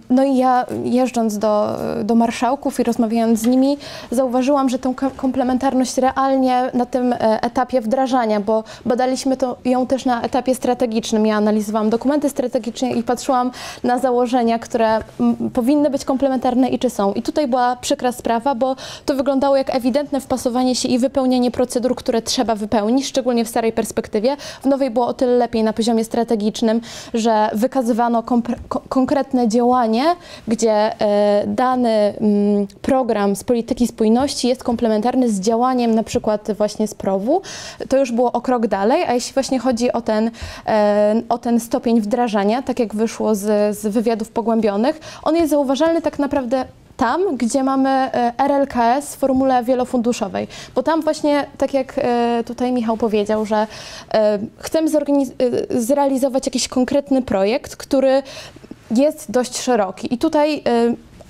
[0.09, 3.77] No i ja jeżdżąc do, do marszałków i rozmawiając z nimi,
[4.11, 9.87] zauważyłam, że tę ko- komplementarność realnie na tym e, etapie wdrażania, bo badaliśmy to, ją
[9.87, 11.25] też na etapie strategicznym.
[11.25, 13.51] Ja analizowałam dokumenty strategiczne i patrzyłam
[13.83, 14.99] na założenia, które
[15.53, 17.13] powinny być komplementarne i czy są.
[17.13, 18.75] I tutaj była przykra sprawa, bo
[19.05, 23.73] to wyglądało jak ewidentne wpasowanie się i wypełnienie procedur, które trzeba wypełnić, szczególnie w starej
[23.79, 24.37] perspektywie.
[24.61, 26.81] W nowej było o tyle lepiej na poziomie strategicznym,
[27.13, 28.23] że wykazywano
[28.89, 30.03] konkretne działanie,
[30.47, 36.87] gdzie e, dany mm, program z polityki spójności jest komplementarny z działaniem na przykład właśnie
[36.87, 37.41] z PROW-u.
[37.89, 40.31] To już było o krok dalej, a jeśli właśnie chodzi o ten,
[40.67, 46.01] e, o ten stopień wdrażania, tak jak wyszło z, z wywiadów pogłębionych, on jest zauważalny
[46.01, 46.65] tak naprawdę
[46.99, 52.71] tam, gdzie mamy e, RLKS w formule wielofunduszowej, bo tam właśnie, tak jak e, tutaj
[52.71, 53.67] Michał powiedział, że
[54.13, 54.89] e, chcemy
[55.69, 58.23] zrealizować jakiś konkretny projekt, który
[58.95, 60.13] jest dość szeroki.
[60.13, 60.63] I tutaj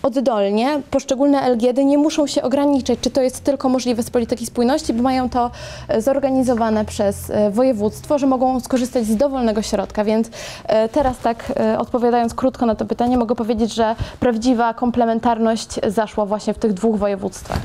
[0.04, 4.94] oddolnie poszczególne LGD nie muszą się ograniczać, czy to jest tylko możliwe z polityki spójności,
[4.94, 5.52] bo mają to
[5.88, 10.30] e, zorganizowane przez e, województwo, że mogą skorzystać z dowolnego środka, więc
[10.66, 16.54] e, teraz tak odpowiadając krótko na to pytanie, mogę powiedzieć, że prawdziwa komplementarność zaszła właśnie
[16.54, 17.60] w tych dwóch województwach.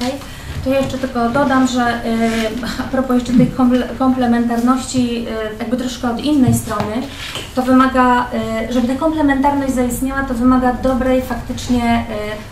[0.00, 0.12] Okej?
[0.68, 2.48] Ja jeszcze tylko dodam, że y,
[2.80, 6.92] a propos jeszcze tej komple- komplementarności, y, jakby troszkę od innej strony,
[7.54, 8.26] to wymaga,
[8.68, 12.04] y, żeby ta komplementarność zaistniała, to wymaga dobrej faktycznie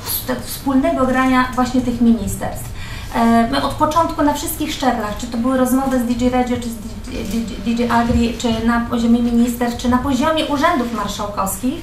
[0.06, 2.68] ws- wspólnego grania właśnie tych ministerstw.
[3.14, 6.68] E, My od początku na wszystkich szczeblach, czy to były rozmowy z DG Regio, czy
[6.68, 6.74] z
[7.30, 11.82] DG, DG Agri, czy na poziomie ministerstw, czy na poziomie urzędów marszałkowskich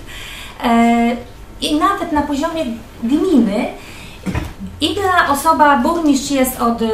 [0.63, 1.15] e,
[1.61, 2.65] i nawet na poziomie
[3.03, 3.65] gminy,
[4.83, 6.87] Inna osoba, burmistrz jest od, y,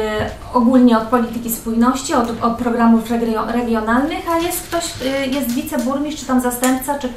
[0.54, 6.20] ogólnie od polityki spójności, od, od programów regio- regionalnych, a jest ktoś, y, jest wiceburmistrz,
[6.20, 7.12] czy tam zastępca, czy, y,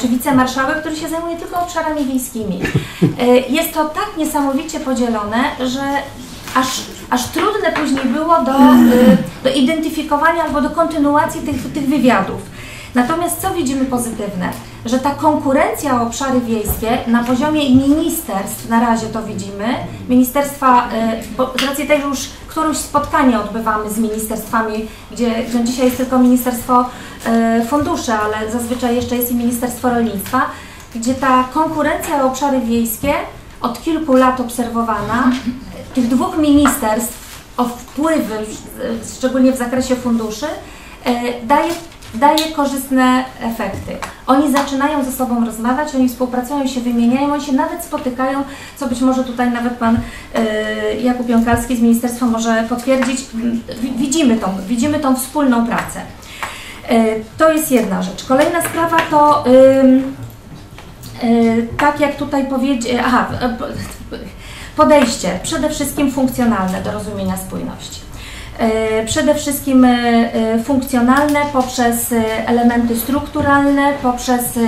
[0.00, 2.60] czy wicemarszałek, który się zajmuje tylko obszarami wiejskimi.
[3.02, 3.08] Y,
[3.48, 5.82] Jest to tak niesamowicie podzielone, że
[6.54, 6.66] aż,
[7.10, 12.40] aż trudne później było do, y, do identyfikowania albo do kontynuacji tych, tych wywiadów.
[12.94, 14.50] Natomiast co widzimy pozytywne?
[14.84, 19.74] Że ta konkurencja o obszary wiejskie na poziomie ministerstw, na razie to widzimy,
[20.08, 25.84] ministerstwa, y, bo z racji tego, już któreś spotkanie odbywamy z ministerstwami, gdzie, gdzie dzisiaj
[25.84, 26.84] jest tylko Ministerstwo
[27.60, 30.46] y, Funduszy, ale zazwyczaj jeszcze jest i Ministerstwo Rolnictwa,
[30.94, 33.14] gdzie ta konkurencja o obszary wiejskie
[33.60, 35.32] od kilku lat obserwowana,
[35.94, 37.18] tych dwóch ministerstw
[37.56, 38.38] o wpływy,
[39.18, 41.70] szczególnie w zakresie funduszy, y, daje
[42.14, 43.96] daje korzystne efekty.
[44.26, 48.44] Oni zaczynają ze sobą rozmawiać, oni współpracują, się wymieniają, oni się nawet spotykają,
[48.76, 50.00] co być może tutaj nawet Pan y,
[51.00, 53.20] Jakub Jąkalski z Ministerstwa może potwierdzić.
[53.80, 56.00] Wi- Widzimy tą, widzimy tą wspólną pracę.
[56.90, 58.24] Y, to jest jedna rzecz.
[58.24, 60.16] Kolejna sprawa to ym,
[61.24, 64.18] y, tak jak tutaj powiedzieć, aha, y, p-
[64.76, 68.00] podejście przede wszystkim funkcjonalne do rozumienia spójności.
[68.58, 72.14] E, Przede wszystkim e, e, funkcjonalne poprzez
[72.46, 74.58] elementy strukturalne, poprzez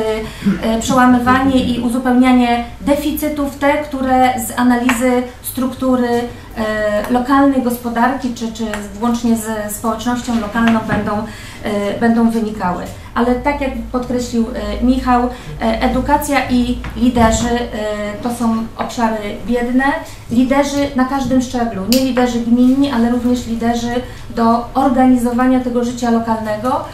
[0.81, 5.23] przełamywanie i uzupełnianie deficytów, te, które z analizy
[5.53, 6.09] struktury
[6.57, 8.65] e, lokalnej gospodarki, czy, czy
[8.95, 11.13] włącznie ze społecznością lokalną będą,
[11.63, 12.85] e, będą wynikały.
[13.15, 15.29] Ale tak jak podkreślił e, Michał,
[15.61, 17.59] edukacja i liderzy
[18.23, 19.85] to są obszary biedne.
[20.31, 23.95] Liderzy na każdym szczeblu, nie liderzy gminni, ale również liderzy
[24.37, 26.85] do organizowania tego życia lokalnego.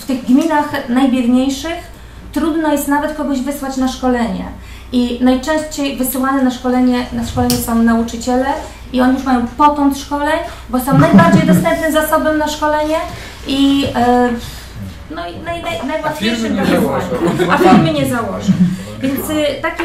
[0.00, 1.92] W tych gminach najbiedniejszych
[2.32, 4.44] trudno jest nawet kogoś wysłać na szkolenie.
[4.92, 8.46] I najczęściej wysyłane na szkolenie, na szkolenie są nauczyciele
[8.92, 10.38] i oni już mają potąd szkoleń,
[10.68, 12.96] bo są najbardziej dostępnym zasobem na szkolenie
[13.46, 14.28] i e,
[15.14, 16.62] no i naj, naj, najłatwiejszym do.
[17.52, 18.52] A firmy nie założą.
[19.02, 19.84] Więc y, takie,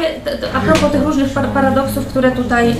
[0.54, 2.74] a propos tych różnych par- paradoksów, które tutaj, e,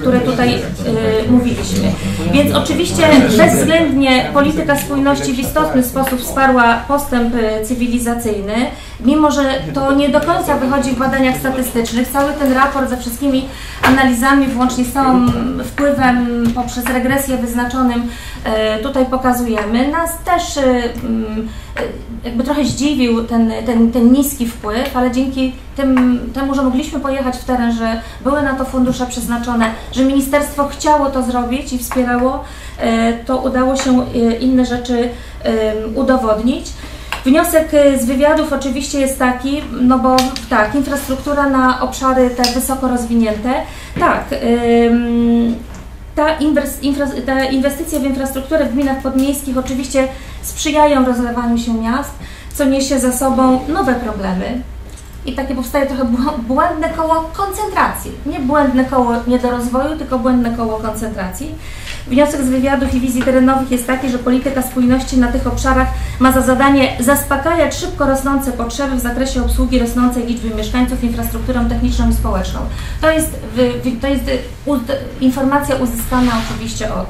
[0.00, 1.92] które tutaj e, mówiliśmy.
[2.32, 3.02] Więc oczywiście
[3.38, 8.54] bezwzględnie polityka spójności w istotny sposób wsparła postęp e, cywilizacyjny,
[9.00, 9.42] mimo że
[9.74, 12.08] to nie do końca wychodzi w badaniach statystycznych.
[12.08, 13.48] Cały ten raport ze wszystkimi
[13.82, 18.08] analizami, włącznie z całym wpływem poprzez regresję wyznaczonym
[18.44, 19.88] e, tutaj pokazujemy.
[19.88, 21.82] Nas też e, mm, e,
[22.24, 27.36] jakby trochę zdziwił ten, ten, ten niski wpływ, ale dzięki tym, temu, że mogliśmy pojechać
[27.36, 32.44] w teren, że były na to fundusze przeznaczone, że ministerstwo chciało to zrobić i wspierało,
[33.26, 34.06] to udało się
[34.40, 35.08] inne rzeczy
[35.94, 36.66] udowodnić.
[37.24, 40.16] Wniosek e, z wywiadów oczywiście jest taki, no bo
[40.50, 43.52] tak, infrastruktura na obszary te wysoko rozwinięte,
[44.00, 44.24] tak,
[44.90, 45.54] ym,
[46.14, 46.26] ta,
[47.50, 50.08] inwestycje w infrastrukturę w gminach podmiejskich oczywiście
[50.42, 52.10] sprzyjają rozlewaniu się miast,
[52.54, 54.62] co niesie za sobą nowe problemy.
[55.26, 58.10] I takie powstaje trochę bł- błędne koło koncentracji.
[58.26, 61.54] Nie błędne koło niedorozwoju, tylko błędne koło koncentracji.
[62.06, 66.32] Wniosek z wywiadów i wizji terenowych jest taki, że polityka spójności na tych obszarach ma
[66.32, 72.14] za zadanie zaspokajać szybko rosnące potrzeby w zakresie obsługi rosnącej liczby mieszkańców infrastrukturą techniczną i
[72.14, 72.60] społeczną.
[73.00, 73.40] To jest,
[74.00, 74.24] to jest
[75.20, 77.06] informacja uzyskana oczywiście od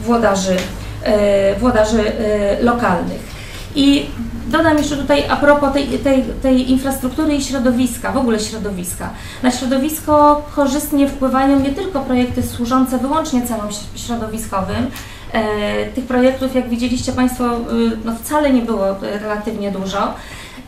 [0.00, 0.56] włodarzy,
[1.02, 3.31] e, włodarzy e, lokalnych.
[3.74, 4.06] I
[4.46, 9.10] dodam jeszcze tutaj a propos tej, tej, tej infrastruktury i środowiska, w ogóle środowiska.
[9.42, 14.86] Na środowisko korzystnie wpływają nie tylko projekty służące wyłącznie celom środowiskowym.
[15.32, 17.60] E, tych projektów, jak widzieliście Państwo, y,
[18.04, 20.14] no wcale nie było y, relatywnie dużo.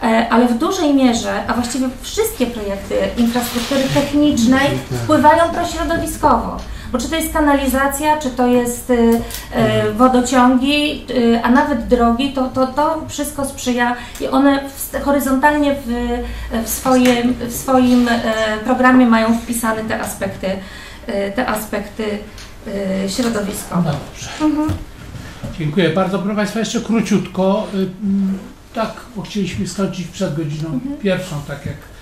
[0.03, 4.69] E, Ale w dużej mierze, a właściwie wszystkie projekty infrastruktury technicznej
[5.03, 6.57] wpływają prośrodowiskowo.
[6.95, 12.33] Bo czy to jest kanalizacja, czy to jest y, y, wodociągi, y, a nawet drogi,
[12.33, 14.61] to, to, to wszystko sprzyja i one
[15.05, 15.89] horyzontalnie w,
[16.65, 18.23] w, swoim, w swoim e,
[18.65, 20.47] programie mają wpisane te aspekty,
[21.07, 22.05] e, te aspekty
[23.05, 23.93] e, środowiskowe.
[23.93, 24.31] Dobrze.
[24.41, 24.69] Mhm.
[25.59, 26.19] Dziękuję bardzo.
[26.19, 27.67] Proszę Państwa, jeszcze króciutko.
[28.75, 31.94] Tak, bo chcieliśmy skończyć przed godziną pierwszą, tak jak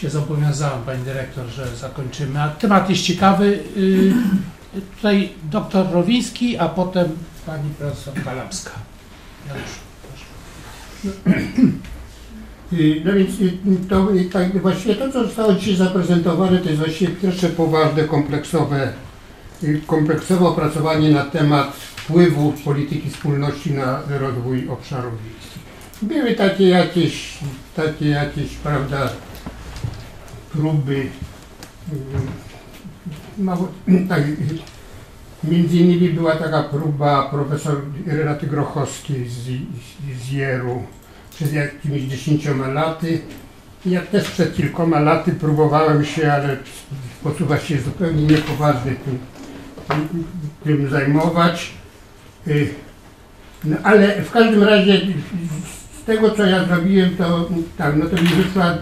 [0.00, 2.42] się zobowiązałem, Pani Dyrektor, że zakończymy.
[2.42, 3.58] A temat jest ciekawy.
[3.76, 4.12] Y,
[4.96, 7.08] Tutaj doktor Rowiński, a potem
[7.46, 8.70] Pani Profesor Kalapska.
[9.48, 9.70] Janusz,
[10.02, 11.38] proszę.
[12.72, 13.58] Y, No więc y,
[13.88, 18.92] to tak, właściwie to, co zostało dzisiaj zaprezentowane, to jest właściwie pierwsze poważne, kompleksowe,
[19.86, 25.62] kompleksowe opracowanie na temat wpływu polityki spójności na rozwój obszarów wiejskich.
[26.02, 27.38] Były takie jakieś,
[27.76, 29.08] takie jakieś, prawda,
[30.58, 31.06] próby,
[31.92, 33.68] y, mało,
[34.08, 34.22] tak,
[35.44, 37.76] między innymi była taka próba profesor
[38.06, 39.42] Renaty Grochowskiej z,
[40.22, 40.82] z Jeru,
[41.34, 43.20] przed jakimiś dziesięcioma laty.
[43.86, 46.56] Ja też przed kilkoma laty próbowałem się, ale
[47.20, 49.18] sposób właściwie zupełnie niepoważny tym,
[50.64, 51.72] tym, zajmować.
[52.46, 52.74] Y,
[53.64, 55.00] No, ale w każdym razie
[56.08, 57.48] tego co ja zrobiłem, to
[57.78, 58.74] tak, no to mi wyszła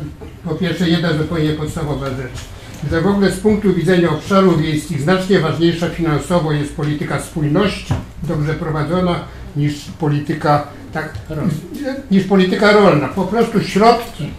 [0.45, 2.45] po pierwsze jedna zupełnie podstawowa rzecz.
[2.91, 8.55] Że w ogóle z punktu widzenia obszarów wiejskich znacznie ważniejsza finansowo jest polityka spójności, dobrze
[8.55, 9.21] prowadzona,
[9.57, 11.15] niż polityka tak,
[12.11, 13.09] niż polityka rolna.
[13.09, 14.31] Po prostu środki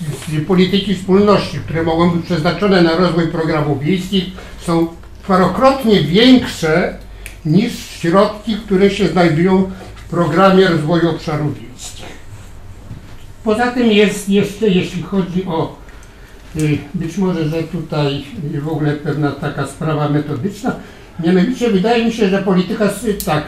[0.00, 4.24] z polityki spójności, które mogą być przeznaczone na rozwój programów wiejskich,
[4.60, 4.86] są
[5.28, 6.96] parokrotnie większe
[7.46, 11.63] niż środki, które się znajdują w programie rozwoju obszarów wiejskich.
[13.44, 15.76] Poza tym jest jeszcze, jeśli chodzi o
[16.56, 18.24] y, być może, że tutaj
[18.62, 20.76] w ogóle pewna taka sprawa metodyczna,
[21.24, 22.88] mianowicie wydaje mi się, że polityka,
[23.26, 23.44] tak,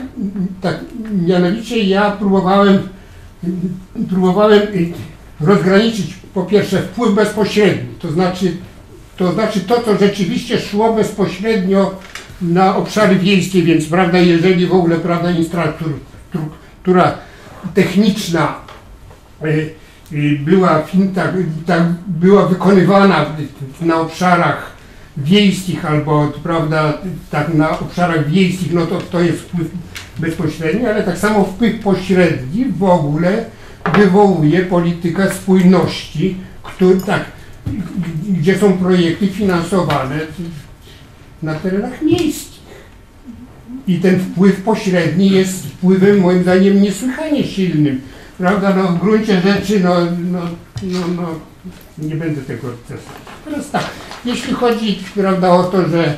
[0.60, 0.80] tak,
[1.26, 2.78] mianowicie ja próbowałem,
[4.08, 4.92] próbowałem y,
[5.40, 8.56] rozgraniczyć po pierwsze wpływ bezpośredni, to znaczy,
[9.16, 11.94] to znaczy to, co rzeczywiście szło bezpośrednio
[12.42, 17.14] na obszary wiejskie, więc prawda, jeżeli w ogóle prawda, infrastruktura
[17.74, 18.54] techniczna
[19.44, 19.85] y,
[20.44, 21.12] była, fin-
[21.66, 23.26] tak, była wykonywana
[23.80, 24.76] na obszarach
[25.16, 26.98] wiejskich albo prawda,
[27.30, 29.68] tak na obszarach wiejskich, no to to jest wpływ
[30.18, 33.44] bezpośredni, ale tak samo wpływ pośredni w ogóle
[33.94, 37.24] wywołuje politykę spójności, który, tak,
[38.28, 40.18] gdzie są projekty finansowane
[41.42, 42.56] na terenach miejskich.
[43.86, 48.00] I ten wpływ pośredni jest wpływem moim zdaniem niesłychanie silnym.
[48.38, 49.94] Prawda, no w gruncie rzeczy, no,
[50.32, 50.40] no,
[50.82, 51.28] no, no
[51.98, 53.20] nie będę tego testował.
[53.44, 53.84] Teraz tak,
[54.24, 56.16] jeśli chodzi prawda, o to, że,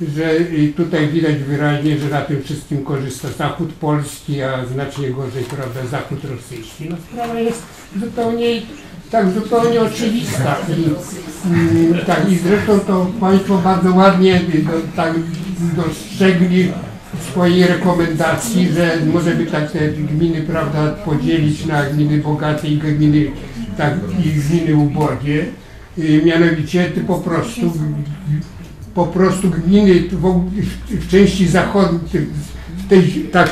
[0.00, 0.30] że
[0.76, 6.18] tutaj widać wyraźnie, że na tym wszystkim korzysta zachód polski, a znacznie gorzej prawda, zachód
[6.24, 6.88] rosyjski.
[6.90, 7.62] No sprawa jest
[8.00, 8.62] zupełnie
[9.10, 10.56] tak zupełnie oczywista.
[10.68, 10.84] I,
[11.50, 15.14] mm, tak, I zresztą to Państwo bardzo ładnie no, tak
[15.76, 16.72] dostrzegli
[17.30, 23.30] swojej rekomendacji, że może by tak te gminy prawda, podzielić na gminy bogate i gminy,
[23.76, 23.94] tak,
[24.24, 25.44] i gminy ubogie.
[25.98, 27.72] Y, Mianowicie ty po prostu
[28.94, 30.50] po prostu gminy w,
[30.90, 32.26] w, części zachodniej,
[32.76, 33.50] w tej, tak,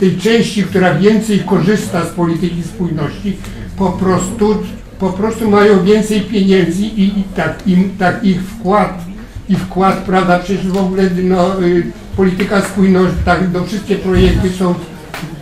[0.00, 3.36] tej części, która więcej korzysta z polityki spójności,
[3.78, 4.56] po prostu,
[4.98, 9.04] po prostu mają więcej pieniędzy i, i tak, im, tak ich wkład,
[9.48, 11.82] i wkład, prawda, przecież w ogóle no, y,
[12.16, 14.74] polityka spójności, tak, no, wszystkie projekty są,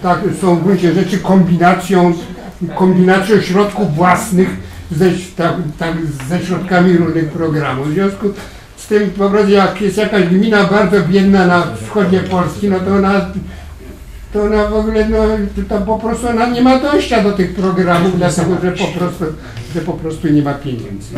[0.03, 2.15] tak, są w gruncie rzeczy kombinacją,
[2.75, 4.49] kombinacją środków własnych
[4.91, 5.95] ze, tak, tak,
[6.29, 7.89] ze środkami różnych programów.
[7.89, 8.27] W związku
[8.77, 12.95] z tym po prostu jak jest jakaś gmina bardzo biedna na wschodzie Polski, no to
[12.95, 13.27] ona,
[14.33, 15.19] to ona w ogóle, no,
[15.69, 19.25] to po prostu ona nie ma dojścia do tych programów, dlatego że po prostu,
[19.75, 21.15] że po prostu nie ma pieniędzy.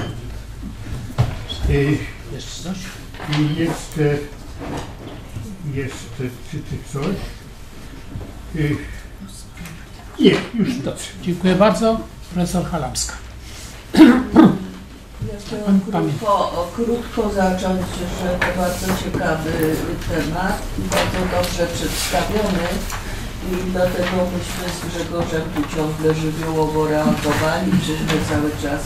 [2.35, 2.76] Jeszcze coś?
[3.39, 3.68] I
[5.74, 7.16] jeszcze, czy, czy coś?
[8.56, 8.76] Y,
[10.20, 12.01] Nie, już Dobrze, dziękuję bardzo.
[12.34, 13.14] Profesor Halamska.
[13.94, 17.80] Ja chciałam krótko, krótko zacząć,
[18.22, 19.51] że to bardzo ciekawy
[20.09, 22.68] temat i bardzo dobrze przedstawiony
[23.52, 28.82] i dlatego myśmy z Grzegorzem tu ciągle żywiołowo reagowali, czyśmy cały czas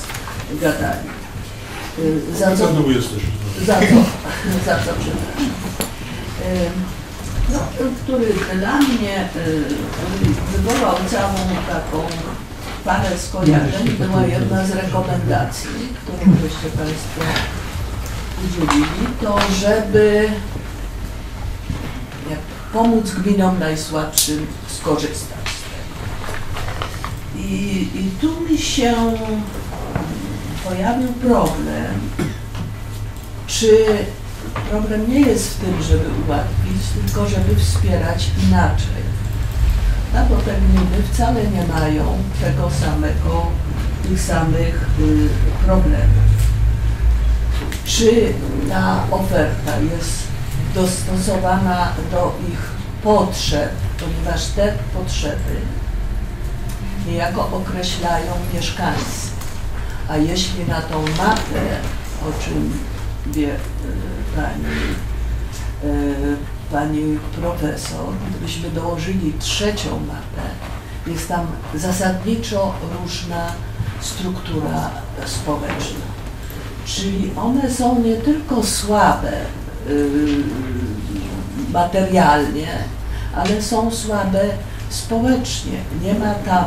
[0.60, 1.08] gadali.
[1.98, 3.28] Y, Za co, Znowu jesteśmy.
[3.66, 3.86] za co,
[4.66, 5.77] za co przepraszam.
[7.52, 7.58] No,
[8.02, 8.26] który
[8.58, 9.28] dla mnie
[10.52, 11.34] wywołał całą
[11.68, 12.06] taką
[12.84, 15.70] parę skojarzeń, była jedna z rekomendacji,
[16.02, 17.20] którą byście Państwo
[18.44, 20.30] udzielili, to żeby
[22.30, 22.38] jak
[22.72, 25.94] pomóc gminom najsłabszym skorzystać z tego.
[27.48, 28.94] I, I tu mi się
[30.64, 32.00] pojawił problem,
[33.46, 33.86] czy
[34.70, 39.08] problem nie jest w tym, żeby ułatwić, tylko żeby wspierać inaczej.
[40.14, 43.46] No bo te gminy wcale nie mają tego samego,
[44.02, 45.28] tych samych y,
[45.64, 46.28] problemów.
[47.84, 48.32] Czy
[48.68, 50.22] ta oferta jest
[50.74, 52.58] dostosowana do ich
[53.02, 53.70] potrzeb,
[54.00, 55.56] ponieważ te potrzeby
[57.08, 59.28] niejako określają mieszkańcy.
[60.08, 61.80] A jeśli na tą mapę,
[62.22, 62.72] o czym
[63.26, 63.58] wie y,
[64.36, 64.74] pani,
[65.84, 66.36] y,
[66.72, 70.48] pani profesor, gdybyśmy dołożyli trzecią mapę,
[71.06, 73.52] jest tam zasadniczo różna
[74.00, 74.90] struktura
[75.26, 76.08] społeczna.
[76.84, 79.32] Czyli one są nie tylko słabe
[79.88, 80.42] y,
[81.72, 82.68] materialnie,
[83.36, 84.40] ale są słabe
[84.90, 85.78] społecznie.
[86.02, 86.64] Nie ma tam,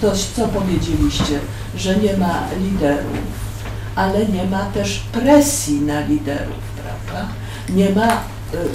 [0.00, 1.38] to co powiedzieliście,
[1.76, 3.18] że nie ma liderów,
[3.96, 6.69] ale nie ma też presji na liderów,
[7.10, 7.28] prawda?
[7.68, 8.22] Nie ma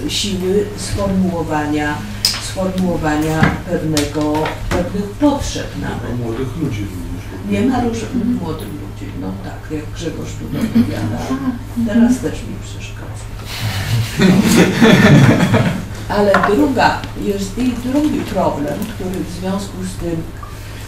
[0.06, 1.96] y, siły sformułowania,
[2.44, 4.34] sformułowania pewnego,
[4.70, 6.20] pewnych potrzeb nawet.
[6.20, 7.24] Młodych ludzi również.
[7.50, 11.18] Nie ma różnych młodych ludzi, no tak, jak Grzegorz tu opowiada.
[11.88, 13.26] Teraz też mi przeszkadza.
[16.10, 20.24] Ale druga, jest i drugi problem, który w związku z tym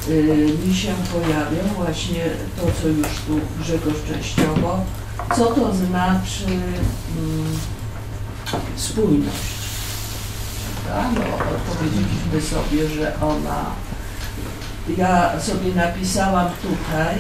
[0.09, 2.23] y, mi się pojawia, właśnie
[2.55, 4.85] to, co już tu Grzegorz częściowo,
[5.35, 7.59] co to znaczy mm,
[8.75, 9.57] spójność.
[10.89, 11.21] No,
[11.67, 13.65] powiedzieliśmy sobie, że ona
[14.97, 17.15] ja sobie napisałam tutaj,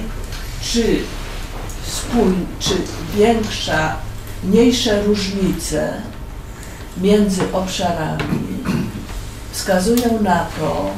[0.61, 0.99] czy
[1.87, 2.73] spój, czy
[3.15, 3.95] większa,
[4.43, 5.93] mniejsze różnice
[6.97, 8.57] między obszarami
[9.51, 10.91] wskazują na to,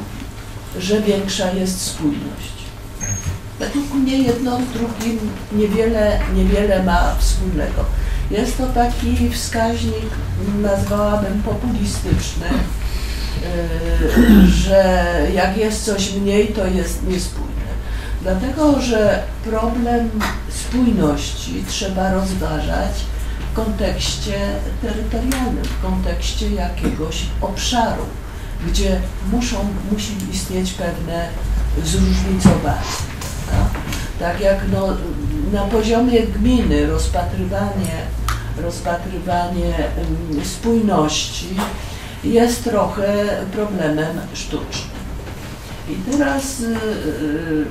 [0.78, 2.49] że większa jest spójność.
[3.60, 5.18] Według mnie jedno z drugim
[5.52, 7.84] niewiele, niewiele ma wspólnego.
[8.30, 10.10] Jest to taki wskaźnik,
[10.62, 12.46] nazwałabym populistyczny,
[14.16, 15.04] yy, że
[15.34, 17.50] jak jest coś mniej, to jest niespójne.
[18.22, 20.10] Dlatego, że problem
[20.48, 22.92] spójności trzeba rozważać
[23.52, 24.38] w kontekście
[24.82, 28.04] terytorialnym, w kontekście jakiegoś obszaru,
[28.68, 29.00] gdzie
[29.32, 29.56] muszą,
[29.92, 31.28] musi istnieć pewne
[31.84, 33.09] zróżnicowanie.
[34.20, 34.96] Tak jak no,
[35.52, 38.06] na poziomie gminy rozpatrywanie,
[38.62, 39.74] rozpatrywanie
[40.44, 41.48] spójności
[42.24, 44.90] jest trochę problemem sztucznym.
[45.88, 47.66] I teraz y, y,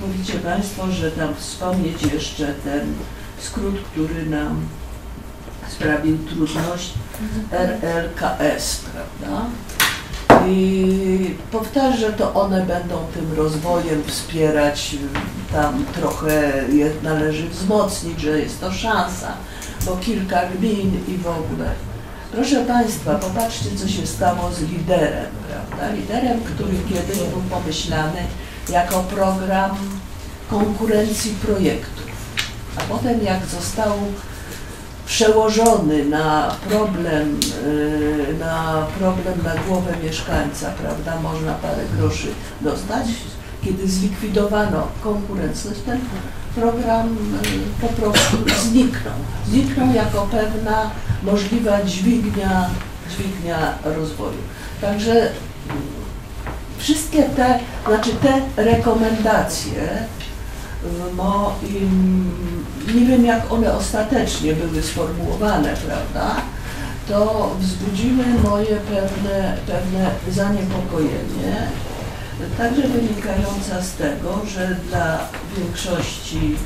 [0.00, 2.94] mówicie Państwo, że tam wspomnieć jeszcze ten
[3.38, 4.60] skrót, który nam
[5.68, 6.94] sprawił trudność
[7.52, 9.46] RLKS, prawda?
[10.48, 14.96] I powtarza, że to one będą tym rozwojem wspierać,
[15.52, 19.32] tam trochę je należy wzmocnić, że jest to szansa,
[19.86, 21.70] bo kilka gmin i w ogóle.
[22.32, 25.94] Proszę Państwa, popatrzcie, co się stało z liderem, prawda?
[25.94, 28.20] Liderem, który kiedyś był pomyślany
[28.68, 29.70] jako program
[30.50, 32.06] konkurencji projektów,
[32.76, 33.92] a potem jak został
[35.06, 42.28] przełożony na problem, yy, na problem na głowę mieszkańca, prawda, można parę groszy
[42.60, 43.06] dostać.
[43.64, 46.00] Kiedy zlikwidowano konkurencyjność, ten
[46.54, 49.14] program yy, po prostu zniknął.
[49.48, 50.90] Zniknął jako pewna
[51.22, 52.70] możliwa dźwignia,
[53.10, 54.38] dźwignia rozwoju.
[54.80, 55.28] Także
[56.78, 60.06] wszystkie te, znaczy te rekomendacje,
[61.16, 61.80] no i
[62.94, 66.42] nie wiem jak one ostatecznie były sformułowane, prawda,
[67.08, 71.68] to wzbudziły moje pewne, pewne zaniepokojenie,
[72.58, 75.18] także wynikające z tego, że dla
[75.56, 76.56] większości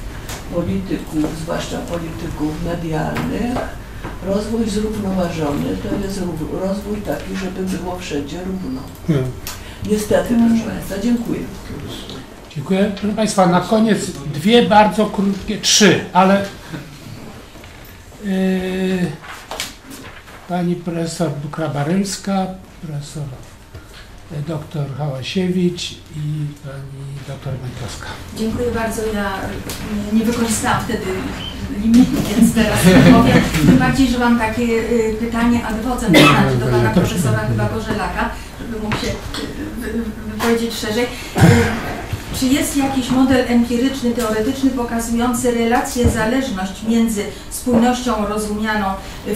[0.54, 3.58] polityków, zwłaszcza polityków medialnych,
[4.26, 6.20] rozwój zrównoważony to jest
[6.52, 8.80] rozwój taki, żeby było wszędzie równo.
[9.90, 11.40] Niestety, proszę Państwa, dziękuję.
[12.54, 12.92] Dziękuję.
[13.00, 13.98] Proszę Państwa, na koniec
[14.34, 16.44] dwie bardzo krótkie, trzy, ale
[18.24, 18.30] yy,
[20.48, 22.46] pani profesor Dukra-Barymska,
[22.82, 23.22] profesor
[24.32, 28.06] e, doktor Hałasiewicz i pani doktor Majkowska.
[28.36, 29.02] Dziękuję bardzo.
[29.14, 29.34] Ja
[30.12, 31.04] y, nie wykorzystałam wtedy
[31.82, 32.78] limitu, więc teraz
[33.12, 33.40] powiem.
[33.66, 36.12] Tym bardziej, że mam takie y, pytanie ad vocem,
[36.60, 39.12] do pana profesora chyba Gorzelaka, żeby mógł się
[39.80, 40.02] wy- wy-
[40.32, 41.06] wypowiedzieć szerzej.
[42.38, 48.86] Czy jest jakiś model empiryczny, teoretyczny pokazujący relację, zależność między spójnością rozumianą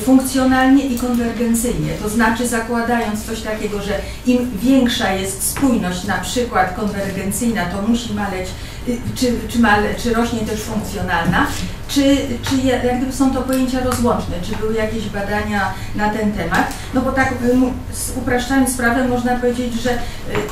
[0.05, 1.93] funkcjonalnie i konwergencyjnie?
[2.03, 8.15] To znaczy zakładając coś takiego, że im większa jest spójność, na przykład konwergencyjna, to musi
[8.15, 8.49] maleć,
[8.89, 11.47] y, czy, czy, male, czy rośnie też funkcjonalna,
[11.89, 16.73] czy, czy jak gdyby są to pojęcia rozłączne, czy były jakieś badania na ten temat?
[16.95, 19.97] No bo tak y, upraszczając sprawę można powiedzieć, że y,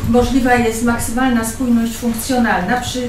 [0.09, 3.09] możliwa jest maksymalna spójność funkcjonalna przy,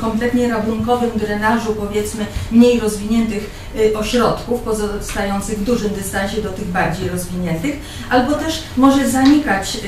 [0.00, 7.08] kompletnie rabunkowym drenażu powiedzmy mniej rozwiniętych y, ośrodków pozostających w dużym dystansie do tych bardziej
[7.08, 7.76] rozwiniętych,
[8.10, 9.78] albo też może zanikać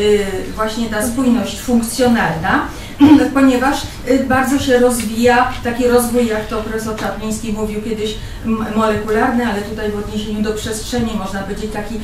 [0.55, 2.69] właśnie ta spójność funkcjonalna,
[3.35, 3.83] ponieważ
[4.29, 8.15] bardzo się rozwija taki rozwój, jak to profesor Czapliński mówił kiedyś,
[8.47, 11.95] m- molekularny, ale tutaj w odniesieniu do przestrzeni można powiedzieć taki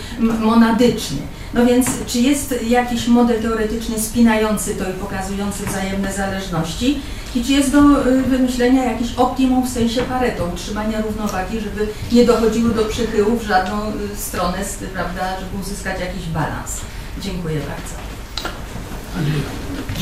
[0.41, 1.19] monadyczny.
[1.55, 6.99] No więc czy jest jakiś model teoretyczny spinający to i pokazujący wzajemne zależności
[7.35, 12.25] i czy jest do y, wymyślenia jakiś optimum w sensie Pareto, utrzymania równowagi, żeby nie
[12.25, 14.59] dochodziło do przychyłu w żadną y, stronę,
[14.95, 16.81] prawda, żeby uzyskać jakiś balans.
[17.21, 17.95] Dziękuję bardzo.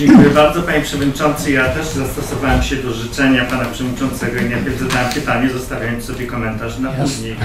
[0.06, 1.52] Dziękuję bardzo Panie Przewodniczący.
[1.52, 6.78] Ja też zastosowałem się do życzenia Pana Przewodniczącego i najpierw zadałem pytanie, zostawiając sobie komentarz
[6.78, 7.04] na Jasne.
[7.04, 7.36] później.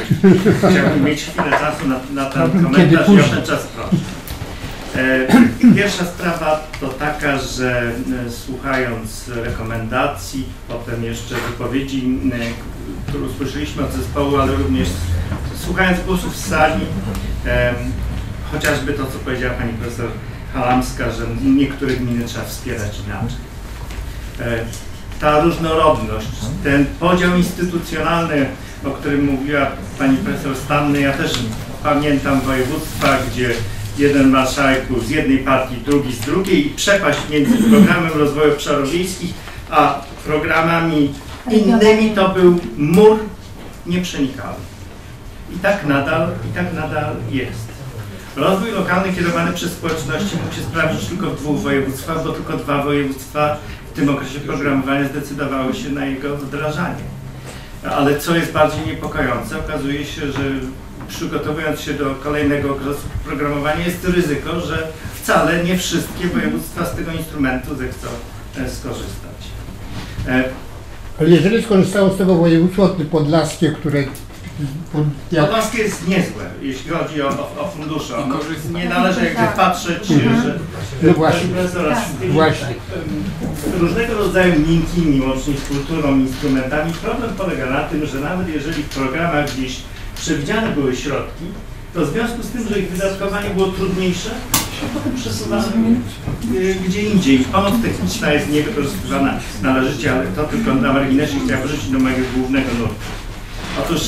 [0.57, 3.95] Chciałbym mieć chwilę czasu na, na ten komentarz i o ten czas proszę.
[4.95, 7.81] E, Pierwsza sprawa to taka, że
[8.27, 14.88] e, słuchając rekomendacji, potem jeszcze wypowiedzi, e, które usłyszeliśmy od zespołu, ale również
[15.65, 16.81] słuchając głosów z sali,
[18.51, 20.09] chociażby to, co powiedziała Pani Profesor
[20.57, 23.38] Halamska, że niektóre gminy trzeba wspierać inaczej.
[24.39, 24.65] E,
[25.19, 26.27] Ta różnorodność,
[26.63, 28.45] ten podział instytucjonalny,
[28.85, 29.67] o którym mówiła
[29.99, 31.31] Pani Profesor Stanny, ja też
[31.84, 33.53] pamiętam województwa, gdzie
[33.97, 38.91] jeden marszałek był z jednej partii, drugi z drugiej i przepaść między programem rozwoju obszarów
[38.91, 39.34] wiejskich,
[39.69, 41.13] a programami
[41.51, 43.19] innymi to był mur
[43.85, 44.55] nieprzenikały.
[45.55, 47.66] I tak nadal, i tak nadal jest.
[48.38, 52.84] Rozwój lokalny kierowany przez społeczności mógł się sprawdzić tylko w dwóch województwach, bo tylko dwa
[52.84, 53.57] województwa
[53.91, 57.03] w tym okresie programowania zdecydowały się na jego wdrażanie.
[57.91, 60.41] Ale co jest bardziej niepokojące, okazuje się, że
[61.07, 64.88] przygotowując się do kolejnego okresu programowania jest ryzyko, że
[65.22, 68.07] wcale nie wszystkie województwa z tego instrumentu zechcą
[68.57, 69.38] e, skorzystać.
[70.27, 70.43] E,
[71.19, 74.03] Ale jeżeli skorzystało z tego województwo podlaskie, które
[75.41, 78.13] Podlaskie jest niezłe, jeśli chodzi o, o, o fundusze.
[78.73, 79.55] Nie należy jakby Tak.
[79.55, 80.43] patrzeć, Mhm.
[80.43, 80.59] że
[81.03, 81.49] No właśnie.
[81.89, 82.29] Tak.
[82.31, 82.67] Właśnie.
[83.79, 86.93] różnego rodzaju miękkimi, łącznie z kulturą, instrumentami.
[86.93, 89.75] Problem polega na tym, że nawet jeżeli w programach gdzieś
[90.15, 91.43] przewidziane były środki,
[91.93, 94.29] to w związku z tym, że ich wydatkowanie było trudniejsze,
[94.79, 95.63] się potem przesuwano
[96.55, 97.39] y, gdzie indziej.
[97.39, 102.67] Pomoc techniczna jest niewykorzystywana należycie, ale to tylko na marginesie chciałem wrócić do mojego głównego
[102.79, 102.95] nurtu.
[103.85, 104.01] Otóż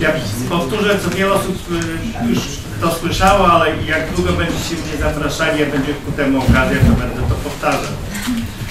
[0.00, 0.08] ja
[0.48, 2.38] powtórzę, co wiele osób y, już
[2.80, 7.28] to słyszało, ale jak długo będziecie mnie zapraszali, jak będzie ku temu okazja, to będę
[7.28, 7.92] to powtarzał.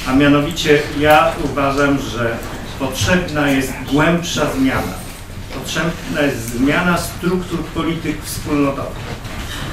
[0.08, 2.38] A mianowicie ja uważam, że
[2.80, 4.94] potrzebna jest głębsza zmiana.
[5.54, 9.28] Potrzebna jest zmiana struktur polityk wspólnotowych.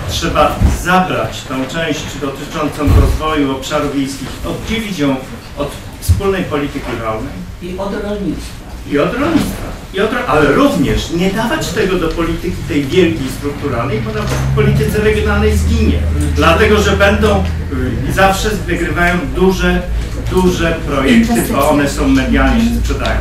[0.08, 5.16] Trzeba zabrać tą część dotyczącą rozwoju obszarów wiejskich, oddzielić ją
[5.58, 5.70] od
[6.00, 7.32] wspólnej polityki rolnej
[7.62, 8.63] I od rolnictwa.
[8.90, 9.64] I od rolnictwa.
[9.94, 14.20] I od, ale również nie dawać tego do polityki tej wielkiej, strukturalnej, bo na
[14.54, 15.98] polityce regionalnej zginie.
[16.36, 17.44] Dlatego, że będą
[18.08, 19.82] y, zawsze wygrywają duże,
[20.30, 23.20] duże projekty, bo one są medialnie się sprzedają.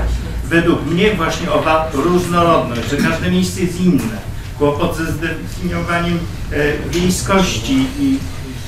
[0.50, 4.18] Według mnie właśnie owa różnorodność, że każde miejsce jest inne,
[4.58, 6.20] kłopot ze zdefiniowaniem
[6.52, 8.18] e, wiejskości i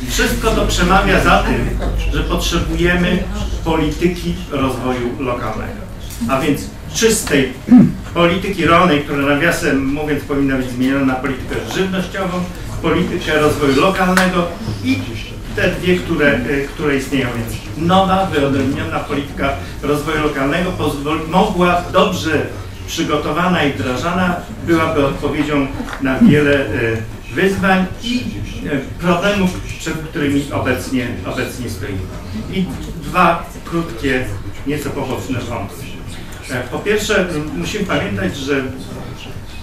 [0.10, 1.70] wszystko to przemawia za tym,
[2.14, 3.24] że potrzebujemy
[3.64, 5.86] polityki rozwoju lokalnego.
[6.30, 6.62] A więc
[6.96, 7.54] czystej
[8.14, 12.44] polityki rolnej, która nawiasem mówiąc powinna być zmieniona na politykę żywnościową,
[12.82, 14.48] politykę rozwoju lokalnego
[14.84, 15.00] i
[15.56, 17.28] te dwie, które, y, które istnieją.
[17.38, 20.72] Więc nowa, wyodrębniona polityka rozwoju lokalnego
[21.28, 22.42] mogła dobrze
[22.88, 24.36] przygotowana i wdrażana
[24.68, 25.68] byłaby odpowiedzią
[26.02, 26.98] na wiele y,
[27.36, 28.24] wyzwań i
[28.66, 29.50] y, problemów,
[29.80, 32.00] przed którymi obecnie, obecnie stoimy.
[32.54, 32.66] I
[33.04, 34.26] dwa krótkie,
[34.68, 35.85] nieco poboczne wątki.
[36.52, 37.28] E, Po pierwsze,
[37.58, 38.64] musimy pamiętać, że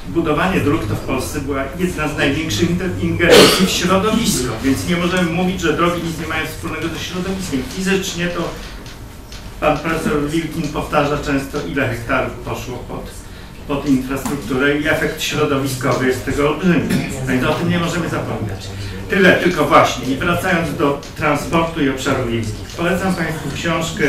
[0.08, 2.68] budowanie dróg to w Polsce była jedna z największych
[3.02, 7.62] ingerencji w środowisko, więc nie możemy mówić, że drogi nic nie mają wspólnego ze środowiskiem.
[7.76, 8.48] Fizycznie to
[9.60, 13.10] pan profesor Wilkin powtarza często, ile hektarów poszło pod,
[13.68, 16.88] pod infrastrukturę i efekt środowiskowy jest tego olbrzymi.
[17.28, 18.68] Więc o tym nie możemy zapominać.
[19.12, 20.14] Tyle tylko właśnie.
[20.14, 22.68] I wracając do transportu i obszarów wiejskich.
[22.76, 24.04] Polecam Państwu książkę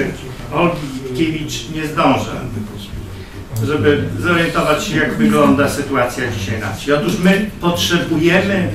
[0.54, 2.32] Olgi Witkiewicz Nie zdążę
[3.66, 6.94] żeby zorientować się, jak wygląda sytuacja dzisiaj na wsi.
[6.94, 8.70] Otóż my potrzebujemy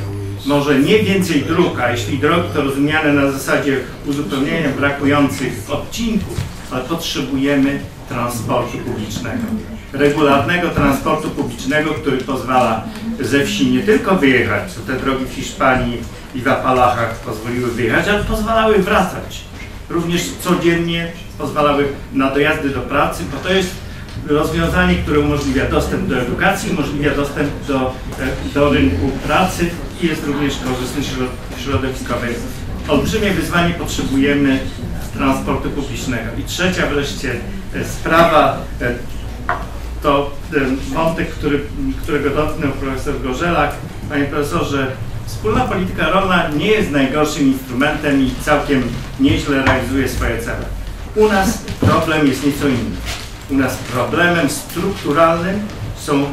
[0.46, 6.40] może nie więcej dróg, a jeśli drogi to rozumiane na zasadzie uzupełnienia brakujących odcinków,
[6.70, 9.42] ale potrzebujemy transportu publicznego.
[9.92, 12.84] Regularnego transportu publicznego, który pozwala
[13.20, 15.98] ze wsi nie tylko wyjechać, co te drogi w Hiszpanii
[16.34, 19.40] i w Apalachach pozwoliły wyjechać, ale pozwalały wracać.
[19.90, 23.70] Również codziennie pozwalały na dojazdy do pracy, bo to jest
[24.26, 29.70] rozwiązanie, które umożliwia dostęp do edukacji, umożliwia dostęp do, e, do rynku pracy
[30.02, 32.26] i jest również korzystny środ- środowiskowy.
[32.88, 34.58] Olbrzymie wyzwanie potrzebujemy
[35.14, 36.30] transportu publicznego.
[36.38, 37.32] I trzecia wreszcie
[37.74, 38.94] e, sprawa e,
[40.02, 41.60] to e, wątek, który,
[42.02, 43.72] którego dotknął profesor Gorzelak.
[44.08, 44.86] Panie profesorze,
[45.26, 48.82] wspólna polityka rolna nie jest najgorszym instrumentem i całkiem
[49.20, 50.64] nieźle realizuje swoje cele.
[51.16, 52.96] U nas problem jest nieco inny.
[53.50, 55.60] U nas problemem strukturalnym
[55.96, 56.24] są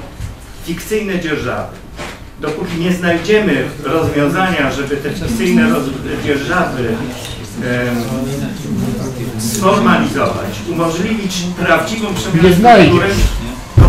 [0.65, 1.75] fikcyjne dzierżawy.
[2.41, 5.69] Dopóki nie znajdziemy rozwiązania, żeby te fikcyjne
[6.25, 6.95] dzierżawy
[9.39, 13.15] sformalizować, umożliwić prawdziwą przemianę Nie znajdziesz.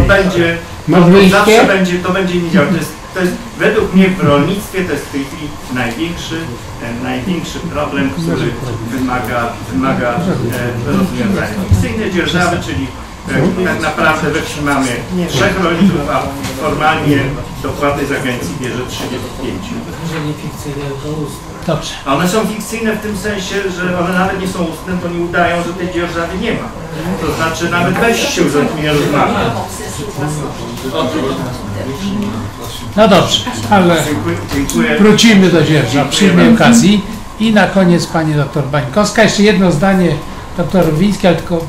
[0.07, 0.59] To będzie,
[0.91, 1.31] to wyjście?
[1.31, 2.71] zawsze będzie, to będzie nie działać.
[2.71, 6.39] To jest, to jest, według mnie w rolnictwie to jest w tej chwili największy,
[6.83, 8.51] e, największy problem, który
[8.91, 11.47] wymaga, wymaga e, rozwiązania.
[11.69, 12.87] Fikcyjne dzierżawy, czyli
[13.29, 14.87] e, tak naprawdę we wsi mamy
[15.29, 16.23] trzech rolników, a
[16.63, 17.19] formalnie
[17.63, 19.63] dopłaty z agencji bierze 35.
[21.67, 21.95] Dobrze.
[22.07, 25.25] A one są fikcyjne w tym sensie, że one nawet nie są ustne, bo nie
[25.25, 26.69] udają, że tej dzierżawy nie ma.
[27.21, 29.51] To znaczy nawet weź się z nie rozmawia.
[32.97, 33.95] No dobrze, ale
[34.99, 37.05] wrócimy do dzierża Dziękuję przy innej okazji.
[37.41, 39.23] I na koniec pani doktor Bańkowska.
[39.23, 40.09] Jeszcze jedno zdanie
[40.57, 41.65] doktor Wiński, ale tylko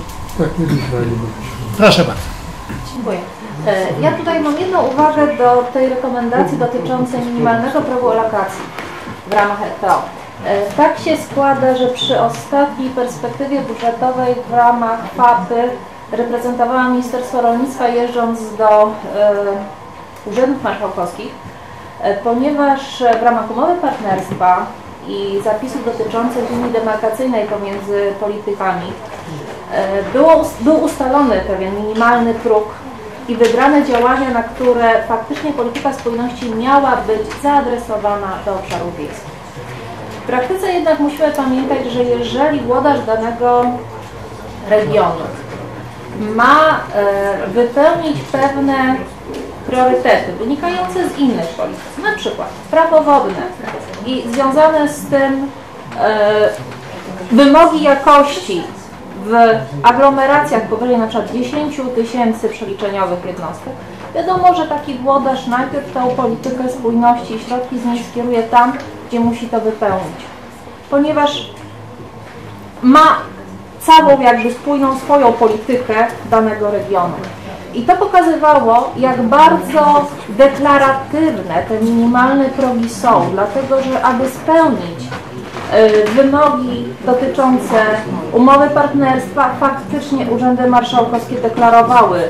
[1.78, 2.22] proszę bardzo.
[2.94, 3.20] Dziękuję.
[3.68, 8.62] E, Ja tutaj mam jedną uwagę do tej rekomendacji dotyczącej minimalnego progu alokacji
[9.30, 10.02] w ramach RPO.
[10.46, 15.70] E, Tak się składa, że przy ostatniej perspektywie budżetowej w ramach FAPy
[16.12, 18.90] reprezentowałam Ministerstwo Rolnictwa jeżdżąc do e,
[20.26, 21.32] urzędów marszałkowskich,
[22.02, 24.66] e, ponieważ w ramach umowy partnerstwa
[25.08, 28.94] i zapisów dotyczących linii demarkacyjnej pomiędzy politykami
[30.14, 32.66] było, był ustalony pewien minimalny próg
[33.28, 39.38] i wybrane działania, na które faktycznie polityka spójności miała być zaadresowana do obszarów wiejskich.
[40.24, 43.66] W praktyce jednak musimy pamiętać, że jeżeli włodarz danego
[44.70, 45.22] regionu
[46.20, 48.96] ma e, wypełnić pewne
[49.68, 53.42] priorytety wynikające z innych polityk, na przykład prawo wodne
[54.06, 55.52] i związane z tym
[56.00, 56.50] e,
[57.32, 58.64] wymogi jakości
[59.28, 59.34] w
[59.84, 63.74] aglomeracjach powyżej przykład 10 tysięcy przeliczeniowych jednostek,
[64.16, 68.74] Wiadomo, że taki włodarz najpierw tą politykę spójności i środki z niej skieruje tam,
[69.08, 70.20] gdzie musi to wypełnić.
[70.90, 71.52] Ponieważ
[72.82, 73.18] ma
[73.80, 77.16] całą jakby spójną swoją politykę danego regionu.
[77.74, 85.00] I to pokazywało, jak bardzo deklaratywne te minimalne progi są, dlatego że aby spełnić
[86.16, 87.76] wymogi dotyczące
[88.34, 92.22] umowy partnerstwa, faktycznie urzędy marszałkowskie deklarowały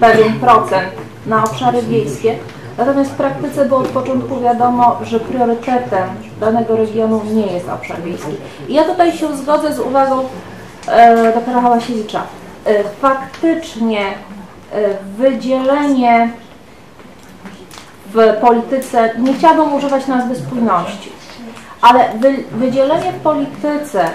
[0.00, 0.88] pewien procent
[1.26, 2.38] na obszary wiejskie,
[2.78, 6.08] natomiast w praktyce było od początku wiadomo, że priorytetem
[6.40, 8.32] danego regionu nie jest obszar wiejski.
[8.68, 10.24] I ja tutaj się zgodzę z uwagą
[10.86, 12.22] e, doktora Hałasiewicza.
[12.66, 14.12] E, faktycznie e,
[15.18, 16.30] wydzielenie
[18.14, 21.12] w polityce, nie chciałabym używać nazwy spójności,
[21.84, 24.10] ale wy, wydzielenie w polityce e,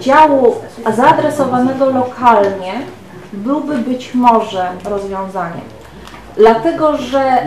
[0.00, 0.54] działu
[0.96, 2.72] zaadresowanego lokalnie
[3.32, 5.60] byłby być może rozwiązaniem.
[6.36, 7.44] Dlatego, że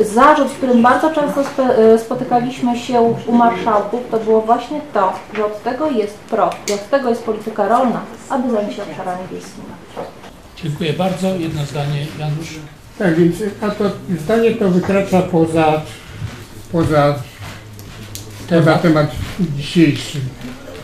[0.00, 4.80] y, zarzut, z którym bardzo często spe, y, spotykaliśmy się u marszałków, to było właśnie
[4.94, 8.82] to, że od tego jest PRO i od tego jest polityka rolna, aby zająć się
[8.82, 9.66] obszarami wiejskimi.
[10.56, 11.28] Dziękuję bardzo.
[11.28, 12.58] Jedno zdanie, Janusz.
[12.98, 13.84] Tak, więc a to
[14.18, 15.82] zdanie to wykracza poza,
[16.72, 17.14] poza
[18.48, 19.10] temat, temat
[19.56, 20.18] dzisiejszy.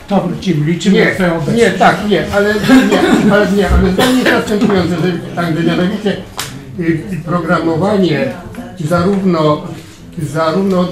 [0.09, 1.59] To wrócimy, liczymy nie, Twoją obecność.
[1.59, 6.16] Nie, tak, nie, ale nie, ale nie, ale zdanie jest następujące, że tak, że mianowicie
[6.80, 8.32] y, programowanie
[8.80, 9.62] zarówno
[10.18, 10.89] zarówno y,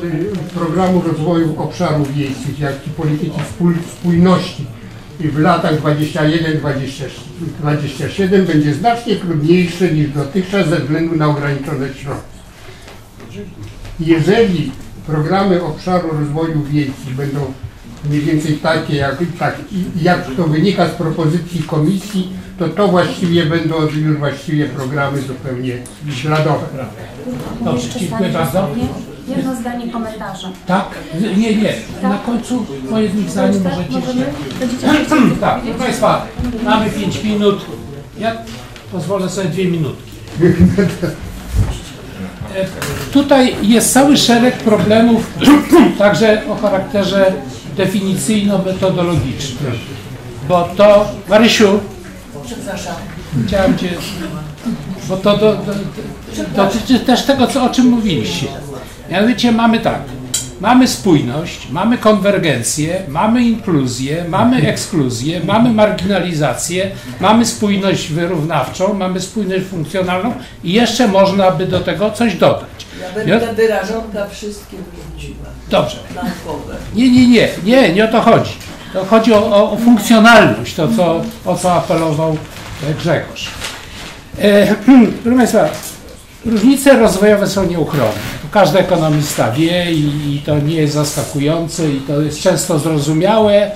[0.55, 4.67] programu rozwoju obszarów wiejskich, jak i polityki spój, spójności
[5.29, 12.39] w latach 21-27 będzie znacznie trudniejsze niż dotychczas ze względu na ograniczone środki.
[14.01, 14.73] Jeżeli
[15.11, 17.41] programy obszaru rozwoju wiejskich będą
[18.09, 19.57] mniej więcej takie, jak, tak,
[20.03, 25.79] jak to wynika z propozycji komisji, to to właściwie będą już właściwie programy zupełnie
[26.15, 26.67] śladowe.
[27.65, 28.69] Dobrze, dziękuję bardzo.
[29.29, 30.49] Jedno zdanie komentarza.
[30.67, 30.85] Tak?
[31.37, 31.75] Nie, nie.
[32.03, 34.27] Na końcu po jednym zdaniu możecie Możemy?
[34.61, 35.07] Jeszcze...
[35.07, 36.27] coś Tak, proszę Państwa,
[36.65, 37.67] mamy 5 minut.
[38.19, 38.33] Ja
[38.93, 40.11] pozwolę sobie dwie minutki.
[43.13, 45.27] Tutaj jest cały szereg problemów,
[45.99, 47.33] także o charakterze
[47.77, 49.73] definicyjno-metodologicznym.
[50.49, 51.81] Bo to, Marysiu,
[52.47, 52.95] Przepraszam.
[53.47, 53.89] chciałem Cię,
[55.09, 55.73] bo to do, do,
[56.57, 58.47] dotyczy też tego, co, o czym mówiliście.
[59.11, 60.01] Mianowicie mamy tak,
[60.61, 69.65] mamy spójność, mamy konwergencję, mamy inkluzję, mamy ekskluzję, mamy marginalizację, mamy spójność wyrównawczą, mamy spójność
[69.65, 70.33] funkcjonalną
[70.65, 72.69] i jeszcze można by do tego coś dodać.
[73.01, 75.47] Ja będę wyrażonka wszystkie wyrzuciła.
[75.71, 75.97] Dobrze.
[76.15, 76.77] Naukowe.
[76.95, 78.53] Nie, nie, nie, nie, nie o to chodzi.
[78.93, 82.37] To chodzi o, o, o funkcjonalność, to co, o co apelował
[82.91, 83.49] e, Grzegorz.
[84.43, 84.75] E,
[85.23, 85.69] proszę Państwa,
[86.47, 88.13] różnice rozwojowe są nieuchronne.
[88.51, 93.71] Każdy ekonomista wie i, i to nie jest zaskakujące i to jest często zrozumiałe.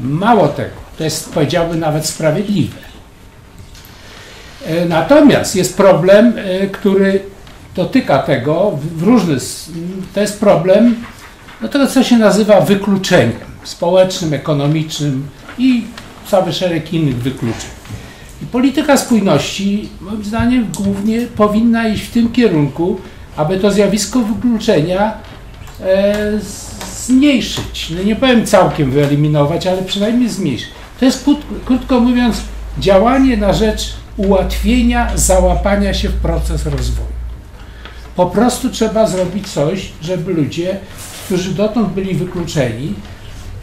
[0.00, 2.78] Mało tego, to jest powiedziałbym nawet sprawiedliwe.
[4.66, 7.20] E, Natomiast jest problem, e, który
[7.74, 9.36] dotyka tego w, różny,
[10.14, 10.96] to jest problem
[11.60, 13.32] no tego, co się nazywa wykluczeniem
[13.64, 15.28] społecznym, ekonomicznym
[15.58, 15.84] i
[16.30, 17.70] cały szereg innych wykluczeń.
[18.42, 23.00] I polityka spójności, moim zdaniem, głównie powinna iść w tym kierunku,
[23.36, 25.14] aby to zjawisko wykluczenia
[25.80, 26.14] e,
[27.06, 27.92] zmniejszyć.
[27.96, 30.68] No nie powiem całkiem wyeliminować, ale przynajmniej zmniejszyć.
[31.00, 32.36] To jest, krót, krótko mówiąc,
[32.78, 37.08] działanie na rzecz ułatwienia załapania się w proces rozwoju.
[38.16, 40.78] Po prostu trzeba zrobić coś, żeby ludzie,
[41.26, 42.94] którzy dotąd byli wykluczeni,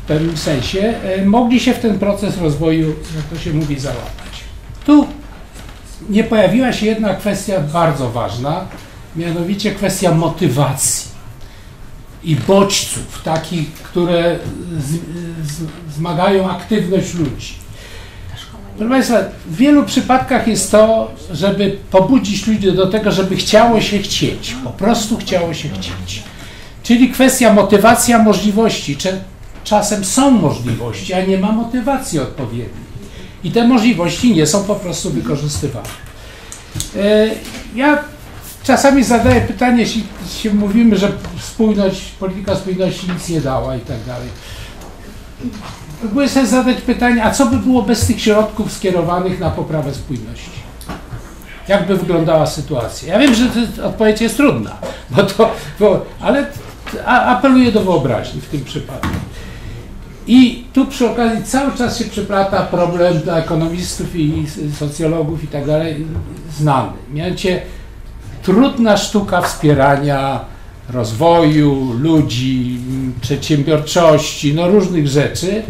[0.03, 4.32] w pewnym sensie, e, mogli się w ten proces rozwoju, jak to się mówi, załapać.
[4.85, 5.07] Tu
[6.09, 8.65] nie pojawiła się jedna kwestia bardzo ważna,
[9.15, 11.13] mianowicie kwestia motywacji
[12.23, 14.39] i bodźców, takich, które
[14.79, 14.91] z,
[15.47, 15.61] z,
[15.95, 17.53] zmagają aktywność ludzi.
[18.77, 23.99] Proszę Państwa, w wielu przypadkach jest to, żeby pobudzić ludzi do tego, żeby chciało się
[23.99, 26.23] chcieć, po prostu chciało się chcieć.
[26.83, 28.97] Czyli kwestia motywacja możliwości.
[29.63, 32.82] Czasem są możliwości, a nie ma motywacji odpowiedniej.
[33.43, 35.87] I te możliwości nie są po prostu wykorzystywane.
[36.95, 37.29] E,
[37.75, 38.03] Ja
[38.63, 40.03] czasami zadaję pytanie, jeśli
[40.41, 41.11] się mówimy, że
[41.41, 44.27] spójność, polityka spójności nic nie dała i tak dalej.
[45.99, 50.49] Próbuję sobie zadać pytanie, a co by było bez tych środków skierowanych na poprawę spójności?
[51.67, 53.13] Jak by wyglądała sytuacja?
[53.13, 53.47] Ja wiem, że
[53.85, 54.77] odpowiedź jest trudna,
[55.09, 56.45] bo to, bo, ale
[57.07, 59.07] apeluję do wyobraźni w tym przypadku.
[60.27, 64.45] I tu przy okazji cały czas się przyplata problem dla ekonomistów i
[64.79, 66.05] socjologów i tak dalej
[66.57, 66.91] znany.
[67.13, 67.61] Mianowicie
[68.43, 70.39] trudna sztuka wspierania
[70.89, 72.79] rozwoju ludzi,
[73.21, 75.63] przedsiębiorczości, no różnych rzeczy.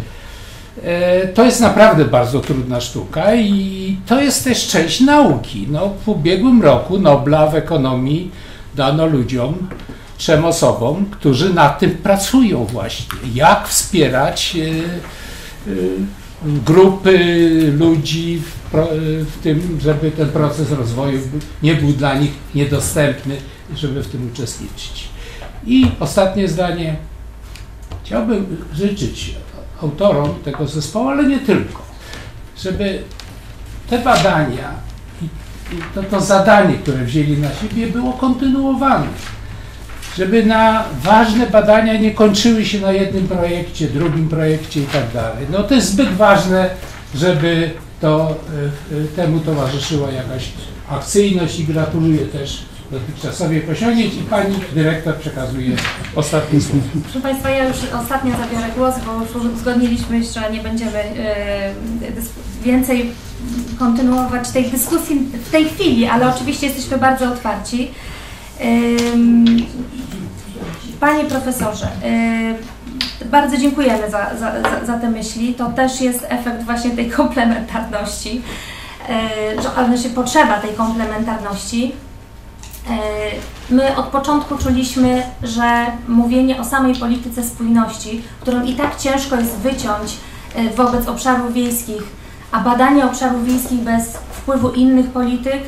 [0.84, 5.68] E, To jest naprawdę bardzo trudna sztuka i to jest też część nauki.
[5.72, 8.32] No, w ubiegłym roku Nobla w ekonomii
[8.76, 9.56] dano ludziom,
[10.24, 13.06] trzem osobom, którzy nad tym pracują właśnie.
[13.34, 15.76] Jak wspierać e, e,
[16.44, 17.18] grupy
[17.78, 18.88] ludzi w, pro,
[19.20, 21.20] w tym, żeby ten proces rozwoju
[21.64, 23.38] nie był dla nich niedostępny,
[23.76, 25.10] żeby w tym uczestniczyć.
[25.66, 26.96] I ostatnie zdanie.
[28.04, 29.36] Chciałbym życzyć
[29.82, 31.82] autorom tego zespołu, ale nie tylko,
[32.58, 33.04] żeby
[33.90, 34.70] te badania
[35.22, 35.26] i
[35.96, 39.08] to, to zadanie, które wzięli na siebie, było kontynuowane.
[40.18, 45.46] Żeby na ważne badania nie kończyły się na jednym projekcie, drugim projekcie i tak dalej.
[45.52, 46.70] No to jest zbyt ważne,
[47.16, 47.72] żeby
[48.02, 48.36] to,
[48.92, 50.52] y, y, temu towarzyszyła jakaś
[50.90, 55.76] akcyjność i gratuluję też dotychczasowych osiągnięć i pani dyrektor przekazuje
[56.16, 56.84] ostatni słów.
[57.04, 61.74] Proszę Państwa, ja już ostatnio zabiorę głos, bo już uzgodniliśmy, że nie będziemy e,
[62.64, 63.12] więcej
[63.80, 67.92] kontynuować tej dyskusji w tej chwili, ale oczywiście jesteśmy bardzo otwarci.
[71.00, 71.88] Panie profesorze,
[73.26, 74.52] bardzo dziękujemy za, za,
[74.86, 75.54] za, te myśli.
[75.54, 78.42] To też jest efekt właśnie tej komplementarności,
[79.90, 81.92] że się potrzeba tej komplementarności.
[83.70, 89.56] My od początku czuliśmy, że mówienie o samej polityce spójności, którą i tak ciężko jest
[89.56, 90.18] wyciąć
[90.76, 92.02] wobec obszarów wiejskich,
[92.52, 95.64] a badanie obszarów wiejskich bez wpływu innych polityk,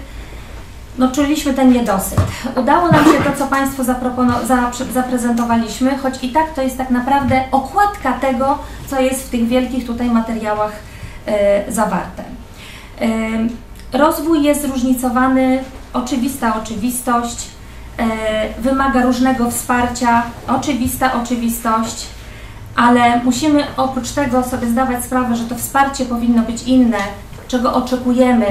[0.97, 2.19] no czuliśmy ten niedosyt.
[2.55, 8.13] Udało nam się to, co zapre- zaprezentowaliśmy, choć i tak to jest tak naprawdę okładka
[8.13, 8.57] tego,
[8.87, 10.71] co jest w tych wielkich tutaj materiałach
[11.25, 12.23] e, zawarte.
[13.01, 13.07] E,
[13.97, 15.63] rozwój jest zróżnicowany,
[15.93, 17.47] oczywista oczywistość,
[17.97, 18.05] e,
[18.59, 22.05] wymaga różnego wsparcia, oczywista oczywistość,
[22.75, 26.97] ale musimy oprócz tego sobie zdawać sprawę, że to wsparcie powinno być inne,
[27.47, 28.45] czego oczekujemy,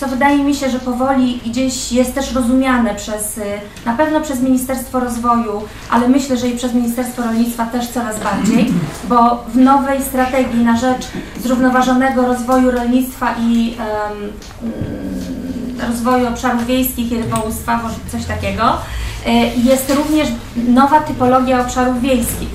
[0.00, 3.42] co wydaje mi się, że powoli gdzieś jest też rozumiane przez, y,
[3.86, 8.72] na pewno przez Ministerstwo Rozwoju, ale myślę, że i przez Ministerstwo Rolnictwa też coraz bardziej,
[9.08, 11.08] bo w nowej strategii na rzecz
[11.42, 14.32] zrównoważonego rozwoju rolnictwa i mm,
[15.88, 18.76] rozwoju obszarów wiejskich i rybołówstwa, może coś takiego,
[19.26, 19.30] y,
[19.64, 20.28] jest również
[20.68, 22.48] nowa typologia obszarów wiejskich,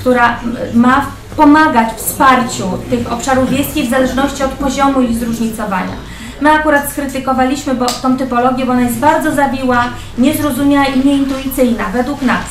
[0.00, 0.40] która
[0.74, 1.06] ma
[1.36, 6.11] pomagać wsparciu tych obszarów wiejskich w zależności od poziomu ich zróżnicowania.
[6.42, 9.84] My akurat skrytykowaliśmy bo, tą typologię, bo ona jest bardzo zawiła,
[10.18, 12.44] niezrozumiała i nieintuicyjna według nas.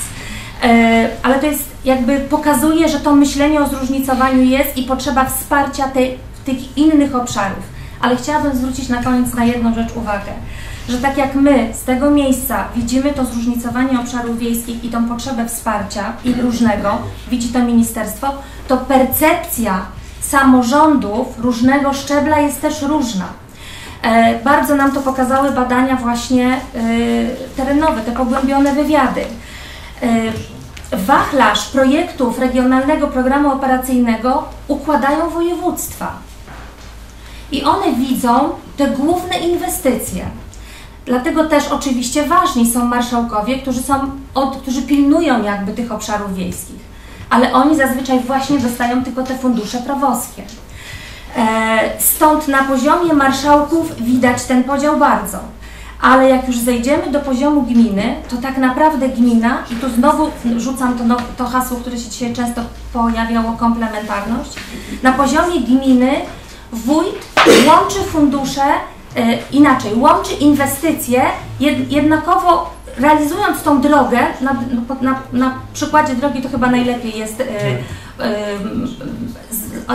[0.63, 5.87] E, ale to jest jakby pokazuje, że to myślenie o zróżnicowaniu jest i potrzeba wsparcia
[5.87, 7.63] tej, tych innych obszarów.
[8.01, 10.31] Ale chciałabym zwrócić na koniec na jedną rzecz uwagę,
[10.89, 15.45] że tak jak my z tego miejsca widzimy to zróżnicowanie obszarów wiejskich i tą potrzebę
[15.45, 16.97] wsparcia i różnego,
[17.29, 18.27] widzi to ministerstwo,
[18.67, 19.85] to percepcja
[20.21, 23.41] samorządów różnego szczebla jest też różna.
[24.01, 26.59] E, Bardzo nam to pokazały badania właśnie e,
[27.55, 29.21] terenowe, te pogłębione wywiady.
[30.01, 30.07] E,
[30.97, 36.11] Wachlarz projektów regionalnego programu operacyjnego układają województwa.
[37.51, 40.25] I one widzą te główne inwestycje.
[41.05, 43.93] Dlatego też oczywiście ważni są marszałkowie, którzy, są
[44.33, 46.79] od, którzy pilnują jakby tych obszarów wiejskich.
[47.29, 50.43] Ale oni zazwyczaj właśnie dostają tylko te fundusze prawowskie.
[51.37, 55.37] E, Stąd na poziomie marszałków widać ten podział bardzo.
[56.01, 60.97] Ale jak już zejdziemy do poziomu gminy, to tak naprawdę gmina, i tu znowu rzucam
[60.97, 62.61] to, no, to hasło, które się dzisiaj często
[62.93, 64.53] pojawiało, komplementarność,
[65.03, 66.11] na poziomie gminy
[66.71, 67.15] wójt
[67.67, 68.63] łączy fundusze,
[69.15, 71.21] e, inaczej, łączy inwestycje,
[71.59, 74.55] jed, jednakowo realizując tą drogę, na,
[75.01, 77.45] na, na przykładzie drogi to chyba najlepiej jest e,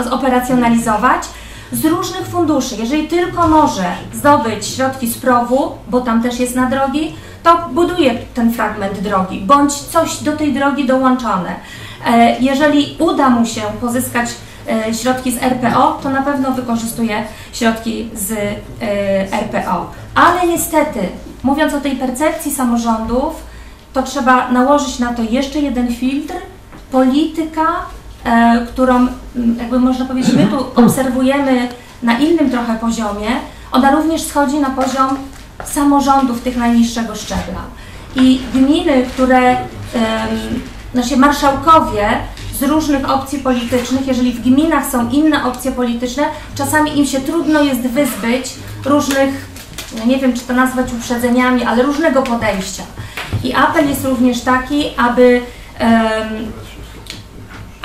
[0.09, 1.23] zoperacjonalizować,
[1.71, 2.75] z różnych funduszy.
[2.79, 8.13] Jeżeli tylko może zdobyć środki z PROW-u, bo tam też jest na drogi, to buduje
[8.33, 11.55] ten fragment drogi, bądź coś do tej drogi dołączone.
[12.05, 14.29] E, Jeżeli uda mu się pozyskać
[14.69, 17.23] e, środki z RPO, to na pewno wykorzystuje
[17.53, 18.37] środki z e,
[19.31, 19.91] RPO.
[20.15, 20.99] Ale niestety,
[21.43, 23.43] mówiąc o tej percepcji samorządów,
[23.93, 26.33] to trzeba nałożyć na to jeszcze jeden filtr,
[26.91, 27.67] polityka,
[28.67, 29.09] którą m,
[29.59, 31.67] jakby można powiedzieć, my tu obserwujemy
[32.03, 33.27] na innym trochę poziomie,
[33.71, 35.17] ona również schodzi na poziom
[35.65, 37.61] samorządów tych najniższego szczebla.
[38.15, 39.57] I gminy, które,
[40.93, 42.09] znaczy marszałkowie
[42.59, 46.23] z różnych opcji politycznych, jeżeli w gminach są inne opcje polityczne,
[46.55, 48.53] czasami im się trudno jest wyzbyć
[48.85, 49.57] różnych
[49.99, 52.83] no nie wiem czy to nazwać uprzedzeniami, ale różnego podejścia.
[53.43, 55.41] I apel jest również taki, aby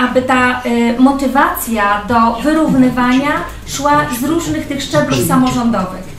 [0.02, 3.30] aby ta y, motywacja do wyrównywania
[3.66, 6.12] szła z różnych tych szczebli samorządowych.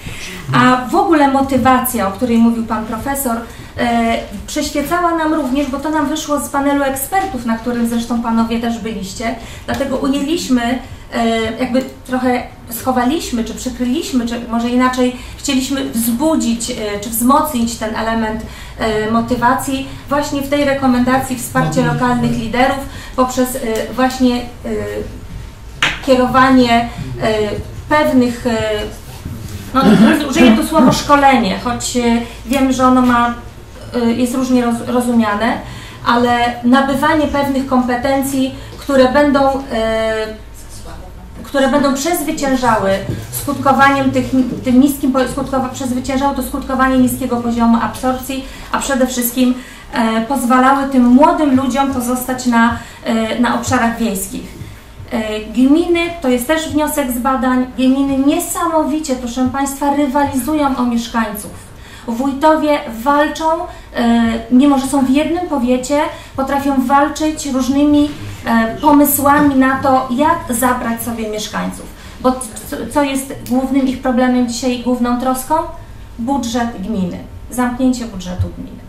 [0.53, 3.81] A w ogóle motywacja, o której mówił Pan Profesor, y,
[4.47, 8.79] przyświecała nam również, bo to nam wyszło z panelu ekspertów, na którym zresztą Panowie też
[8.79, 9.35] byliście,
[9.65, 10.79] dlatego ujęliśmy,
[11.59, 18.41] jakby trochę schowaliśmy, czy przykryliśmy, czy może inaczej chcieliśmy wzbudzić, y, czy wzmocnić ten element
[18.41, 22.79] y, motywacji właśnie w tej rekomendacji wsparcie lokalnych liderów
[23.15, 23.57] poprzez
[23.95, 24.41] właśnie
[26.05, 26.89] kierowanie
[27.89, 28.45] pewnych,
[29.73, 29.81] no
[30.29, 31.97] użyję tu słowo szkolenie, choć
[32.45, 33.33] wiem, że ono ma,
[34.15, 35.57] jest różnie roz, rozumiane,
[36.05, 39.63] ale nabywanie pewnych kompetencji, które będą
[41.53, 42.89] które będą przezwyciężały
[43.31, 44.25] skutkowaniem tych,
[44.63, 49.53] tym niskim, skutkowa, przezwyciężały to skutkowanie niskiego poziomu absorpcji, a przede wszystkim
[49.93, 54.43] e, pozwalały tym młodym ludziom pozostać na, e, na obszarach wiejskich.
[55.11, 61.62] E, Gminy, to jest też wniosek z badań, gminy niesamowicie, proszę Państwa, rywalizują o mieszkańców.
[62.07, 63.45] Wójtowie walczą,
[63.95, 65.99] e, mimo że są w jednym powiecie,
[66.35, 68.09] potrafią walczyć różnymi
[68.45, 71.85] e, pomysłami na to, jak zabrać sobie mieszkańców.
[72.21, 72.31] Bo
[72.93, 75.55] co- jest głównym ich problemem dzisiaj, główną troską?
[76.19, 77.17] Budżet gminy,
[77.51, 78.83] zamknięcie budżetu gminy.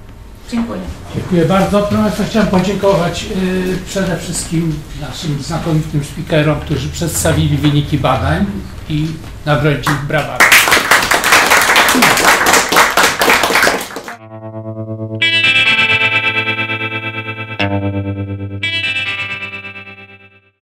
[0.51, 0.81] Dziękuję.
[1.15, 1.83] Dziękuję bardzo.
[1.83, 8.47] Proszę chciałem podziękować y, przede wszystkim naszym znakomitym speakerom, którzy przedstawili wyniki badań
[8.89, 9.07] i
[9.83, 10.45] ich brawami.